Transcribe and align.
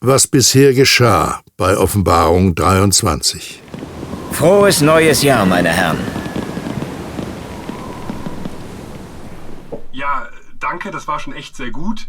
Was 0.00 0.26
bisher 0.26 0.74
geschah 0.74 1.40
bei 1.56 1.76
Offenbarung 1.78 2.54
23. 2.54 3.62
Frohes 4.32 4.80
neues 4.80 5.22
Jahr, 5.22 5.46
meine 5.46 5.70
Herren. 5.70 5.98
Ja, 9.92 10.28
danke, 10.58 10.90
das 10.90 11.08
war 11.08 11.20
schon 11.20 11.32
echt 11.32 11.56
sehr 11.56 11.70
gut. 11.70 12.06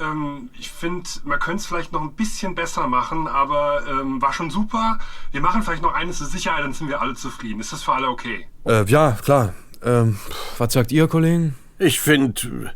Ähm, 0.00 0.50
ich 0.58 0.70
finde, 0.70 1.08
man 1.24 1.38
könnte 1.38 1.60
es 1.60 1.66
vielleicht 1.66 1.92
noch 1.92 2.02
ein 2.02 2.12
bisschen 2.14 2.54
besser 2.54 2.86
machen, 2.86 3.26
aber 3.26 3.82
ähm, 3.88 4.20
war 4.20 4.32
schon 4.32 4.50
super. 4.50 4.98
Wir 5.32 5.40
machen 5.40 5.62
vielleicht 5.62 5.82
noch 5.82 5.94
eines 5.94 6.18
zur 6.18 6.26
Sicherheit, 6.26 6.64
dann 6.64 6.72
sind 6.74 6.88
wir 6.88 7.00
alle 7.00 7.14
zufrieden. 7.14 7.60
Ist 7.60 7.72
das 7.72 7.82
für 7.82 7.94
alle 7.94 8.08
okay? 8.08 8.46
Äh, 8.66 8.84
ja, 8.84 9.12
klar. 9.12 9.54
Ähm, 9.82 10.18
was 10.58 10.72
sagt 10.72 10.92
ihr, 10.92 11.08
Kollegen? 11.08 11.54
Ich 11.78 12.00
finde, 12.00 12.74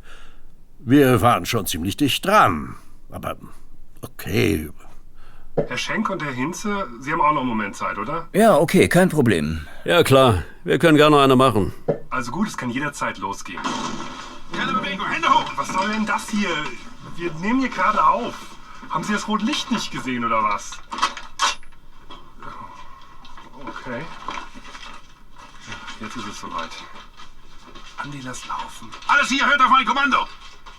wir 0.79 1.20
waren 1.20 1.44
schon 1.44 1.66
ziemlich 1.66 1.96
dicht 1.96 2.24
dran. 2.24 2.76
Aber 3.10 3.36
okay. 4.02 4.70
Herr 5.56 5.76
Schenk 5.76 6.08
und 6.08 6.22
Herr 6.22 6.32
Hinze, 6.32 6.88
Sie 7.00 7.12
haben 7.12 7.20
auch 7.20 7.32
noch 7.32 7.40
einen 7.40 7.48
Moment 7.50 7.76
Zeit, 7.76 7.98
oder? 7.98 8.29
Ja, 8.32 8.56
okay, 8.56 8.88
kein 8.88 9.08
Problem. 9.08 9.66
Ja, 9.84 10.02
klar. 10.02 10.44
Wir 10.64 10.79
können 10.79 10.96
gerne 10.96 11.20
eine 11.20 11.36
machen. 11.36 11.74
Also 12.08 12.30
gut, 12.30 12.48
es 12.48 12.57
kann 12.57 12.70
jederzeit 12.70 13.18
losgehen. 13.18 13.60
Keine 14.57 14.72
Bewegung, 14.72 15.07
Hände 15.07 15.29
hoch! 15.29 15.50
Was 15.57 15.68
soll 15.68 15.88
denn 15.90 16.07
das 16.07 16.29
hier? 16.30 16.48
Wir 17.16 17.32
nehmen 17.34 17.60
hier 17.60 17.68
gerade 17.68 18.04
auf. 18.04 18.34
Haben 18.90 19.04
Sie 19.04 19.12
das 19.12 19.29
rote 19.29 19.44
Licht 19.44 19.70
nicht 19.70 19.90
gesehen, 19.90 20.24
oder 20.24 20.43
was? 20.43 20.72
Okay. 23.66 24.02
Jetzt 26.00 26.16
ist 26.16 26.26
es 26.29 26.40
soweit. 26.40 26.71
Andi, 27.98 28.21
lass 28.22 28.46
laufen. 28.46 28.90
Alles 29.07 29.29
hier 29.29 29.46
hört 29.46 29.60
auf 29.60 29.71
mein 29.71 29.84
Kommando! 29.84 30.26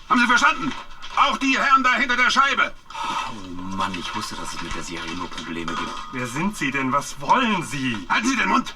Haben 0.10 0.20
Sie 0.20 0.28
verstanden? 0.28 0.72
Auch 1.16 1.38
die 1.38 1.58
Herren 1.58 1.84
da 1.84 1.96
hinter 1.96 2.18
der 2.18 2.30
Scheibe! 2.30 2.74
Oh 2.90 3.76
Mann, 3.76 3.94
ich 4.00 4.16
wusste, 4.16 4.36
dass 4.36 4.54
es 4.54 4.62
mit 4.62 4.76
der 4.76 4.84
Serie 4.84 5.14
nur 5.16 5.30
Probleme 5.30 5.74
gibt. 5.74 5.92
Wer 6.12 6.28
sind 6.28 6.58
Sie 6.58 6.72
denn? 6.72 6.92
Was 6.92 7.20
wollen 7.22 7.64
Sie? 7.64 7.98
Halten 8.10 8.28
Sie 8.28 8.36
den 8.36 8.50
Mund! 8.50 8.76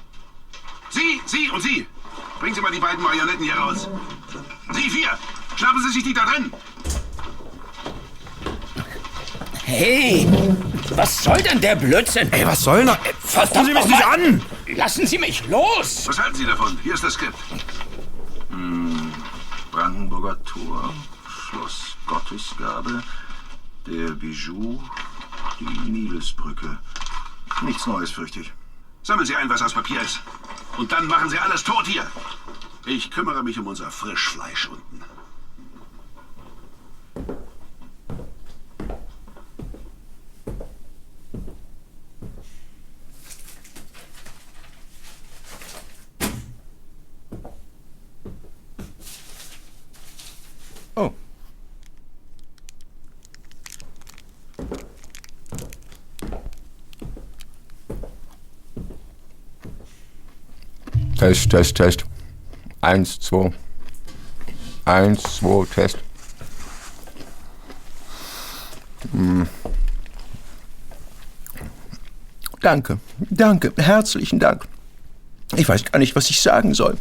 Sie, 0.90 1.20
Sie 1.26 1.50
und 1.50 1.60
Sie! 1.60 1.86
Bringen 2.40 2.54
Sie 2.54 2.60
mal 2.60 2.72
die 2.72 2.80
beiden 2.80 3.02
Marionetten 3.02 3.44
hier 3.44 3.54
raus. 3.56 3.88
Sie 4.72 4.90
vier! 4.90 5.18
Schnappen 5.56 5.82
Sie 5.82 5.92
sich 5.92 6.04
die 6.04 6.14
da 6.14 6.24
drin! 6.24 6.52
Hey, 9.64 10.26
was 10.90 11.22
soll 11.22 11.42
denn 11.42 11.60
der 11.60 11.76
Blödsinn? 11.76 12.32
Ey, 12.32 12.46
was 12.46 12.62
soll 12.62 12.84
noch? 12.84 12.98
Fassen 13.20 13.64
Sie 13.66 13.74
mich 13.74 13.84
nicht 13.84 14.06
an! 14.06 14.42
Lassen 14.76 15.06
Sie 15.06 15.18
mich 15.18 15.46
los! 15.48 16.06
Was 16.06 16.18
halten 16.18 16.36
Sie 16.36 16.46
davon? 16.46 16.78
Hier 16.82 16.94
ist 16.94 17.04
das 17.04 17.14
Skript. 17.14 17.38
Hm, 18.50 19.12
Brandenburger 19.70 20.42
Tor, 20.44 20.94
Schloss 21.48 21.96
Gottesgabe, 22.06 23.02
der 23.86 24.10
Bijou, 24.10 24.82
die 25.58 25.90
Nilesbrücke. 25.90 26.78
Nichts 27.62 27.86
Neues, 27.86 28.10
fürchte 28.10 28.40
ich. 28.40 28.52
Sammeln 29.02 29.26
Sie 29.26 29.34
ein, 29.34 29.48
was 29.48 29.62
aus 29.62 29.72
Papier 29.72 30.02
ist. 30.02 30.20
Und 30.76 30.92
dann 30.92 31.06
machen 31.06 31.30
Sie 31.30 31.38
alles 31.38 31.64
tot 31.64 31.86
hier. 31.86 32.06
Ich 32.84 33.10
kümmere 33.10 33.42
mich 33.42 33.58
um 33.58 33.66
unser 33.66 33.90
Frischfleisch 33.90 34.68
unten. 34.68 35.02
Oh. 50.94 51.14
Test, 61.18 61.50
Test, 61.50 61.74
Test. 61.74 62.04
Eins, 62.80 63.18
zwei. 63.18 63.52
Eins, 64.84 65.20
zwei, 65.22 65.66
Test. 65.66 65.98
Hm. 69.10 69.48
Danke, 72.60 72.98
danke, 73.30 73.72
herzlichen 73.76 74.38
Dank. 74.38 74.66
Ich 75.56 75.68
weiß 75.68 75.84
gar 75.90 75.98
nicht, 75.98 76.14
was 76.14 76.30
ich 76.30 76.40
sagen 76.40 76.72
soll. 76.74 76.96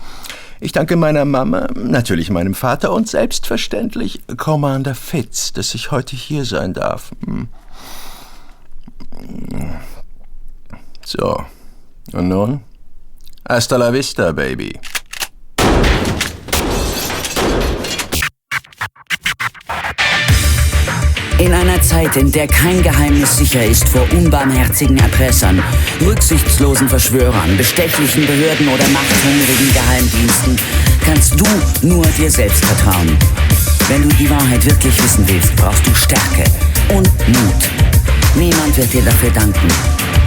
Ich 0.59 0.71
danke 0.71 0.95
meiner 0.95 1.25
Mama, 1.25 1.67
natürlich 1.75 2.31
meinem 2.31 2.55
Vater 2.55 2.93
und 2.93 3.07
selbstverständlich 3.07 4.21
Commander 4.35 4.95
Fitz, 4.95 5.53
dass 5.53 5.75
ich 5.75 5.91
heute 5.91 6.15
hier 6.15 6.43
sein 6.45 6.73
darf. 6.73 7.11
Hm. 7.23 7.49
So, 11.05 11.43
und 12.13 12.27
nun? 12.27 12.63
Hasta 13.49 13.77
la 13.77 13.89
vista, 13.91 14.33
Baby. 14.33 14.77
In 21.39 21.53
einer 21.53 21.81
Zeit, 21.81 22.17
in 22.17 22.29
der 22.29 22.47
kein 22.47 22.83
Geheimnis 22.83 23.37
sicher 23.37 23.63
ist 23.63 23.87
vor 23.87 24.05
unbarmherzigen 24.11 24.97
Erpressern, 24.97 25.63
rücksichtslosen 26.01 26.89
Verschwörern, 26.89 27.55
bestechlichen 27.55 28.25
Behörden 28.25 28.67
oder 28.67 28.85
machthungrigen 28.89 29.73
Geheimdiensten, 29.73 30.57
kannst 31.05 31.39
du 31.39 31.45
nur 31.87 32.05
dir 32.17 32.29
selbst 32.29 32.65
vertrauen. 32.65 33.17
Wenn 33.87 34.09
du 34.09 34.09
die 34.17 34.29
Wahrheit 34.29 34.65
wirklich 34.65 35.01
wissen 35.01 35.25
willst, 35.25 35.55
brauchst 35.55 35.87
du 35.87 35.95
Stärke 35.95 36.43
und 36.89 37.07
Mut. 37.29 37.69
Niemand 38.35 38.75
wird 38.75 38.91
dir 38.91 39.03
dafür 39.03 39.29
danken, 39.29 39.67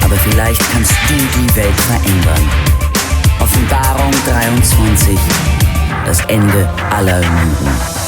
aber 0.03 0.17
vielleicht 0.17 0.63
kannst 0.73 0.93
du 1.09 1.15
die 1.39 1.57
Welt 1.57 1.81
verändern. 1.83 2.70
Offenbarung 3.51 4.13
23. 4.27 5.19
Das 6.07 6.21
Ende 6.27 6.69
aller 6.91 7.19
Lügen. 7.19 8.00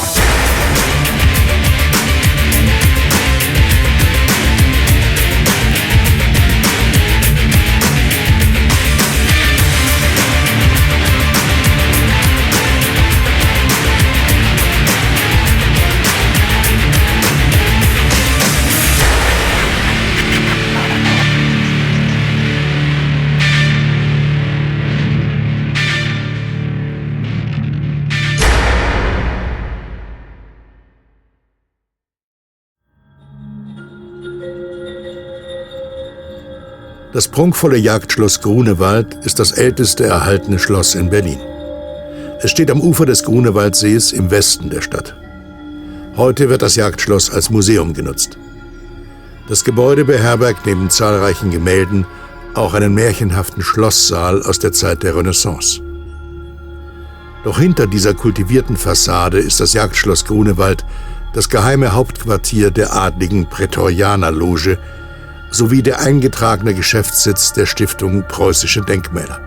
Das 37.13 37.29
prunkvolle 37.29 37.77
Jagdschloss 37.77 38.41
Grunewald 38.41 39.23
ist 39.27 39.39
das 39.39 39.53
älteste 39.53 40.05
erhaltene 40.05 40.59
Schloss 40.59 40.95
in 40.95 41.11
Berlin. 41.11 41.39
Es 42.41 42.51
steht 42.51 42.71
am 42.71 42.81
Ufer 42.81 43.05
des 43.05 43.23
Grunewaldsees 43.23 44.13
im 44.13 44.31
Westen 44.31 44.71
der 44.71 44.81
Stadt. 44.81 45.15
Heute 46.17 46.49
wird 46.49 46.63
das 46.63 46.75
Jagdschloss 46.75 47.31
als 47.31 47.51
Museum 47.51 47.93
genutzt. 47.93 48.39
Das 49.47 49.63
Gebäude 49.63 50.07
beherbergt 50.07 50.65
neben 50.65 50.89
zahlreichen 50.89 51.51
Gemälden 51.51 52.07
auch 52.55 52.73
einen 52.73 52.95
märchenhaften 52.95 53.63
Schlosssaal 53.63 54.43
aus 54.43 54.59
der 54.59 54.73
Zeit 54.73 55.03
der 55.03 55.15
Renaissance. 55.15 55.83
Doch 57.45 57.59
hinter 57.59 57.87
dieser 57.87 58.15
kultivierten 58.15 58.79
Fassade 58.79 59.39
ist 59.39 59.61
das 59.61 59.75
Jagdschloss 59.75 60.25
Grunewald 60.25 60.83
das 61.35 61.51
geheime 61.51 61.93
Hauptquartier 61.93 62.71
der 62.71 62.95
adligen 62.95 63.47
Prätorianerloge, 63.51 64.79
sowie 65.53 65.83
der 65.83 66.01
eingetragene 66.01 66.75
Geschäftssitz 66.75 67.53
der 67.53 67.67
Stiftung 67.67 68.25
Preußische 68.27 68.81
Denkmäler. 68.81 69.41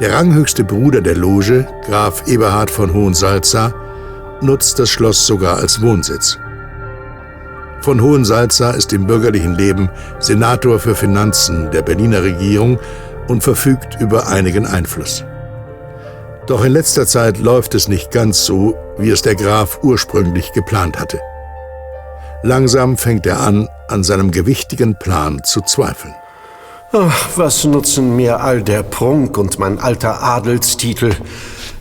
Der 0.00 0.12
ranghöchste 0.12 0.64
Bruder 0.64 1.00
der 1.00 1.16
Loge, 1.16 1.66
Graf 1.86 2.26
Eberhard 2.26 2.70
von 2.70 2.92
Hohensalza, 2.92 3.72
nutzt 4.40 4.78
das 4.78 4.90
Schloss 4.90 5.26
sogar 5.26 5.58
als 5.58 5.80
Wohnsitz. 5.80 6.36
Von 7.80 8.00
Hohensalza 8.00 8.72
ist 8.72 8.92
im 8.92 9.06
bürgerlichen 9.06 9.54
Leben 9.54 9.88
Senator 10.18 10.80
für 10.80 10.96
Finanzen 10.96 11.70
der 11.70 11.82
Berliner 11.82 12.22
Regierung 12.22 12.78
und 13.28 13.44
verfügt 13.44 14.00
über 14.00 14.26
einigen 14.26 14.66
Einfluss. 14.66 15.24
Doch 16.46 16.64
in 16.64 16.72
letzter 16.72 17.06
Zeit 17.06 17.38
läuft 17.38 17.74
es 17.74 17.88
nicht 17.88 18.10
ganz 18.10 18.44
so, 18.44 18.76
wie 18.98 19.10
es 19.10 19.22
der 19.22 19.34
Graf 19.34 19.78
ursprünglich 19.82 20.52
geplant 20.52 20.98
hatte. 20.98 21.20
Langsam 22.44 22.98
fängt 22.98 23.24
er 23.24 23.40
an, 23.40 23.70
an 23.88 24.04
seinem 24.04 24.30
gewichtigen 24.30 24.98
Plan 24.98 25.42
zu 25.44 25.62
zweifeln. 25.62 26.14
Ach, 26.92 27.30
was 27.36 27.64
nutzen 27.64 28.16
mir 28.16 28.40
all 28.40 28.62
der 28.62 28.82
Prunk 28.82 29.38
und 29.38 29.58
mein 29.58 29.78
alter 29.78 30.22
Adelstitel, 30.22 31.16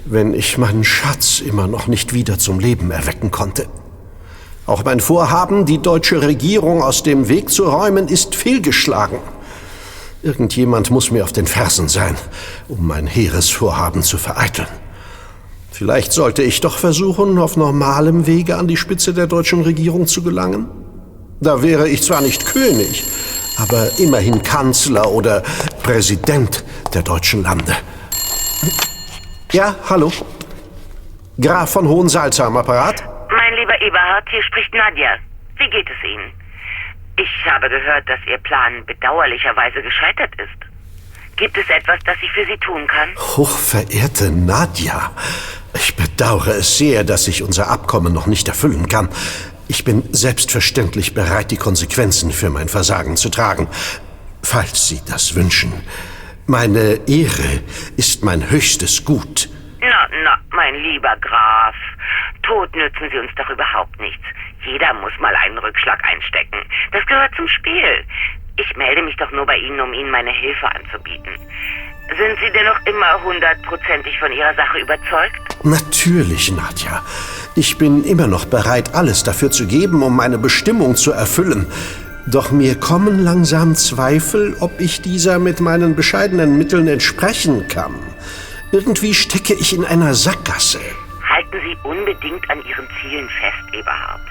wenn 0.05 0.33
ich 0.33 0.57
meinen 0.57 0.85
Schatz 0.85 1.41
immer 1.41 1.67
noch 1.67 1.87
nicht 1.87 2.13
wieder 2.13 2.39
zum 2.39 2.61
Leben 2.61 2.91
erwecken 2.91 3.29
konnte? 3.29 3.65
Auch 4.65 4.85
mein 4.85 5.01
Vorhaben, 5.01 5.65
die 5.65 5.81
deutsche 5.81 6.21
Regierung 6.21 6.81
aus 6.81 7.03
dem 7.03 7.27
Weg 7.27 7.49
zu 7.49 7.65
räumen, 7.65 8.07
ist 8.07 8.33
fehlgeschlagen. 8.33 9.19
Irgendjemand 10.21 10.91
muss 10.91 11.11
mir 11.11 11.25
auf 11.25 11.33
den 11.33 11.45
Fersen 11.45 11.89
sein, 11.89 12.15
um 12.69 12.87
mein 12.87 13.05
hehres 13.05 13.49
Vorhaben 13.49 14.01
zu 14.01 14.17
vereiteln. 14.17 14.82
Vielleicht 15.73 16.13
sollte 16.13 16.43
ich 16.43 16.61
doch 16.61 16.77
versuchen, 16.77 17.39
auf 17.39 17.57
normalem 17.57 18.27
Wege 18.27 18.57
an 18.57 18.67
die 18.67 18.77
Spitze 18.77 19.11
der 19.11 19.25
deutschen 19.25 19.63
Regierung 19.63 20.05
zu 20.05 20.21
gelangen? 20.21 20.67
Da 21.41 21.63
wäre 21.63 21.89
ich 21.89 22.03
zwar 22.03 22.21
nicht 22.21 22.45
König, 22.45 23.03
aber 23.57 23.89
immerhin 23.97 24.43
Kanzler 24.43 25.09
oder 25.09 25.41
Präsident 25.81 26.63
der 26.93 27.01
deutschen 27.01 27.41
Lande. 27.41 27.75
Ja, 29.51 29.75
hallo? 29.89 30.11
Graf 31.41 31.73
von 31.73 31.87
Hohensalza 31.87 32.45
am 32.45 32.57
Apparat? 32.57 33.03
Mein 33.35 33.55
lieber 33.55 33.81
Eberhard, 33.81 34.29
hier 34.29 34.43
spricht 34.43 34.71
Nadja. 34.75 35.17
Wie 35.57 35.69
geht 35.71 35.87
es 35.89 36.07
Ihnen? 36.07 36.31
Ich 37.17 37.51
habe 37.51 37.67
gehört, 37.67 38.07
dass 38.07 38.19
Ihr 38.27 38.37
Plan 38.37 38.85
bedauerlicherweise 38.85 39.81
gescheitert 39.81 40.33
ist. 40.35 40.72
Gibt 41.35 41.57
es 41.57 41.69
etwas, 41.69 41.99
das 42.05 42.15
ich 42.21 42.31
für 42.31 42.45
Sie 42.45 42.57
tun 42.57 42.87
kann? 42.87 43.09
Hochverehrte 43.15 44.31
Nadja, 44.31 45.11
ich 45.73 45.95
bedauere 45.95 46.55
es 46.59 46.77
sehr, 46.77 47.03
dass 47.03 47.27
ich 47.27 47.41
unser 47.41 47.69
Abkommen 47.69 48.13
noch 48.13 48.27
nicht 48.27 48.47
erfüllen 48.47 48.87
kann. 48.87 49.09
Ich 49.67 49.83
bin 49.83 50.03
selbstverständlich 50.13 51.13
bereit, 51.13 51.49
die 51.51 51.57
Konsequenzen 51.57 52.31
für 52.31 52.49
mein 52.49 52.69
Versagen 52.69 53.17
zu 53.17 53.29
tragen, 53.29 53.67
falls 54.43 54.87
Sie 54.87 55.01
das 55.07 55.35
wünschen. 55.35 55.73
Meine 56.45 56.99
Ehre 57.07 57.63
ist 57.97 58.23
mein 58.23 58.49
höchstes 58.51 59.03
Gut. 59.05 59.49
Na, 59.79 60.07
na, 60.23 60.37
mein 60.51 60.75
lieber 60.75 61.15
Graf. 61.21 61.75
Tod 62.43 62.75
nützen 62.75 63.09
Sie 63.11 63.17
uns 63.17 63.31
doch 63.35 63.49
überhaupt 63.49 63.99
nichts. 63.99 64.23
Jeder 64.65 64.93
muss 64.93 65.13
mal 65.19 65.35
einen 65.35 65.57
Rückschlag 65.57 66.03
einstecken. 66.05 66.59
Das 66.91 67.05
gehört 67.05 67.33
zum 67.35 67.47
Spiel. 67.47 68.05
Ich 68.57 68.75
melde 68.77 69.01
mich 69.01 69.15
doch 69.17 69.31
nur 69.31 69.45
bei 69.45 69.57
Ihnen, 69.57 69.79
um 69.79 69.93
Ihnen 69.93 70.11
meine 70.11 70.31
Hilfe 70.31 70.67
anzubieten. 70.67 71.33
Sind 72.07 72.37
Sie 72.39 72.51
denn 72.51 72.65
noch 72.65 72.79
immer 72.85 73.23
hundertprozentig 73.23 74.19
von 74.19 74.31
Ihrer 74.31 74.53
Sache 74.53 74.79
überzeugt? 74.79 75.57
Natürlich, 75.63 76.51
Nadja. 76.51 77.01
Ich 77.55 77.77
bin 77.77 78.03
immer 78.03 78.27
noch 78.27 78.45
bereit, 78.45 78.93
alles 78.93 79.23
dafür 79.23 79.49
zu 79.49 79.65
geben, 79.65 80.03
um 80.03 80.15
meine 80.15 80.37
Bestimmung 80.37 80.95
zu 80.95 81.11
erfüllen. 81.11 81.65
Doch 82.27 82.51
mir 82.51 82.79
kommen 82.79 83.23
langsam 83.23 83.75
Zweifel, 83.75 84.55
ob 84.59 84.79
ich 84.79 85.01
dieser 85.01 85.39
mit 85.39 85.59
meinen 85.59 85.95
bescheidenen 85.95 86.57
Mitteln 86.57 86.87
entsprechen 86.87 87.67
kann. 87.67 87.95
Irgendwie 88.71 89.13
stecke 89.13 89.53
ich 89.53 89.75
in 89.75 89.83
einer 89.83 90.13
Sackgasse. 90.13 90.79
Halten 91.27 91.57
Sie 91.65 91.77
unbedingt 91.83 92.49
an 92.49 92.59
Ihren 92.65 92.87
Zielen 93.01 93.29
fest, 93.29 93.73
Eberhard. 93.73 94.21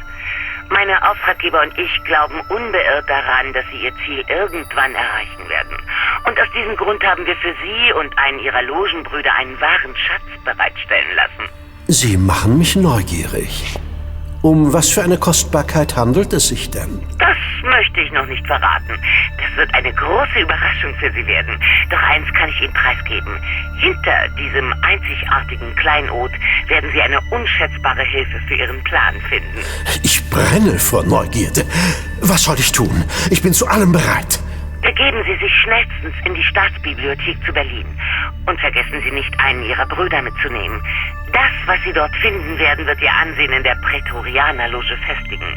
Meine 0.73 1.11
Auftraggeber 1.11 1.61
und 1.61 1.79
ich 1.79 2.05
glauben 2.05 2.41
unbeirrt 2.49 3.09
daran, 3.09 3.53
dass 3.53 3.65
Sie 3.71 3.85
Ihr 3.85 3.93
Ziel 4.07 4.25
irgendwann 4.27 4.95
erreichen 4.95 5.47
werden. 5.49 5.77
Und 6.27 6.41
aus 6.41 6.49
diesem 6.57 6.77
Grund 6.77 7.05
haben 7.05 7.27
wir 7.27 7.37
für 7.37 7.55
Sie 7.63 7.93
und 7.93 8.17
einen 8.19 8.39
Ihrer 8.39 8.63
Logenbrüder 8.63 9.35
einen 9.35 9.61
wahren 9.61 9.95
Schatz 9.95 10.23
bereitstellen 10.45 11.15
lassen. 11.15 11.51
Sie 11.89 12.17
machen 12.17 12.59
mich 12.59 12.75
neugierig. 12.75 13.77
Um 14.43 14.73
was 14.73 14.91
für 14.91 15.03
eine 15.03 15.19
Kostbarkeit 15.19 15.94
handelt 15.97 16.33
es 16.33 16.49
sich 16.49 16.69
denn? 16.69 17.00
Das 17.21 17.37
möchte 17.62 18.00
ich 18.00 18.11
noch 18.11 18.27
nicht 18.27 18.44
verraten. 18.44 18.99
Das 19.39 19.56
wird 19.56 19.73
eine 19.73 19.93
große 19.93 20.41
Überraschung 20.41 20.93
für 20.99 21.12
Sie 21.12 21.25
werden. 21.29 21.56
Doch 21.91 22.03
eins 22.03 22.27
kann 22.35 22.50
ich 22.50 22.61
Ihnen 22.61 22.73
preisgeben. 22.73 23.39
Hinter 23.79 24.29
diesem 24.37 24.75
einzigartigen 24.83 25.77
Kleinod 25.77 26.33
werden 26.67 26.91
Sie 26.93 27.00
eine 27.00 27.21
unschätzbare 27.31 28.03
Hilfe 28.03 28.41
für 28.49 28.55
Ihren 28.55 28.83
Plan 28.83 29.15
finden. 29.29 29.59
Ich 30.03 30.29
brenne 30.29 30.77
vor 30.77 31.05
Neugierde. 31.05 31.65
Was 32.21 32.43
soll 32.43 32.59
ich 32.59 32.73
tun? 32.73 33.05
Ich 33.31 33.43
bin 33.43 33.53
zu 33.53 33.69
allem 33.69 33.93
bereit. 33.93 34.41
Begeben 34.82 35.23
Sie 35.25 35.37
sich 35.37 35.55
schnellstens 35.62 36.14
in 36.25 36.34
die 36.34 36.43
Staatsbibliothek 36.43 37.38
zu 37.46 37.52
Berlin. 37.52 37.87
Und 38.46 38.61
vergessen 38.61 39.00
Sie 39.05 39.12
nicht, 39.12 39.32
einen 39.38 39.62
Ihrer 39.62 39.87
Brüder 39.87 40.20
mitzunehmen. 40.23 40.82
Das, 41.32 41.52
was 41.67 41.79
Sie 41.84 41.93
dort 41.93 42.14
finden 42.17 42.58
werden, 42.58 42.84
wird 42.84 43.00
Ihr 43.00 43.12
Ansehen 43.12 43.52
in 43.52 43.62
der 43.62 43.76
Prätorianerloge 43.76 44.96
festigen. 45.06 45.56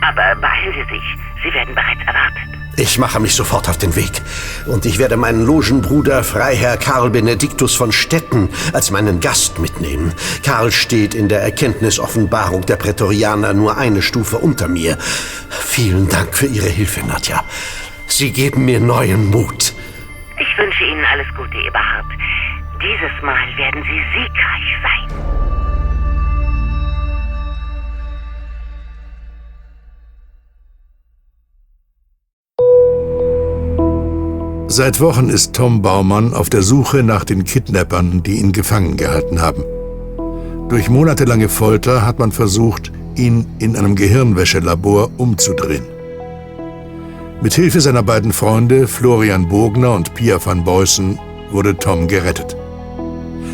Aber 0.00 0.34
beeilen 0.40 0.72
Sie 0.72 0.94
sich, 0.94 1.04
Sie 1.44 1.52
werden 1.52 1.74
bereits 1.74 2.00
erwartet. 2.06 2.58
Ich 2.76 2.96
mache 2.96 3.18
mich 3.18 3.34
sofort 3.34 3.68
auf 3.68 3.76
den 3.76 3.96
Weg. 3.96 4.22
Und 4.66 4.86
ich 4.86 4.98
werde 4.98 5.16
meinen 5.16 5.44
Logenbruder 5.44 6.22
Freiherr 6.22 6.76
Karl 6.76 7.10
Benediktus 7.10 7.74
von 7.74 7.90
Stetten 7.90 8.48
als 8.72 8.92
meinen 8.92 9.20
Gast 9.20 9.58
mitnehmen. 9.58 10.14
Karl 10.44 10.70
steht 10.70 11.14
in 11.14 11.28
der 11.28 11.42
Erkenntnisoffenbarung 11.42 12.64
der 12.66 12.76
Prätorianer 12.76 13.52
nur 13.52 13.76
eine 13.76 14.00
Stufe 14.00 14.38
unter 14.38 14.68
mir. 14.68 14.96
Vielen 15.50 16.08
Dank 16.08 16.36
für 16.36 16.46
Ihre 16.46 16.68
Hilfe, 16.68 17.04
Nadja. 17.04 17.44
Sie 18.10 18.32
geben 18.32 18.64
mir 18.64 18.80
neuen 18.80 19.30
Mut. 19.30 19.74
Ich 20.40 20.58
wünsche 20.58 20.84
Ihnen 20.84 21.04
alles 21.04 21.26
Gute, 21.36 21.56
Eberhard. 21.58 22.06
Dieses 22.82 23.22
Mal 23.22 23.56
werden 23.56 23.82
Sie 23.82 24.00
siegreich 24.14 24.76
sein. 24.82 25.38
Seit 34.70 35.00
Wochen 35.00 35.28
ist 35.28 35.54
Tom 35.56 35.82
Baumann 35.82 36.34
auf 36.34 36.50
der 36.50 36.62
Suche 36.62 37.02
nach 37.02 37.24
den 37.24 37.44
Kidnappern, 37.44 38.22
die 38.22 38.38
ihn 38.38 38.52
gefangen 38.52 38.96
gehalten 38.96 39.40
haben. 39.40 39.64
Durch 40.68 40.88
monatelange 40.88 41.48
Folter 41.48 42.06
hat 42.06 42.18
man 42.18 42.32
versucht, 42.32 42.92
ihn 43.16 43.46
in 43.58 43.76
einem 43.76 43.96
Gehirnwäschelabor 43.96 45.10
umzudrehen. 45.16 45.97
Mit 47.40 47.54
Hilfe 47.54 47.80
seiner 47.80 48.02
beiden 48.02 48.32
Freunde 48.32 48.88
Florian 48.88 49.48
Bogner 49.48 49.94
und 49.94 50.12
Pia 50.14 50.44
van 50.44 50.64
Beusen 50.64 51.20
wurde 51.52 51.76
Tom 51.76 52.08
gerettet. 52.08 52.56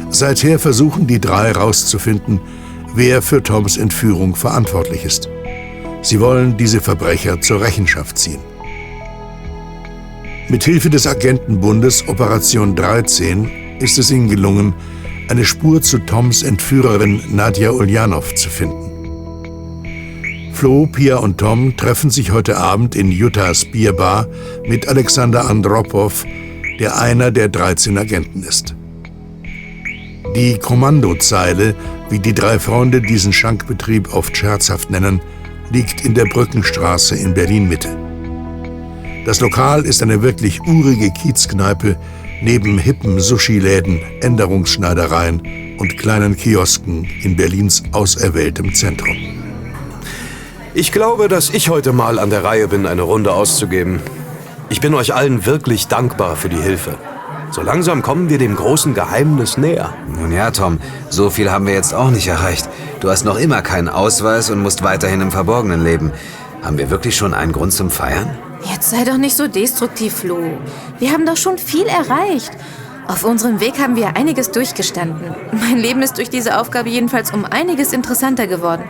Seither 0.09 0.59
versuchen 0.59 1.07
die 1.07 1.21
drei 1.21 1.49
herauszufinden, 1.49 2.41
wer 2.95 3.21
für 3.21 3.43
Toms 3.43 3.77
Entführung 3.77 4.37
verantwortlich 4.37 5.05
ist. 5.05 5.29
Sie 6.01 6.19
wollen 6.19 6.57
diese 6.57 6.81
Verbrecher 6.81 7.43
zur 7.43 7.61
Rechenschaft 7.61 8.17
ziehen. 8.17 8.41
Mit 10.49 10.65
Hilfe 10.65 10.89
des 10.89 11.07
Agentenbundes 11.07 12.09
Operation 12.09 12.75
13 12.75 13.51
ist 13.81 13.99
es 13.99 14.11
ihnen 14.11 14.31
gelungen, 14.31 14.73
eine 15.29 15.45
Spur 15.45 15.83
zu 15.83 15.99
Toms 15.99 16.43
Entführerin 16.43 17.21
Nadja 17.33 17.71
Ulyanov 17.71 18.35
zu 18.35 18.49
finden. 18.49 18.84
Flo, 20.55 20.87
Pia 20.87 21.17
und 21.17 21.39
Tom 21.39 21.77
treffen 21.77 22.11
sich 22.11 22.31
heute 22.31 22.57
Abend 22.57 22.95
in 22.95 23.11
Utahs 23.11 23.65
Bierbar 23.65 24.29
mit 24.65 24.87
Alexander 24.87 25.51
Andropov, 25.51 26.25
der 26.79 26.99
einer 26.99 27.33
der 27.33 27.49
13 27.49 27.99
Agenten 27.99 28.45
ist. 28.45 28.75
Die 30.37 30.57
Kommandozeile, 30.59 31.75
wie 32.09 32.21
die 32.21 32.35
drei 32.35 32.61
Freunde 32.61 33.03
diesen 33.03 33.33
Schankbetrieb 33.33 34.15
oft 34.15 34.37
scherzhaft 34.37 34.91
nennen, 34.91 35.21
liegt 35.71 36.05
in 36.05 36.15
der 36.15 36.25
Brückenstraße 36.25 37.17
in 37.17 37.35
Berlin-Mitte. 37.35 37.89
Das 39.27 39.41
Lokal 39.41 39.85
ist 39.85 40.03
eine 40.03 40.23
wirklich 40.23 40.61
urige 40.61 41.11
Kiezkneipe 41.11 41.97
neben 42.43 42.79
hippen 42.79 43.19
Sushi-Läden, 43.19 44.01
Änderungsschneidereien 44.21 45.43
und 45.79 45.99
kleinen 45.99 46.37
Kiosken 46.37 47.07
in 47.23 47.37
Berlins 47.37 47.83
auserwähltem 47.93 48.73
Zentrum. 48.73 49.44
Ich 50.77 50.91
glaube, 50.91 51.29
dass 51.29 51.51
ich 51.51 51.69
heute 51.69 51.93
mal 51.93 52.19
an 52.19 52.31
der 52.31 52.43
Reihe 52.43 52.67
bin, 52.67 52.85
eine 52.85 53.03
Runde 53.03 53.33
auszugeben. 53.33 54.03
Ich 54.69 54.81
bin 54.81 54.93
euch 54.95 55.15
allen 55.15 55.47
wirklich 55.47 55.87
dankbar 55.87 56.35
für 56.35 56.49
die 56.49 56.61
Hilfe. 56.61 56.99
So 57.53 57.63
langsam 57.63 58.03
kommen 58.03 58.29
wir 58.29 58.39
dem 58.39 58.57
großen 58.57 58.93
Geheimnis 58.93 59.57
näher. 59.57 59.95
Nun 60.09 60.33
ja, 60.33 60.51
Tom, 60.51 60.81
so 61.11 61.31
viel 61.31 61.53
haben 61.53 61.69
wir 61.69 61.75
jetzt 61.75 61.95
auch 61.95 62.11
nicht 62.11 62.27
erreicht. 62.27 62.69
Du 62.99 63.09
hast 63.09 63.25
noch 63.25 63.39
immer 63.39 63.63
keinen 63.63 63.89
Ausweis 63.89 64.51
und 64.51 64.63
musst 64.63 64.83
weiterhin 64.83 65.21
im 65.21 65.31
Verborgenen 65.31 65.85
leben. 65.85 66.11
Haben 66.61 66.77
wir 66.77 66.91
wirklich 66.91 67.15
schon 67.15 67.35
einen 67.35 67.53
Grund 67.53 67.73
zum 67.73 67.89
Feiern? 67.89 68.37
Jetzt 68.69 68.91
sei 68.91 69.05
doch 69.05 69.17
nicht 69.17 69.37
so 69.37 69.47
destruktiv, 69.47 70.13
Flo. 70.13 70.59
Wir 70.99 71.13
haben 71.13 71.25
doch 71.25 71.37
schon 71.37 71.57
viel 71.57 71.87
erreicht. 71.87 72.51
Auf 73.07 73.23
unserem 73.23 73.61
Weg 73.61 73.79
haben 73.79 73.95
wir 73.95 74.17
einiges 74.17 74.51
durchgestanden. 74.51 75.37
Mein 75.53 75.77
Leben 75.77 76.03
ist 76.03 76.17
durch 76.19 76.31
diese 76.31 76.59
Aufgabe 76.59 76.89
jedenfalls 76.89 77.31
um 77.33 77.45
einiges 77.45 77.93
interessanter 77.93 78.49
geworden. 78.49 78.83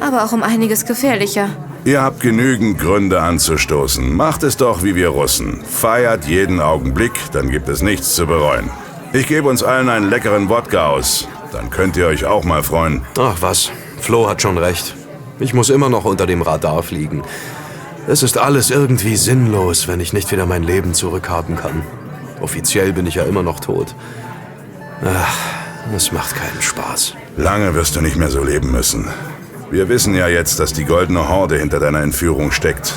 Aber 0.00 0.24
auch 0.24 0.32
um 0.32 0.42
einiges 0.42 0.86
gefährlicher. 0.86 1.50
Ihr 1.84 2.02
habt 2.02 2.20
genügend 2.20 2.78
Gründe 2.78 3.20
anzustoßen. 3.20 4.14
Macht 4.14 4.42
es 4.42 4.56
doch 4.56 4.82
wie 4.82 4.94
wir 4.94 5.08
Russen. 5.08 5.62
Feiert 5.64 6.26
jeden 6.26 6.60
Augenblick, 6.60 7.12
dann 7.32 7.50
gibt 7.50 7.68
es 7.68 7.82
nichts 7.82 8.14
zu 8.14 8.26
bereuen. 8.26 8.70
Ich 9.12 9.26
gebe 9.26 9.48
uns 9.48 9.62
allen 9.62 9.88
einen 9.88 10.08
leckeren 10.08 10.48
Wodka 10.48 10.88
aus. 10.88 11.28
Dann 11.52 11.70
könnt 11.70 11.96
ihr 11.96 12.06
euch 12.06 12.24
auch 12.24 12.44
mal 12.44 12.62
freuen. 12.62 13.02
Ach 13.18 13.36
was, 13.40 13.70
Flo 14.00 14.28
hat 14.28 14.40
schon 14.40 14.58
recht. 14.58 14.94
Ich 15.38 15.54
muss 15.54 15.70
immer 15.70 15.88
noch 15.88 16.04
unter 16.04 16.26
dem 16.26 16.42
Radar 16.42 16.82
fliegen. 16.82 17.22
Es 18.06 18.22
ist 18.22 18.38
alles 18.38 18.70
irgendwie 18.70 19.16
sinnlos, 19.16 19.88
wenn 19.88 20.00
ich 20.00 20.12
nicht 20.12 20.30
wieder 20.30 20.46
mein 20.46 20.62
Leben 20.62 20.94
zurückhaben 20.94 21.56
kann. 21.56 21.82
Offiziell 22.40 22.92
bin 22.92 23.06
ich 23.06 23.16
ja 23.16 23.24
immer 23.24 23.42
noch 23.42 23.60
tot. 23.60 23.94
Ach, 25.04 25.36
es 25.94 26.12
macht 26.12 26.34
keinen 26.34 26.60
Spaß. 26.60 27.14
Lange 27.36 27.74
wirst 27.74 27.96
du 27.96 28.00
nicht 28.00 28.16
mehr 28.16 28.30
so 28.30 28.42
leben 28.44 28.70
müssen. 28.70 29.08
Wir 29.70 29.88
wissen 29.88 30.16
ja 30.16 30.26
jetzt, 30.26 30.58
dass 30.58 30.72
die 30.72 30.84
Goldene 30.84 31.28
Horde 31.28 31.56
hinter 31.56 31.78
deiner 31.78 32.00
Entführung 32.00 32.50
steckt. 32.50 32.92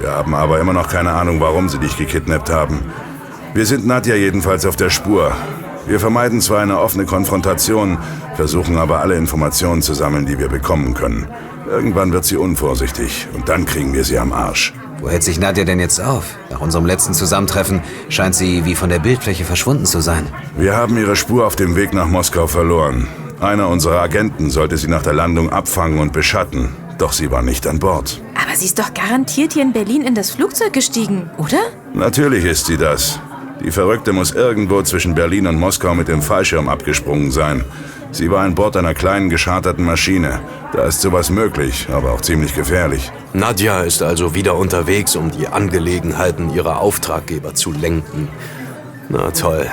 Wir 0.00 0.12
haben 0.12 0.34
aber 0.34 0.60
immer 0.60 0.72
noch 0.72 0.88
keine 0.88 1.12
Ahnung, 1.12 1.40
warum 1.40 1.68
sie 1.68 1.78
dich 1.78 1.96
gekidnappt 1.96 2.48
haben. 2.48 2.78
Wir 3.54 3.66
sind 3.66 3.86
Nadja 3.86 4.14
jedenfalls 4.14 4.64
auf 4.64 4.76
der 4.76 4.88
Spur. 4.88 5.32
Wir 5.86 5.98
vermeiden 5.98 6.40
zwar 6.40 6.60
eine 6.60 6.78
offene 6.78 7.06
Konfrontation, 7.06 7.98
versuchen 8.36 8.78
aber 8.78 9.00
alle 9.00 9.16
Informationen 9.16 9.82
zu 9.82 9.94
sammeln, 9.94 10.24
die 10.24 10.38
wir 10.38 10.48
bekommen 10.48 10.94
können. 10.94 11.26
Irgendwann 11.68 12.12
wird 12.12 12.24
sie 12.24 12.36
unvorsichtig 12.36 13.26
und 13.34 13.48
dann 13.48 13.66
kriegen 13.66 13.92
wir 13.92 14.04
sie 14.04 14.18
am 14.18 14.32
Arsch. 14.32 14.72
Wo 15.00 15.10
hält 15.10 15.24
sich 15.24 15.40
Nadja 15.40 15.64
denn 15.64 15.80
jetzt 15.80 16.00
auf? 16.00 16.36
Nach 16.50 16.60
unserem 16.60 16.86
letzten 16.86 17.14
Zusammentreffen 17.14 17.82
scheint 18.08 18.36
sie 18.36 18.64
wie 18.64 18.76
von 18.76 18.90
der 18.90 19.00
Bildfläche 19.00 19.44
verschwunden 19.44 19.86
zu 19.86 20.00
sein. 20.00 20.28
Wir 20.56 20.76
haben 20.76 20.96
ihre 20.96 21.16
Spur 21.16 21.44
auf 21.44 21.56
dem 21.56 21.74
Weg 21.74 21.92
nach 21.92 22.06
Moskau 22.06 22.46
verloren. 22.46 23.08
Einer 23.42 23.68
unserer 23.68 24.00
Agenten 24.00 24.50
sollte 24.50 24.76
sie 24.76 24.86
nach 24.86 25.02
der 25.02 25.14
Landung 25.14 25.50
abfangen 25.50 25.98
und 25.98 26.12
beschatten. 26.12 26.68
Doch 26.98 27.12
sie 27.12 27.32
war 27.32 27.42
nicht 27.42 27.66
an 27.66 27.80
Bord. 27.80 28.20
Aber 28.40 28.54
sie 28.54 28.66
ist 28.66 28.78
doch 28.78 28.94
garantiert 28.94 29.54
hier 29.54 29.62
in 29.62 29.72
Berlin 29.72 30.02
in 30.02 30.14
das 30.14 30.30
Flugzeug 30.30 30.72
gestiegen, 30.72 31.28
oder? 31.38 31.58
Natürlich 31.92 32.44
ist 32.44 32.66
sie 32.66 32.76
das. 32.76 33.18
Die 33.60 33.72
Verrückte 33.72 34.12
muss 34.12 34.30
irgendwo 34.30 34.82
zwischen 34.82 35.16
Berlin 35.16 35.48
und 35.48 35.58
Moskau 35.58 35.92
mit 35.92 36.06
dem 36.06 36.22
Fallschirm 36.22 36.68
abgesprungen 36.68 37.32
sein. 37.32 37.64
Sie 38.12 38.30
war 38.30 38.44
an 38.44 38.54
Bord 38.54 38.76
einer 38.76 38.94
kleinen 38.94 39.28
gescharterten 39.28 39.84
Maschine. 39.84 40.40
Da 40.72 40.84
ist 40.84 41.00
sowas 41.00 41.28
möglich, 41.28 41.88
aber 41.92 42.12
auch 42.12 42.20
ziemlich 42.20 42.54
gefährlich. 42.54 43.10
Nadja 43.32 43.80
ist 43.80 44.02
also 44.02 44.36
wieder 44.36 44.56
unterwegs, 44.56 45.16
um 45.16 45.32
die 45.32 45.48
Angelegenheiten 45.48 46.54
ihrer 46.54 46.78
Auftraggeber 46.78 47.54
zu 47.54 47.72
lenken. 47.72 48.28
Na 49.08 49.32
toll. 49.32 49.68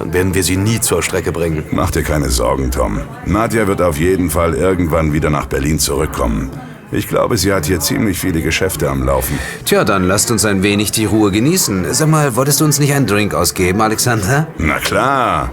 Dann 0.00 0.14
werden 0.14 0.34
wir 0.34 0.42
sie 0.42 0.56
nie 0.56 0.80
zur 0.80 1.02
Strecke 1.02 1.30
bringen. 1.30 1.64
Mach 1.72 1.90
dir 1.90 2.02
keine 2.02 2.30
Sorgen, 2.30 2.70
Tom. 2.70 3.00
Nadja 3.26 3.66
wird 3.66 3.82
auf 3.82 3.98
jeden 3.98 4.30
Fall 4.30 4.54
irgendwann 4.54 5.12
wieder 5.12 5.28
nach 5.28 5.44
Berlin 5.44 5.78
zurückkommen. 5.78 6.50
Ich 6.90 7.06
glaube, 7.06 7.36
sie 7.36 7.52
hat 7.52 7.66
hier 7.66 7.80
ziemlich 7.80 8.18
viele 8.18 8.40
Geschäfte 8.40 8.88
am 8.88 9.04
Laufen. 9.04 9.38
Tja, 9.66 9.84
dann 9.84 10.04
lasst 10.04 10.30
uns 10.30 10.46
ein 10.46 10.62
wenig 10.62 10.90
die 10.90 11.04
Ruhe 11.04 11.30
genießen. 11.30 11.92
Sag 11.92 12.08
mal, 12.08 12.34
wolltest 12.34 12.60
du 12.60 12.64
uns 12.64 12.80
nicht 12.80 12.94
einen 12.94 13.06
Drink 13.06 13.34
ausgeben, 13.34 13.82
Alexander? 13.82 14.46
Na 14.56 14.78
klar. 14.78 15.50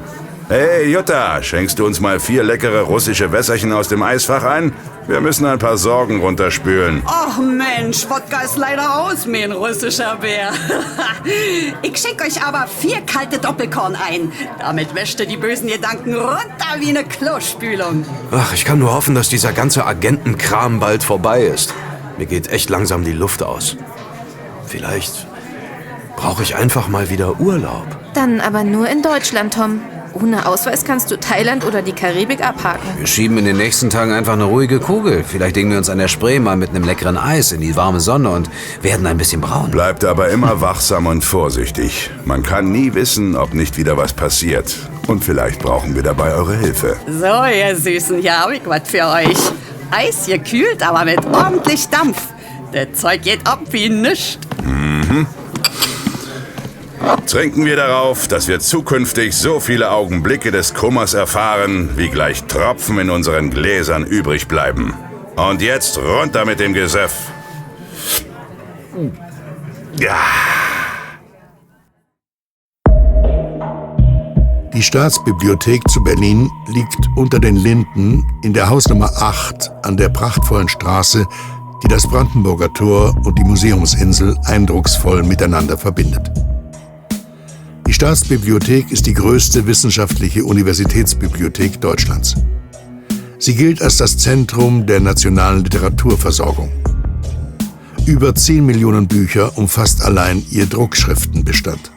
Hey, 0.49 0.89
Jutta, 0.93 1.43
schenkst 1.43 1.77
du 1.77 1.85
uns 1.85 1.99
mal 1.99 2.21
vier 2.21 2.41
leckere 2.41 2.83
russische 2.83 3.33
Wässerchen 3.33 3.73
aus 3.73 3.89
dem 3.89 4.01
Eisfach 4.01 4.43
ein? 4.43 4.71
Wir 5.05 5.19
müssen 5.19 5.45
ein 5.45 5.59
paar 5.59 5.75
Sorgen 5.75 6.21
runterspülen. 6.21 7.01
Ach 7.05 7.37
Mensch, 7.37 8.09
Wodka 8.09 8.43
ist 8.45 8.55
leider 8.55 8.97
aus, 8.97 9.25
mein 9.25 9.51
russischer 9.51 10.15
Bär. 10.15 10.51
ich 11.81 11.97
schick 11.97 12.23
euch 12.25 12.41
aber 12.41 12.65
vier 12.67 13.01
kalte 13.01 13.39
Doppelkorn 13.39 13.97
ein. 13.97 14.31
Damit 14.59 14.95
wäscht 14.95 15.19
ihr 15.19 15.25
die 15.25 15.35
bösen 15.35 15.67
Gedanken 15.67 16.15
runter 16.15 16.79
wie 16.79 16.89
eine 16.89 17.03
Klospülung. 17.03 18.05
Ach, 18.31 18.53
ich 18.53 18.63
kann 18.63 18.79
nur 18.79 18.93
hoffen, 18.93 19.15
dass 19.15 19.27
dieser 19.27 19.51
ganze 19.51 19.85
Agentenkram 19.85 20.79
bald 20.79 21.03
vorbei 21.03 21.41
ist. 21.41 21.73
Mir 22.17 22.25
geht 22.25 22.47
echt 22.47 22.69
langsam 22.69 23.03
die 23.03 23.11
Luft 23.11 23.43
aus. 23.43 23.75
Vielleicht 24.65 25.27
brauche 26.15 26.41
ich 26.41 26.55
einfach 26.55 26.87
mal 26.87 27.09
wieder 27.09 27.37
Urlaub. 27.41 27.87
Dann 28.13 28.39
aber 28.39 28.63
nur 28.63 28.87
in 28.87 29.01
Deutschland, 29.01 29.53
Tom. 29.53 29.81
Ohne 30.19 30.47
Ausweis 30.47 30.83
kannst 30.83 31.11
du 31.11 31.19
Thailand 31.19 31.63
oder 31.63 31.83
die 31.83 31.91
Karibik 31.91 32.43
abhaken. 32.43 32.81
Wir 32.97 33.05
schieben 33.05 33.37
in 33.37 33.45
den 33.45 33.57
nächsten 33.57 33.91
Tagen 33.91 34.11
einfach 34.11 34.33
eine 34.33 34.45
ruhige 34.45 34.79
Kugel. 34.79 35.23
Vielleicht 35.23 35.55
legen 35.55 35.69
wir 35.69 35.77
uns 35.77 35.89
an 35.89 35.99
der 35.99 36.07
Spree 36.07 36.39
mal 36.39 36.57
mit 36.57 36.71
einem 36.71 36.83
leckeren 36.85 37.17
Eis 37.17 37.51
in 37.51 37.61
die 37.61 37.75
warme 37.75 37.99
Sonne 37.99 38.31
und 38.31 38.49
werden 38.81 39.05
ein 39.05 39.17
bisschen 39.17 39.41
braun. 39.41 39.69
Bleibt 39.69 40.03
aber 40.03 40.29
immer 40.29 40.59
wachsam 40.59 41.05
und 41.05 41.23
vorsichtig. 41.23 42.09
Man 42.25 42.41
kann 42.41 42.71
nie 42.71 42.95
wissen, 42.95 43.35
ob 43.35 43.53
nicht 43.53 43.77
wieder 43.77 43.95
was 43.95 44.13
passiert. 44.13 44.75
Und 45.05 45.23
vielleicht 45.23 45.59
brauchen 45.59 45.93
wir 45.93 46.01
dabei 46.01 46.33
eure 46.33 46.57
Hilfe. 46.57 46.97
So, 47.07 47.45
ihr 47.45 47.75
Süßen, 47.75 48.19
hier 48.19 48.39
hab 48.39 48.51
ich 48.51 48.61
was 48.65 48.89
für 48.89 49.05
euch. 49.05 49.37
Eis 49.91 50.25
gekühlt, 50.25 50.81
aber 50.81 51.05
mit 51.05 51.23
ordentlich 51.27 51.87
Dampf. 51.89 52.17
Das 52.71 52.99
Zeug 52.99 53.21
geht 53.21 53.45
ab 53.45 53.59
wie 53.69 53.89
nischt. 53.89 54.39
Mhm. 54.63 55.27
Trinken 57.25 57.65
wir 57.65 57.77
darauf, 57.77 58.27
dass 58.27 58.47
wir 58.47 58.59
zukünftig 58.59 59.33
so 59.33 59.59
viele 59.59 59.91
Augenblicke 59.91 60.51
des 60.51 60.73
Kummers 60.73 61.13
erfahren, 61.13 61.91
wie 61.95 62.09
gleich 62.09 62.43
Tropfen 62.45 62.99
in 62.99 63.09
unseren 63.09 63.49
Gläsern 63.49 64.05
übrig 64.05 64.47
bleiben. 64.47 64.93
Und 65.35 65.61
jetzt 65.61 65.97
runter 65.97 66.45
mit 66.45 66.59
dem 66.59 66.73
Gesöff. 66.73 67.31
Ja. 69.97 70.17
Die 74.73 74.83
Staatsbibliothek 74.83 75.87
zu 75.89 76.03
Berlin 76.03 76.49
liegt 76.67 77.07
unter 77.15 77.39
den 77.39 77.55
Linden 77.55 78.25
in 78.43 78.53
der 78.53 78.69
Hausnummer 78.69 79.11
8 79.17 79.71
an 79.83 79.97
der 79.97 80.09
prachtvollen 80.09 80.67
Straße, 80.67 81.25
die 81.83 81.87
das 81.87 82.07
Brandenburger 82.07 82.71
Tor 82.73 83.15
und 83.23 83.37
die 83.39 83.43
Museumsinsel 83.43 84.35
eindrucksvoll 84.45 85.23
miteinander 85.23 85.77
verbindet. 85.77 86.31
Die 87.87 87.93
Staatsbibliothek 87.93 88.91
ist 88.91 89.05
die 89.05 89.13
größte 89.13 89.65
wissenschaftliche 89.65 90.43
Universitätsbibliothek 90.43 91.79
Deutschlands. 91.79 92.35
Sie 93.39 93.55
gilt 93.55 93.81
als 93.81 93.95
das 93.95 94.17
Zentrum 94.17 94.85
der 94.85 94.99
nationalen 94.99 95.63
Literaturversorgung. 95.63 96.69
Über 98.05 98.35
10 98.35 98.65
Millionen 98.65 99.07
Bücher 99.07 99.57
umfasst 99.57 100.03
allein 100.03 100.45
ihr 100.51 100.65
Druckschriftenbestand. 100.65 101.91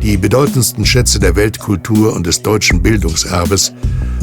Die 0.00 0.16
bedeutendsten 0.16 0.86
Schätze 0.86 1.20
der 1.20 1.36
Weltkultur 1.36 2.14
und 2.14 2.26
des 2.26 2.40
deutschen 2.40 2.82
Bildungserbes 2.82 3.74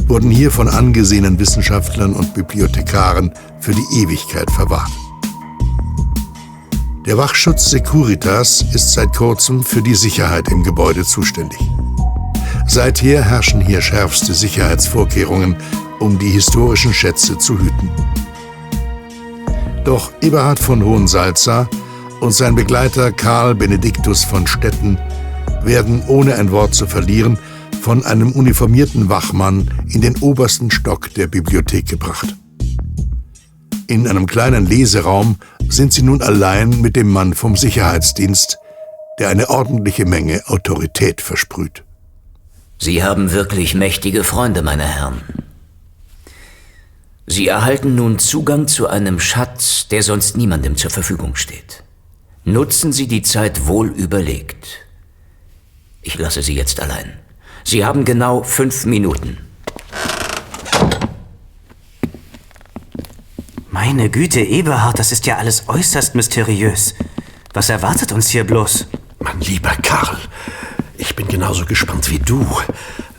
wurden 0.07 0.31
hier 0.31 0.49
von 0.49 0.67
angesehenen 0.67 1.37
Wissenschaftlern 1.37 2.13
und 2.13 2.33
Bibliothekaren 2.33 3.31
für 3.59 3.73
die 3.73 4.01
Ewigkeit 4.01 4.49
verwahrt. 4.49 4.89
Der 7.05 7.17
Wachschutz 7.17 7.69
Securitas 7.69 8.65
ist 8.73 8.93
seit 8.93 9.15
kurzem 9.15 9.63
für 9.63 9.81
die 9.81 9.95
Sicherheit 9.95 10.49
im 10.49 10.63
Gebäude 10.63 11.05
zuständig. 11.05 11.59
Seither 12.67 13.23
herrschen 13.23 13.61
hier 13.61 13.81
schärfste 13.81 14.33
Sicherheitsvorkehrungen, 14.33 15.55
um 15.99 16.19
die 16.19 16.29
historischen 16.29 16.93
Schätze 16.93 17.37
zu 17.37 17.57
hüten. 17.57 17.89
Doch 19.85 20.11
Eberhard 20.21 20.59
von 20.59 20.83
Hohensalza 20.83 21.69
und 22.19 22.33
sein 22.33 22.55
Begleiter 22.55 23.11
Karl 23.13 23.55
Benediktus 23.55 24.23
von 24.25 24.45
Stetten 24.45 24.99
werden 25.63 26.03
ohne 26.07 26.35
ein 26.35 26.51
Wort 26.51 26.75
zu 26.75 26.85
verlieren 26.85 27.39
von 27.81 28.05
einem 28.05 28.33
uniformierten 28.33 29.07
Wachmann 29.07 29.71
in 29.87 30.01
den 30.01 30.17
obersten 30.17 30.69
Stock 30.69 31.13
der 31.13 31.27
Bibliothek 31.27 31.87
gebracht. 31.87 32.35
In 33.89 34.07
einem 34.07 34.27
kleinen 34.27 34.67
Leseraum 34.67 35.39
sind 35.67 35.93
sie 35.93 36.03
nun 36.03 36.21
allein 36.21 36.79
mit 36.79 36.95
dem 36.95 37.09
Mann 37.09 37.33
vom 37.33 37.57
Sicherheitsdienst, 37.57 38.59
der 39.17 39.29
eine 39.29 39.49
ordentliche 39.49 40.05
Menge 40.05 40.43
Autorität 40.45 41.21
versprüht. 41.21 41.83
Sie 42.77 43.03
haben 43.03 43.31
wirklich 43.31 43.73
mächtige 43.73 44.23
Freunde, 44.23 44.61
meine 44.61 44.83
Herren. 44.83 45.23
Sie 47.25 47.47
erhalten 47.47 47.95
nun 47.95 48.19
Zugang 48.19 48.67
zu 48.67 48.87
einem 48.87 49.19
Schatz, 49.19 49.87
der 49.87 50.03
sonst 50.03 50.37
niemandem 50.37 50.75
zur 50.75 50.91
Verfügung 50.91 51.35
steht. 51.35 51.83
Nutzen 52.43 52.93
Sie 52.93 53.07
die 53.07 53.23
Zeit 53.23 53.65
wohl 53.65 53.87
überlegt. 53.87 54.67
Ich 56.03 56.15
lasse 56.19 56.43
Sie 56.43 56.53
jetzt 56.53 56.79
allein. 56.79 57.13
Sie 57.63 57.83
haben 57.83 58.05
genau 58.05 58.43
fünf 58.43 58.85
Minuten. 58.85 59.48
Meine 63.71 64.09
Güte, 64.09 64.41
Eberhard, 64.41 64.97
das 64.97 65.11
ist 65.11 65.27
ja 65.27 65.37
alles 65.37 65.65
äußerst 65.67 66.15
mysteriös. 66.15 66.95
Was 67.53 67.69
erwartet 67.69 68.11
uns 68.11 68.29
hier 68.29 68.43
bloß? 68.43 68.87
Mein 69.19 69.39
lieber 69.41 69.69
Karl, 69.83 70.17
ich 70.97 71.15
bin 71.15 71.27
genauso 71.27 71.65
gespannt 71.65 72.09
wie 72.09 72.17
du. 72.17 72.47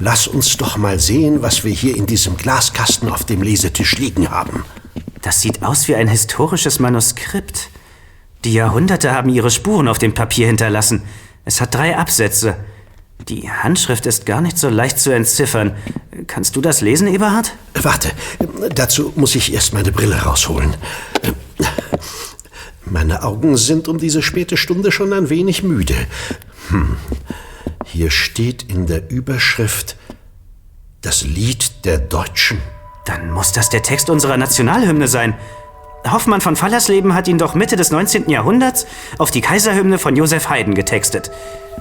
Lass 0.01 0.27
uns 0.27 0.57
doch 0.57 0.77
mal 0.77 0.99
sehen, 0.99 1.41
was 1.43 1.63
wir 1.63 1.73
hier 1.73 1.97
in 1.97 2.07
diesem 2.07 2.37
Glaskasten 2.37 3.09
auf 3.09 3.25
dem 3.25 3.43
Lesetisch 3.43 3.97
liegen 3.99 4.31
haben. 4.31 4.65
Das 5.23 5.41
sieht 5.41 5.63
aus 5.63 5.87
wie 5.87 5.95
ein 5.95 6.09
historisches 6.09 6.81
Manuskript. 6.81 7.69
Die 8.43 8.53
Jahrhunderte 8.53 9.13
haben 9.13 9.29
ihre 9.29 9.53
Spuren 9.53 9.87
auf 9.87 9.99
dem 9.99 10.15
Papier 10.15 10.49
hinterlassen. 10.49 11.03
Es 11.45 11.61
hat 11.61 11.77
drei 11.77 11.97
Absätze. 11.97 12.57
Die 13.29 13.51
Handschrift 13.51 14.07
ist 14.07 14.27
gar 14.27 14.41
nicht 14.41 14.59
so 14.59 14.69
leicht 14.69 14.99
zu 14.99 15.13
entziffern. 15.13 15.75
Kannst 16.27 16.57
du 16.57 16.61
das 16.61 16.81
lesen, 16.81 17.07
Eberhard? 17.07 17.53
Warte, 17.75 18.11
dazu 18.75 19.13
muss 19.17 19.35
ich 19.35 19.53
erst 19.53 19.73
meine 19.73 19.93
Brille 19.93 20.17
rausholen. 20.17 20.75
Meine 22.85 23.23
Augen 23.23 23.57
sind 23.57 23.87
um 23.87 23.99
diese 23.99 24.21
späte 24.21 24.57
Stunde 24.57 24.91
schon 24.91 25.13
ein 25.13 25.31
wenig 25.31 25.63
müde. 25.63 25.95
Hm. 26.71 26.97
Hier 27.85 28.11
steht 28.11 28.65
in 28.65 28.87
der 28.87 29.11
Überschrift 29.11 29.97
das 31.01 31.23
Lied 31.23 31.85
der 31.85 31.99
Deutschen. 31.99 32.61
Dann 33.05 33.31
muss 33.31 33.53
das 33.53 33.71
der 33.71 33.83
Text 33.83 34.11
unserer 34.11 34.37
Nationalhymne 34.37 35.09
sein. 35.09 35.35
Hoffmann 36.09 36.41
von 36.41 36.57
Fallersleben 36.57 37.15
hat 37.15 37.29
ihn 37.29 37.39
doch 37.39 37.55
Mitte 37.55 37.77
des 37.77 37.91
19. 37.91 38.31
Jahrhunderts 38.31 38.87
auf 39.19 39.31
die 39.31 39.41
Kaiserhymne 39.41 39.99
von 39.99 40.17
Josef 40.17 40.49
Haydn 40.49 40.75
getextet. 40.75 41.31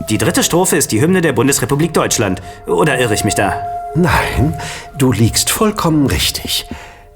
Die 0.09 0.17
dritte 0.17 0.43
Strophe 0.43 0.77
ist 0.77 0.91
die 0.91 1.01
Hymne 1.01 1.21
der 1.21 1.33
Bundesrepublik 1.33 1.93
Deutschland. 1.93 2.41
Oder 2.67 2.99
irre 2.99 3.13
ich 3.13 3.23
mich 3.23 3.35
da? 3.35 3.61
Nein, 3.95 4.59
du 4.97 5.11
liegst 5.11 5.49
vollkommen 5.49 6.05
richtig. 6.05 6.67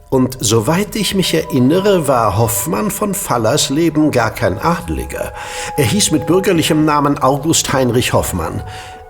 Und 0.10 0.38
soweit 0.39 0.95
ich 0.95 1.15
mich 1.15 1.33
erinnere, 1.33 2.07
war 2.07 2.38
Hoffmann 2.38 2.91
von 2.91 3.15
Fallersleben 3.15 4.12
gar 4.12 4.31
kein 4.31 4.60
Adliger. 4.60 5.33
Er 5.75 5.86
hieß 5.86 6.12
mit 6.12 6.27
bürgerlichem 6.27 6.86
Namen 6.86 7.17
August 7.17 7.74
Heinrich 7.74 8.13
Hoffmann. 8.13 8.62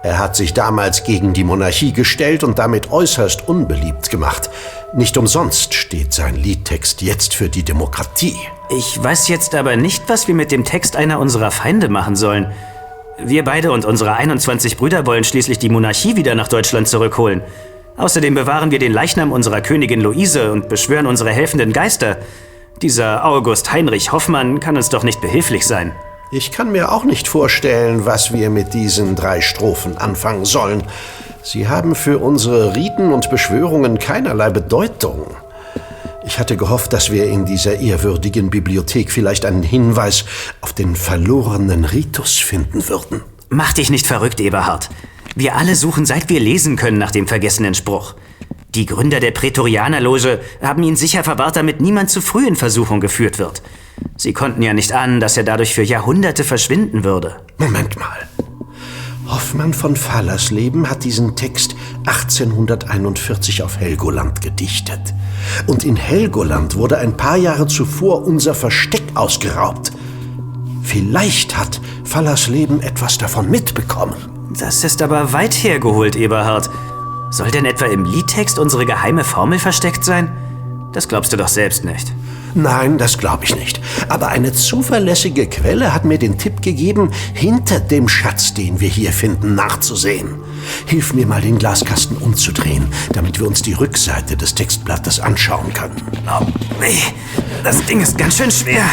Er 0.03 0.19
hat 0.19 0.36
sich 0.36 0.53
damals 0.53 1.05
gegen 1.05 1.31
die 1.31 1.45
Monarchie 1.45 1.93
gestellt 1.93 2.43
und 2.43 2.60
damit 2.60 2.91
äußerst 2.91 3.48
unbeliebt 3.48 4.10
gemacht. 4.10 4.50
Nicht 4.93 5.17
umsonst 5.17 5.74
steht 5.74 6.13
sein 6.13 6.36
Liedtext 6.36 7.01
jetzt 7.01 7.33
für 7.33 7.48
die 7.48 7.63
Demokratie. 7.63 8.36
Ich 8.69 9.01
weiß 9.01 9.29
jetzt 9.29 9.55
aber 9.55 9.77
nicht, 9.77 10.03
was 10.07 10.27
wir 10.27 10.36
mit 10.36 10.51
dem 10.51 10.65
Text 10.65 10.98
einer 10.98 11.19
unserer 11.19 11.51
Feinde 11.51 11.88
machen 11.88 12.17
sollen. 12.17 12.51
Wir 13.17 13.45
beide 13.45 13.72
und 13.72 13.86
unsere 13.86 14.15
21 14.15 14.75
Brüder 14.75 15.05
wollen 15.05 15.24
schließlich 15.24 15.57
die 15.57 15.69
Monarchie 15.69 16.17
wieder 16.17 16.36
nach 16.36 16.50
Deutschland 16.50 16.89
zurückholen. 16.89 17.41
Außerdem 17.95 18.36
bewahren 18.36 18.72
wir 18.72 18.79
den 18.79 18.91
Leichnam 18.91 19.31
unserer 19.31 19.62
Königin 19.62 20.01
Luise 20.01 20.51
und 20.51 20.67
beschwören 20.67 21.05
unsere 21.05 21.31
helfenden 21.31 21.72
Geister. 21.72 22.17
Dieser 22.81 23.24
August 23.24 23.72
Heinrich 23.72 24.12
Hoffmann 24.12 24.60
kann 24.60 24.75
uns 24.75 24.89
doch 24.89 25.03
nicht 25.03 25.22
behilflich 25.22 25.65
sein. 25.65 25.93
Ich 26.35 26.51
kann 26.51 26.71
mir 26.71 26.91
auch 26.91 27.03
nicht 27.03 27.27
vorstellen, 27.27 28.07
was 28.07 28.33
wir 28.33 28.49
mit 28.49 28.73
diesen 28.73 29.15
drei 29.15 29.39
Strophen 29.39 29.99
anfangen 29.99 30.45
sollen. 30.45 30.81
Sie 31.43 31.67
haben 31.67 31.93
für 31.93 32.17
unsere 32.17 32.75
Riten 32.75 33.13
und 33.13 33.29
Beschwörungen 33.29 33.99
keinerlei 33.99 34.49
Bedeutung. 34.49 35.27
Ich 36.25 36.39
hatte 36.39 36.57
gehofft, 36.57 36.91
dass 36.91 37.11
wir 37.11 37.27
in 37.27 37.45
dieser 37.45 37.79
ehrwürdigen 37.79 38.49
Bibliothek 38.49 39.11
vielleicht 39.11 39.45
einen 39.45 39.61
Hinweis 39.61 40.25
auf 40.61 40.73
den 40.73 40.95
verlorenen 40.95 41.85
Ritus 41.85 42.39
finden 42.39 42.89
würden. 42.89 43.21
Mach 43.49 43.73
dich 43.73 43.91
nicht 43.91 44.07
verrückt, 44.07 44.39
Eberhard. 44.39 44.89
Wir 45.35 45.55
alle 45.55 45.75
suchen, 45.75 46.07
seit 46.07 46.29
wir 46.29 46.39
lesen 46.39 46.77
können, 46.77 46.97
nach 46.97 47.11
dem 47.11 47.27
vergessenen 47.27 47.75
Spruch. 47.75 48.15
Die 48.75 48.87
Gründer 48.87 49.19
der 49.19 49.31
Prätorianerloge 49.31 50.39
haben 50.61 50.81
ihn 50.81 50.95
sicher 50.95 51.23
verwahrt, 51.23 51.55
damit 51.55 51.79
niemand 51.79 52.09
zu 52.09 52.21
früh 52.21 52.47
in 52.47 52.55
Versuchung 52.55 52.99
geführt 52.99 53.37
wird. 53.37 53.61
Sie 54.17 54.33
konnten 54.33 54.63
ja 54.63 54.73
nicht 54.73 54.93
ahnen, 54.93 55.19
dass 55.19 55.37
er 55.37 55.43
dadurch 55.43 55.75
für 55.75 55.83
Jahrhunderte 55.83 56.43
verschwinden 56.43 57.03
würde. 57.03 57.35
Moment 57.59 57.99
mal. 57.99 58.27
Hoffmann 59.27 59.73
von 59.73 59.95
Fallersleben 59.95 60.89
hat 60.89 61.03
diesen 61.03 61.35
Text 61.35 61.75
1841 62.05 63.63
auf 63.63 63.77
Helgoland 63.77 64.41
gedichtet. 64.41 65.13
Und 65.67 65.83
in 65.83 65.95
Helgoland 65.95 66.75
wurde 66.75 66.97
ein 66.97 67.15
paar 67.15 67.37
Jahre 67.37 67.67
zuvor 67.67 68.25
unser 68.25 68.55
Versteck 68.55 69.03
ausgeraubt. 69.13 69.91
Vielleicht 70.83 71.57
hat 71.57 71.79
Fallersleben 72.03 72.81
etwas 72.81 73.17
davon 73.17 73.49
mitbekommen. 73.49 74.15
Das 74.59 74.83
ist 74.83 75.01
aber 75.01 75.31
weit 75.31 75.53
hergeholt, 75.53 76.15
Eberhard. 76.15 76.69
Soll 77.33 77.49
denn 77.49 77.65
etwa 77.65 77.85
im 77.85 78.05
Liedtext 78.05 78.59
unsere 78.59 78.85
geheime 78.85 79.23
Formel 79.23 79.57
versteckt 79.57 80.05
sein? 80.05 80.31
Das 80.91 81.07
glaubst 81.07 81.33
du 81.33 81.37
doch 81.37 81.47
selbst 81.47 81.83
nicht. 81.83 82.13
Nein, 82.53 82.99
das 82.99 83.17
glaube 83.17 83.43
ich 83.43 83.55
nicht. 83.55 83.81
Aber 84.07 84.27
eine 84.27 84.53
zuverlässige 84.53 85.47
Quelle 85.47 85.95
hat 85.95 86.05
mir 86.05 86.19
den 86.19 86.37
Tipp 86.37 86.61
gegeben, 86.61 87.09
hinter 87.33 87.79
dem 87.79 88.07
Schatz, 88.07 88.53
den 88.53 88.79
wir 88.79 88.87
hier 88.87 89.11
finden, 89.11 89.55
nachzusehen. 89.55 90.35
Hilf 90.85 91.15
mir 91.15 91.25
mal, 91.25 91.41
den 91.41 91.57
Glaskasten 91.57 92.17
umzudrehen, 92.17 92.85
damit 93.13 93.39
wir 93.39 93.47
uns 93.47 93.63
die 93.63 93.73
Rückseite 93.73 94.37
des 94.37 94.53
Textblattes 94.53 95.19
anschauen 95.19 95.73
können. 95.73 96.03
Oh, 96.27 96.45
nee, 96.79 97.01
das 97.63 97.83
Ding 97.85 97.99
ist 97.99 98.15
ganz 98.15 98.37
schön 98.37 98.51
schwer. 98.51 98.85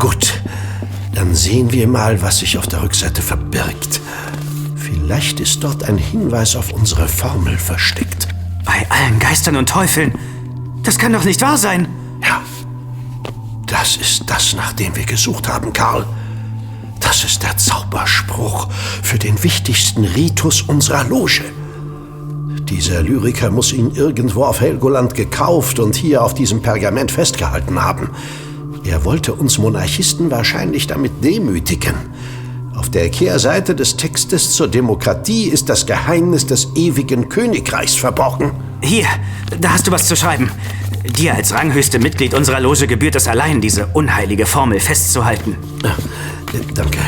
Gut, 0.00 0.32
dann 1.14 1.32
sehen 1.32 1.70
wir 1.70 1.86
mal, 1.86 2.20
was 2.20 2.40
sich 2.40 2.58
auf 2.58 2.66
der 2.66 2.82
Rückseite 2.82 3.22
verbirgt. 3.22 4.00
Vielleicht 4.92 5.38
ist 5.38 5.62
dort 5.62 5.84
ein 5.84 5.98
Hinweis 5.98 6.56
auf 6.56 6.72
unsere 6.72 7.06
Formel 7.06 7.56
versteckt. 7.56 8.26
Bei 8.64 8.86
allen 8.90 9.20
Geistern 9.20 9.54
und 9.54 9.68
Teufeln. 9.68 10.12
Das 10.82 10.98
kann 10.98 11.12
doch 11.12 11.24
nicht 11.24 11.40
wahr 11.42 11.56
sein. 11.56 11.86
Ja. 12.22 12.42
Das 13.66 13.96
ist 13.96 14.24
das, 14.28 14.54
nach 14.56 14.72
dem 14.72 14.96
wir 14.96 15.04
gesucht 15.04 15.48
haben, 15.48 15.72
Karl. 15.72 16.06
Das 16.98 17.22
ist 17.22 17.44
der 17.44 17.56
Zauberspruch 17.56 18.68
für 19.02 19.18
den 19.18 19.40
wichtigsten 19.44 20.04
Ritus 20.04 20.62
unserer 20.62 21.04
Loge. 21.04 21.44
Dieser 22.68 23.02
Lyriker 23.02 23.50
muss 23.50 23.72
ihn 23.72 23.92
irgendwo 23.92 24.42
auf 24.44 24.60
Helgoland 24.60 25.14
gekauft 25.14 25.78
und 25.78 25.94
hier 25.94 26.24
auf 26.24 26.34
diesem 26.34 26.62
Pergament 26.62 27.12
festgehalten 27.12 27.80
haben. 27.80 28.10
Er 28.84 29.04
wollte 29.04 29.34
uns 29.34 29.58
Monarchisten 29.58 30.32
wahrscheinlich 30.32 30.88
damit 30.88 31.22
demütigen. 31.22 31.94
Auf 32.76 32.88
der 32.88 33.10
Kehrseite 33.10 33.74
des 33.74 33.96
Textes 33.96 34.52
zur 34.52 34.68
Demokratie 34.68 35.44
ist 35.44 35.68
das 35.68 35.86
Geheimnis 35.86 36.46
des 36.46 36.68
ewigen 36.76 37.28
Königreichs 37.28 37.96
verborgen. 37.96 38.52
Hier, 38.80 39.06
da 39.60 39.70
hast 39.70 39.86
du 39.86 39.90
was 39.90 40.06
zu 40.06 40.16
schreiben. 40.16 40.50
Dir 41.04 41.34
als 41.34 41.52
ranghöchste 41.52 41.98
Mitglied 41.98 42.34
unserer 42.34 42.60
Loge 42.60 42.86
gebührt 42.86 43.16
es 43.16 43.26
allein, 43.26 43.60
diese 43.60 43.86
unheilige 43.88 44.46
Formel 44.46 44.80
festzuhalten. 44.80 45.56
Danke. 46.74 46.98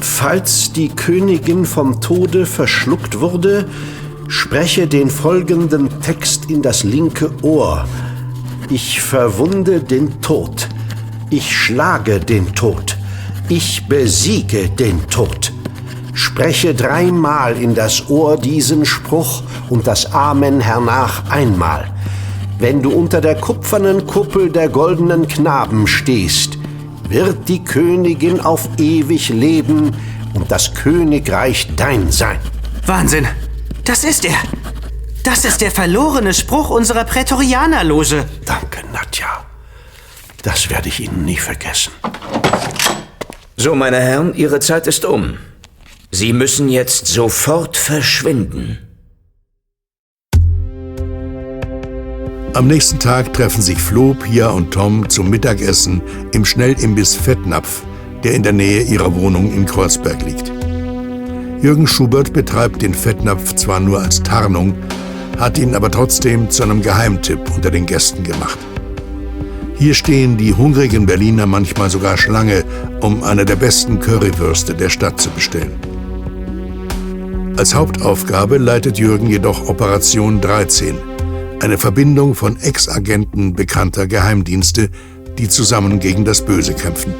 Falls 0.00 0.72
die 0.72 0.88
Königin 0.88 1.64
vom 1.64 2.00
Tode 2.00 2.46
verschluckt 2.46 3.20
wurde, 3.20 3.68
spreche 4.28 4.86
den 4.86 5.10
folgenden 5.10 6.00
Text 6.00 6.50
in 6.50 6.62
das 6.62 6.84
linke 6.84 7.30
Ohr. 7.42 7.88
Ich 8.70 9.00
verwunde 9.00 9.80
den 9.80 10.20
Tod. 10.20 10.68
Ich 11.30 11.56
schlage 11.56 12.20
den 12.20 12.54
Tod. 12.54 12.95
Ich 13.48 13.86
besiege 13.86 14.68
den 14.68 15.06
Tod. 15.08 15.52
Spreche 16.14 16.74
dreimal 16.74 17.56
in 17.56 17.76
das 17.76 18.10
Ohr 18.10 18.36
diesen 18.36 18.84
Spruch 18.84 19.44
und 19.68 19.86
das 19.86 20.12
Amen 20.12 20.60
hernach 20.60 21.30
einmal. 21.30 21.92
Wenn 22.58 22.82
du 22.82 22.90
unter 22.90 23.20
der 23.20 23.36
kupfernen 23.36 24.04
Kuppel 24.04 24.50
der 24.50 24.68
goldenen 24.68 25.28
Knaben 25.28 25.86
stehst, 25.86 26.58
wird 27.08 27.48
die 27.48 27.62
Königin 27.62 28.40
auf 28.40 28.68
ewig 28.78 29.28
leben 29.28 29.94
und 30.34 30.50
das 30.50 30.74
Königreich 30.74 31.68
dein 31.76 32.10
sein. 32.10 32.38
Wahnsinn! 32.84 33.28
Das 33.84 34.02
ist 34.02 34.24
er! 34.24 34.38
Das 35.22 35.44
ist 35.44 35.60
der 35.60 35.70
verlorene 35.70 36.34
Spruch 36.34 36.70
unserer 36.70 37.04
Prätorianerloge. 37.04 38.24
Danke, 38.44 38.82
Nadja. 38.92 39.44
Das 40.42 40.68
werde 40.68 40.88
ich 40.88 41.00
Ihnen 41.00 41.24
nie 41.24 41.36
vergessen. 41.36 41.92
So, 43.58 43.74
meine 43.74 43.98
Herren, 43.98 44.34
Ihre 44.34 44.60
Zeit 44.60 44.86
ist 44.86 45.06
um. 45.06 45.38
Sie 46.10 46.34
müssen 46.34 46.68
jetzt 46.68 47.06
sofort 47.06 47.78
verschwinden. 47.78 48.78
Am 52.52 52.66
nächsten 52.66 52.98
Tag 52.98 53.32
treffen 53.32 53.62
sich 53.62 53.78
Flo, 53.78 54.14
Pia 54.14 54.48
und 54.48 54.72
Tom 54.72 55.08
zum 55.08 55.30
Mittagessen 55.30 56.02
im 56.32 56.44
Schnellimbiss 56.44 57.14
Fettnapf, 57.14 57.82
der 58.24 58.34
in 58.34 58.42
der 58.42 58.52
Nähe 58.52 58.82
ihrer 58.82 59.14
Wohnung 59.14 59.52
in 59.52 59.64
Kreuzberg 59.64 60.22
liegt. 60.22 60.52
Jürgen 61.62 61.86
Schubert 61.86 62.34
betreibt 62.34 62.82
den 62.82 62.94
Fettnapf 62.94 63.54
zwar 63.54 63.80
nur 63.80 64.00
als 64.00 64.22
Tarnung, 64.22 64.74
hat 65.38 65.58
ihn 65.58 65.74
aber 65.74 65.90
trotzdem 65.90 66.50
zu 66.50 66.62
einem 66.62 66.82
Geheimtipp 66.82 67.40
unter 67.54 67.70
den 67.70 67.86
Gästen 67.86 68.22
gemacht. 68.22 68.58
Hier 69.78 69.92
stehen 69.92 70.38
die 70.38 70.54
hungrigen 70.54 71.04
Berliner 71.04 71.44
manchmal 71.44 71.90
sogar 71.90 72.16
Schlange, 72.16 72.64
um 73.00 73.22
eine 73.22 73.44
der 73.44 73.56
besten 73.56 74.00
Currywürste 74.00 74.74
der 74.74 74.88
Stadt 74.88 75.20
zu 75.20 75.28
bestellen. 75.30 75.78
Als 77.58 77.74
Hauptaufgabe 77.74 78.56
leitet 78.56 78.98
Jürgen 78.98 79.28
jedoch 79.28 79.68
Operation 79.68 80.40
13, 80.40 80.96
eine 81.60 81.76
Verbindung 81.76 82.34
von 82.34 82.58
Ex-Agenten 82.58 83.54
bekannter 83.54 84.06
Geheimdienste, 84.06 84.88
die 85.36 85.48
zusammen 85.48 86.00
gegen 86.00 86.24
das 86.24 86.42
Böse 86.42 86.72
kämpfen. 86.72 87.12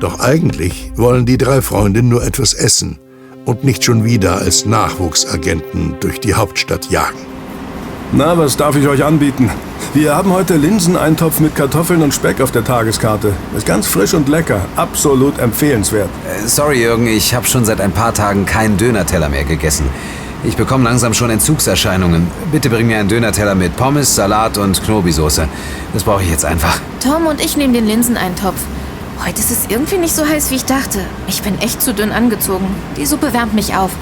Doch 0.00 0.20
eigentlich 0.20 0.92
wollen 0.96 1.24
die 1.24 1.38
drei 1.38 1.62
Freunde 1.62 2.02
nur 2.02 2.22
etwas 2.22 2.52
essen 2.52 2.98
und 3.46 3.64
nicht 3.64 3.82
schon 3.82 4.04
wieder 4.04 4.38
als 4.38 4.66
Nachwuchsagenten 4.66 5.96
durch 6.00 6.20
die 6.20 6.34
Hauptstadt 6.34 6.90
jagen. 6.90 7.31
Na, 8.14 8.36
was 8.36 8.58
darf 8.58 8.76
ich 8.76 8.86
euch 8.86 9.02
anbieten? 9.02 9.50
Wir 9.94 10.14
haben 10.14 10.34
heute 10.34 10.56
Linseneintopf 10.56 11.40
mit 11.40 11.56
Kartoffeln 11.56 12.02
und 12.02 12.12
Speck 12.12 12.42
auf 12.42 12.50
der 12.52 12.62
Tageskarte. 12.62 13.32
Ist 13.56 13.64
ganz 13.64 13.86
frisch 13.86 14.12
und 14.12 14.28
lecker. 14.28 14.66
Absolut 14.76 15.38
empfehlenswert. 15.38 16.10
Äh, 16.28 16.46
sorry, 16.46 16.82
Jürgen, 16.82 17.06
ich 17.06 17.34
habe 17.34 17.46
schon 17.46 17.64
seit 17.64 17.80
ein 17.80 17.92
paar 17.92 18.12
Tagen 18.12 18.44
keinen 18.44 18.76
Dönerteller 18.76 19.30
mehr 19.30 19.44
gegessen. 19.44 19.86
Ich 20.44 20.56
bekomme 20.56 20.84
langsam 20.84 21.14
schon 21.14 21.30
Entzugserscheinungen. 21.30 22.26
Bitte 22.50 22.68
bring 22.68 22.86
mir 22.86 22.98
einen 22.98 23.08
Dönerteller 23.08 23.54
mit 23.54 23.78
Pommes, 23.78 24.14
Salat 24.14 24.58
und 24.58 24.84
Knobisoße. 24.84 25.48
Das 25.94 26.04
brauche 26.04 26.22
ich 26.22 26.30
jetzt 26.30 26.44
einfach. 26.44 26.78
Tom 27.02 27.24
und 27.26 27.42
ich 27.42 27.56
nehmen 27.56 27.72
den 27.72 27.86
Linseneintopf. 27.86 28.60
Heute 29.24 29.38
ist 29.38 29.50
es 29.50 29.70
irgendwie 29.70 29.96
nicht 29.96 30.14
so 30.14 30.26
heiß, 30.26 30.50
wie 30.50 30.56
ich 30.56 30.66
dachte. 30.66 30.98
Ich 31.28 31.42
bin 31.42 31.58
echt 31.60 31.80
zu 31.80 31.94
dünn 31.94 32.12
angezogen. 32.12 32.66
Die 32.98 33.06
Suppe 33.06 33.32
wärmt 33.32 33.54
mich 33.54 33.74
auf. 33.74 33.92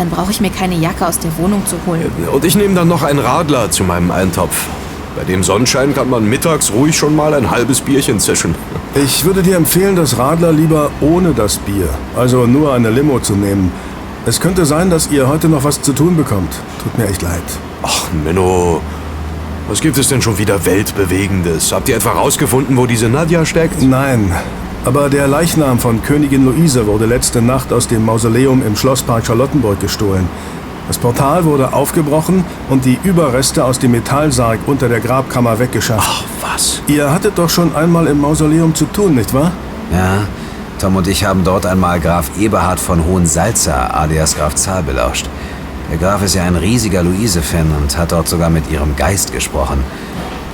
Dann 0.00 0.08
brauche 0.08 0.30
ich 0.30 0.40
mir 0.40 0.48
keine 0.48 0.76
Jacke 0.76 1.06
aus 1.06 1.18
der 1.18 1.30
Wohnung 1.36 1.66
zu 1.66 1.76
holen. 1.84 2.10
Und 2.32 2.42
ich 2.46 2.56
nehme 2.56 2.74
dann 2.74 2.88
noch 2.88 3.02
einen 3.02 3.18
Radler 3.18 3.70
zu 3.70 3.84
meinem 3.84 4.10
Eintopf. 4.10 4.64
Bei 5.14 5.24
dem 5.24 5.42
Sonnenschein 5.42 5.94
kann 5.94 6.08
man 6.08 6.26
mittags 6.26 6.72
ruhig 6.72 6.96
schon 6.96 7.14
mal 7.14 7.34
ein 7.34 7.50
halbes 7.50 7.82
Bierchen 7.82 8.18
zischen. 8.18 8.54
Ich 8.94 9.26
würde 9.26 9.42
dir 9.42 9.56
empfehlen, 9.56 9.96
das 9.96 10.16
Radler 10.16 10.52
lieber 10.52 10.90
ohne 11.02 11.34
das 11.34 11.58
Bier, 11.58 11.90
also 12.16 12.46
nur 12.46 12.72
eine 12.72 12.88
Limo 12.88 13.20
zu 13.20 13.34
nehmen. 13.34 13.70
Es 14.24 14.40
könnte 14.40 14.64
sein, 14.64 14.88
dass 14.88 15.10
ihr 15.10 15.28
heute 15.28 15.50
noch 15.50 15.64
was 15.64 15.82
zu 15.82 15.92
tun 15.92 16.16
bekommt. 16.16 16.54
Tut 16.82 16.96
mir 16.96 17.06
echt 17.06 17.20
leid. 17.20 17.42
Ach, 17.82 18.04
Menno. 18.24 18.80
Was 19.68 19.82
gibt 19.82 19.98
es 19.98 20.08
denn 20.08 20.22
schon 20.22 20.38
wieder 20.38 20.64
Weltbewegendes? 20.64 21.72
Habt 21.72 21.90
ihr 21.90 21.96
etwa 21.96 22.12
rausgefunden, 22.12 22.74
wo 22.78 22.86
diese 22.86 23.10
Nadja 23.10 23.44
steckt? 23.44 23.82
Nein. 23.82 24.32
Aber 24.84 25.10
der 25.10 25.28
Leichnam 25.28 25.78
von 25.78 26.02
Königin 26.02 26.46
Luise 26.46 26.86
wurde 26.86 27.04
letzte 27.04 27.42
Nacht 27.42 27.72
aus 27.72 27.86
dem 27.86 28.04
Mausoleum 28.04 28.62
im 28.66 28.76
Schlosspark 28.76 29.26
Charlottenburg 29.26 29.78
gestohlen. 29.78 30.26
Das 30.88 30.98
Portal 30.98 31.44
wurde 31.44 31.72
aufgebrochen 31.72 32.44
und 32.68 32.84
die 32.84 32.98
Überreste 33.04 33.64
aus 33.64 33.78
dem 33.78 33.92
Metallsarg 33.92 34.58
unter 34.66 34.88
der 34.88 35.00
Grabkammer 35.00 35.58
weggeschafft. 35.60 36.08
Ach, 36.10 36.24
was? 36.40 36.82
Ihr 36.88 37.12
hattet 37.12 37.38
doch 37.38 37.48
schon 37.48 37.76
einmal 37.76 38.08
im 38.08 38.20
Mausoleum 38.20 38.74
zu 38.74 38.86
tun, 38.86 39.14
nicht 39.14 39.32
wahr? 39.32 39.52
Ja, 39.92 40.24
Tom 40.80 40.96
und 40.96 41.06
ich 41.06 41.24
haben 41.24 41.44
dort 41.44 41.66
einmal 41.66 42.00
Graf 42.00 42.30
Eberhard 42.38 42.80
von 42.80 43.04
Hohensalza 43.04 43.86
alias 43.88 44.34
Graf 44.34 44.56
Zahl 44.56 44.82
belauscht. 44.82 45.28
Der 45.90 45.98
Graf 45.98 46.22
ist 46.24 46.34
ja 46.34 46.42
ein 46.42 46.56
riesiger 46.56 47.04
Luise-Fan 47.04 47.70
und 47.80 47.96
hat 47.96 48.10
dort 48.10 48.26
sogar 48.26 48.50
mit 48.50 48.68
ihrem 48.68 48.96
Geist 48.96 49.32
gesprochen. 49.32 49.84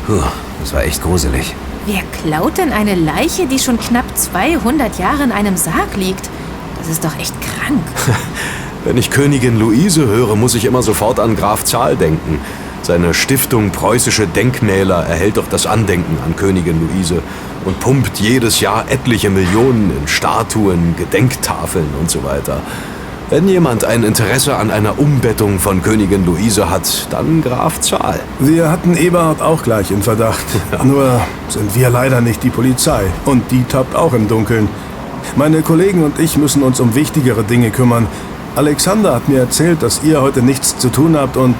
Puh, 0.06 0.20
das 0.60 0.74
war 0.74 0.82
echt 0.82 1.02
gruselig. 1.02 1.54
Wer 1.86 2.02
klaut 2.20 2.58
denn 2.58 2.72
eine 2.72 2.96
Leiche, 2.96 3.46
die 3.46 3.60
schon 3.60 3.78
knapp 3.78 4.06
200 4.16 4.98
Jahre 4.98 5.22
in 5.22 5.30
einem 5.30 5.56
Sarg 5.56 5.96
liegt? 5.96 6.28
Das 6.78 6.88
ist 6.88 7.04
doch 7.04 7.16
echt 7.16 7.32
krank. 7.40 7.80
Wenn 8.84 8.96
ich 8.96 9.12
Königin 9.12 9.56
Luise 9.56 10.04
höre, 10.04 10.34
muss 10.34 10.56
ich 10.56 10.64
immer 10.64 10.82
sofort 10.82 11.20
an 11.20 11.36
Graf 11.36 11.64
Zahl 11.64 11.94
denken. 11.96 12.40
Seine 12.82 13.14
Stiftung 13.14 13.70
Preußische 13.70 14.26
Denkmäler 14.26 15.06
erhält 15.06 15.36
doch 15.36 15.46
das 15.48 15.66
Andenken 15.66 16.18
an 16.24 16.34
Königin 16.34 16.88
Luise 16.88 17.22
und 17.64 17.78
pumpt 17.78 18.18
jedes 18.18 18.58
Jahr 18.58 18.90
etliche 18.90 19.30
Millionen 19.30 19.92
in 19.96 20.08
Statuen, 20.08 20.96
Gedenktafeln 20.96 21.88
und 22.00 22.10
so 22.10 22.24
weiter. 22.24 22.62
Wenn 23.28 23.48
jemand 23.48 23.84
ein 23.84 24.04
Interesse 24.04 24.54
an 24.54 24.70
einer 24.70 25.00
Umbettung 25.00 25.58
von 25.58 25.82
Königin 25.82 26.24
Luise 26.24 26.70
hat, 26.70 27.08
dann 27.10 27.42
Graf 27.42 27.80
Zahl. 27.80 28.20
Wir 28.38 28.70
hatten 28.70 28.96
Eberhard 28.96 29.42
auch 29.42 29.64
gleich 29.64 29.90
in 29.90 30.00
Verdacht. 30.00 30.44
Nur 30.84 31.20
sind 31.48 31.74
wir 31.74 31.90
leider 31.90 32.20
nicht 32.20 32.44
die 32.44 32.50
Polizei. 32.50 33.02
Und 33.24 33.50
die 33.50 33.64
tappt 33.64 33.96
auch 33.96 34.12
im 34.12 34.28
Dunkeln. 34.28 34.68
Meine 35.34 35.62
Kollegen 35.62 36.04
und 36.04 36.20
ich 36.20 36.36
müssen 36.36 36.62
uns 36.62 36.78
um 36.78 36.94
wichtigere 36.94 37.42
Dinge 37.42 37.70
kümmern. 37.70 38.06
Alexander 38.54 39.16
hat 39.16 39.28
mir 39.28 39.40
erzählt, 39.40 39.82
dass 39.82 40.04
ihr 40.04 40.22
heute 40.22 40.40
nichts 40.42 40.78
zu 40.78 40.88
tun 40.88 41.16
habt 41.16 41.36
und 41.36 41.56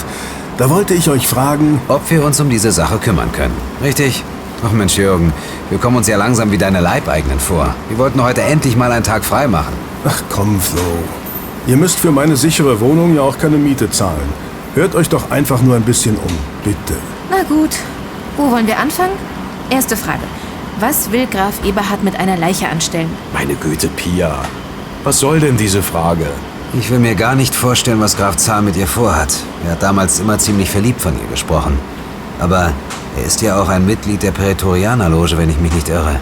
da 0.59 0.71
wollte 0.71 0.95
ich 0.95 1.11
euch 1.11 1.27
fragen, 1.27 1.81
ob 1.89 2.09
wir 2.13 2.25
uns 2.25 2.39
um 2.39 2.49
diese 2.49 2.71
Sache 2.71 2.99
kümmern 2.99 3.33
können. 3.33 3.55
Richtig? 3.83 4.23
Ach 4.65 4.71
Mensch, 4.71 4.97
Jürgen, 4.97 5.33
wir 5.69 5.79
kommen 5.79 5.97
uns 5.97 6.07
ja 6.07 6.17
langsam 6.17 6.53
wie 6.53 6.59
deine 6.59 6.79
Leibeigenen 6.79 7.41
vor. 7.41 7.75
Wir 7.89 7.99
wollten 7.99 8.23
heute 8.23 8.43
endlich 8.43 8.77
mal 8.77 8.93
einen 8.93 9.05
Tag 9.05 9.25
frei 9.25 9.49
machen. 9.49 9.75
Ach 10.05 10.23
komm, 10.31 10.61
Flo. 10.61 10.81
Ihr 11.67 11.77
müsst 11.77 11.99
für 11.99 12.13
meine 12.13 12.37
sichere 12.37 12.81
Wohnung 12.81 13.17
ja 13.17 13.23
auch 13.23 13.39
keine 13.39 13.57
Miete 13.57 13.91
zahlen. 13.91 14.29
Hört 14.75 14.95
euch 14.95 15.09
doch 15.09 15.31
einfach 15.33 15.61
nur 15.63 15.75
ein 15.75 15.83
bisschen 15.83 16.17
um, 16.17 16.33
bitte. 16.63 16.95
Na 17.29 17.43
gut. 17.43 17.71
Wo 18.37 18.51
wollen 18.51 18.69
wir 18.69 18.79
anfangen? 18.79 19.15
Erste 19.69 19.97
Frage. 19.97 20.23
Was 20.79 21.11
will 21.11 21.27
Graf 21.27 21.65
Eberhard 21.65 22.05
mit 22.05 22.21
einer 22.21 22.37
Leiche 22.37 22.69
anstellen? 22.69 23.11
Meine 23.33 23.55
Güte, 23.55 23.89
Pia. 23.89 24.45
Was 25.03 25.19
soll 25.19 25.41
denn 25.41 25.57
diese 25.57 25.83
Frage? 25.83 26.27
Ich 26.79 26.91
will 26.91 26.99
mir 27.01 27.15
gar 27.15 27.35
nicht 27.35 27.55
vorstellen, 27.55 28.01
was 28.01 28.17
Graf 28.17 28.37
Zahl 28.37 28.63
mit 28.63 28.77
ihr 28.77 28.87
vorhat. 28.87 29.35
Er 29.65 29.73
hat 29.73 29.83
damals 29.83 30.21
immer 30.21 30.39
ziemlich 30.39 30.71
verliebt 30.71 31.01
von 31.01 31.15
ihr 31.15 31.27
gesprochen. 31.31 31.79
Aber 32.39 32.73
er 33.17 33.25
ist 33.25 33.43
ja 33.43 33.61
auch 33.61 33.71
ein 33.71 33.87
Mitglied 33.87 34.23
der 34.23 34.33
Prätorianerloge, 34.33 35.39
wenn 35.39 35.51
ich 35.51 35.59
mich 35.59 35.73
nicht 35.73 35.89
irre. 35.89 36.21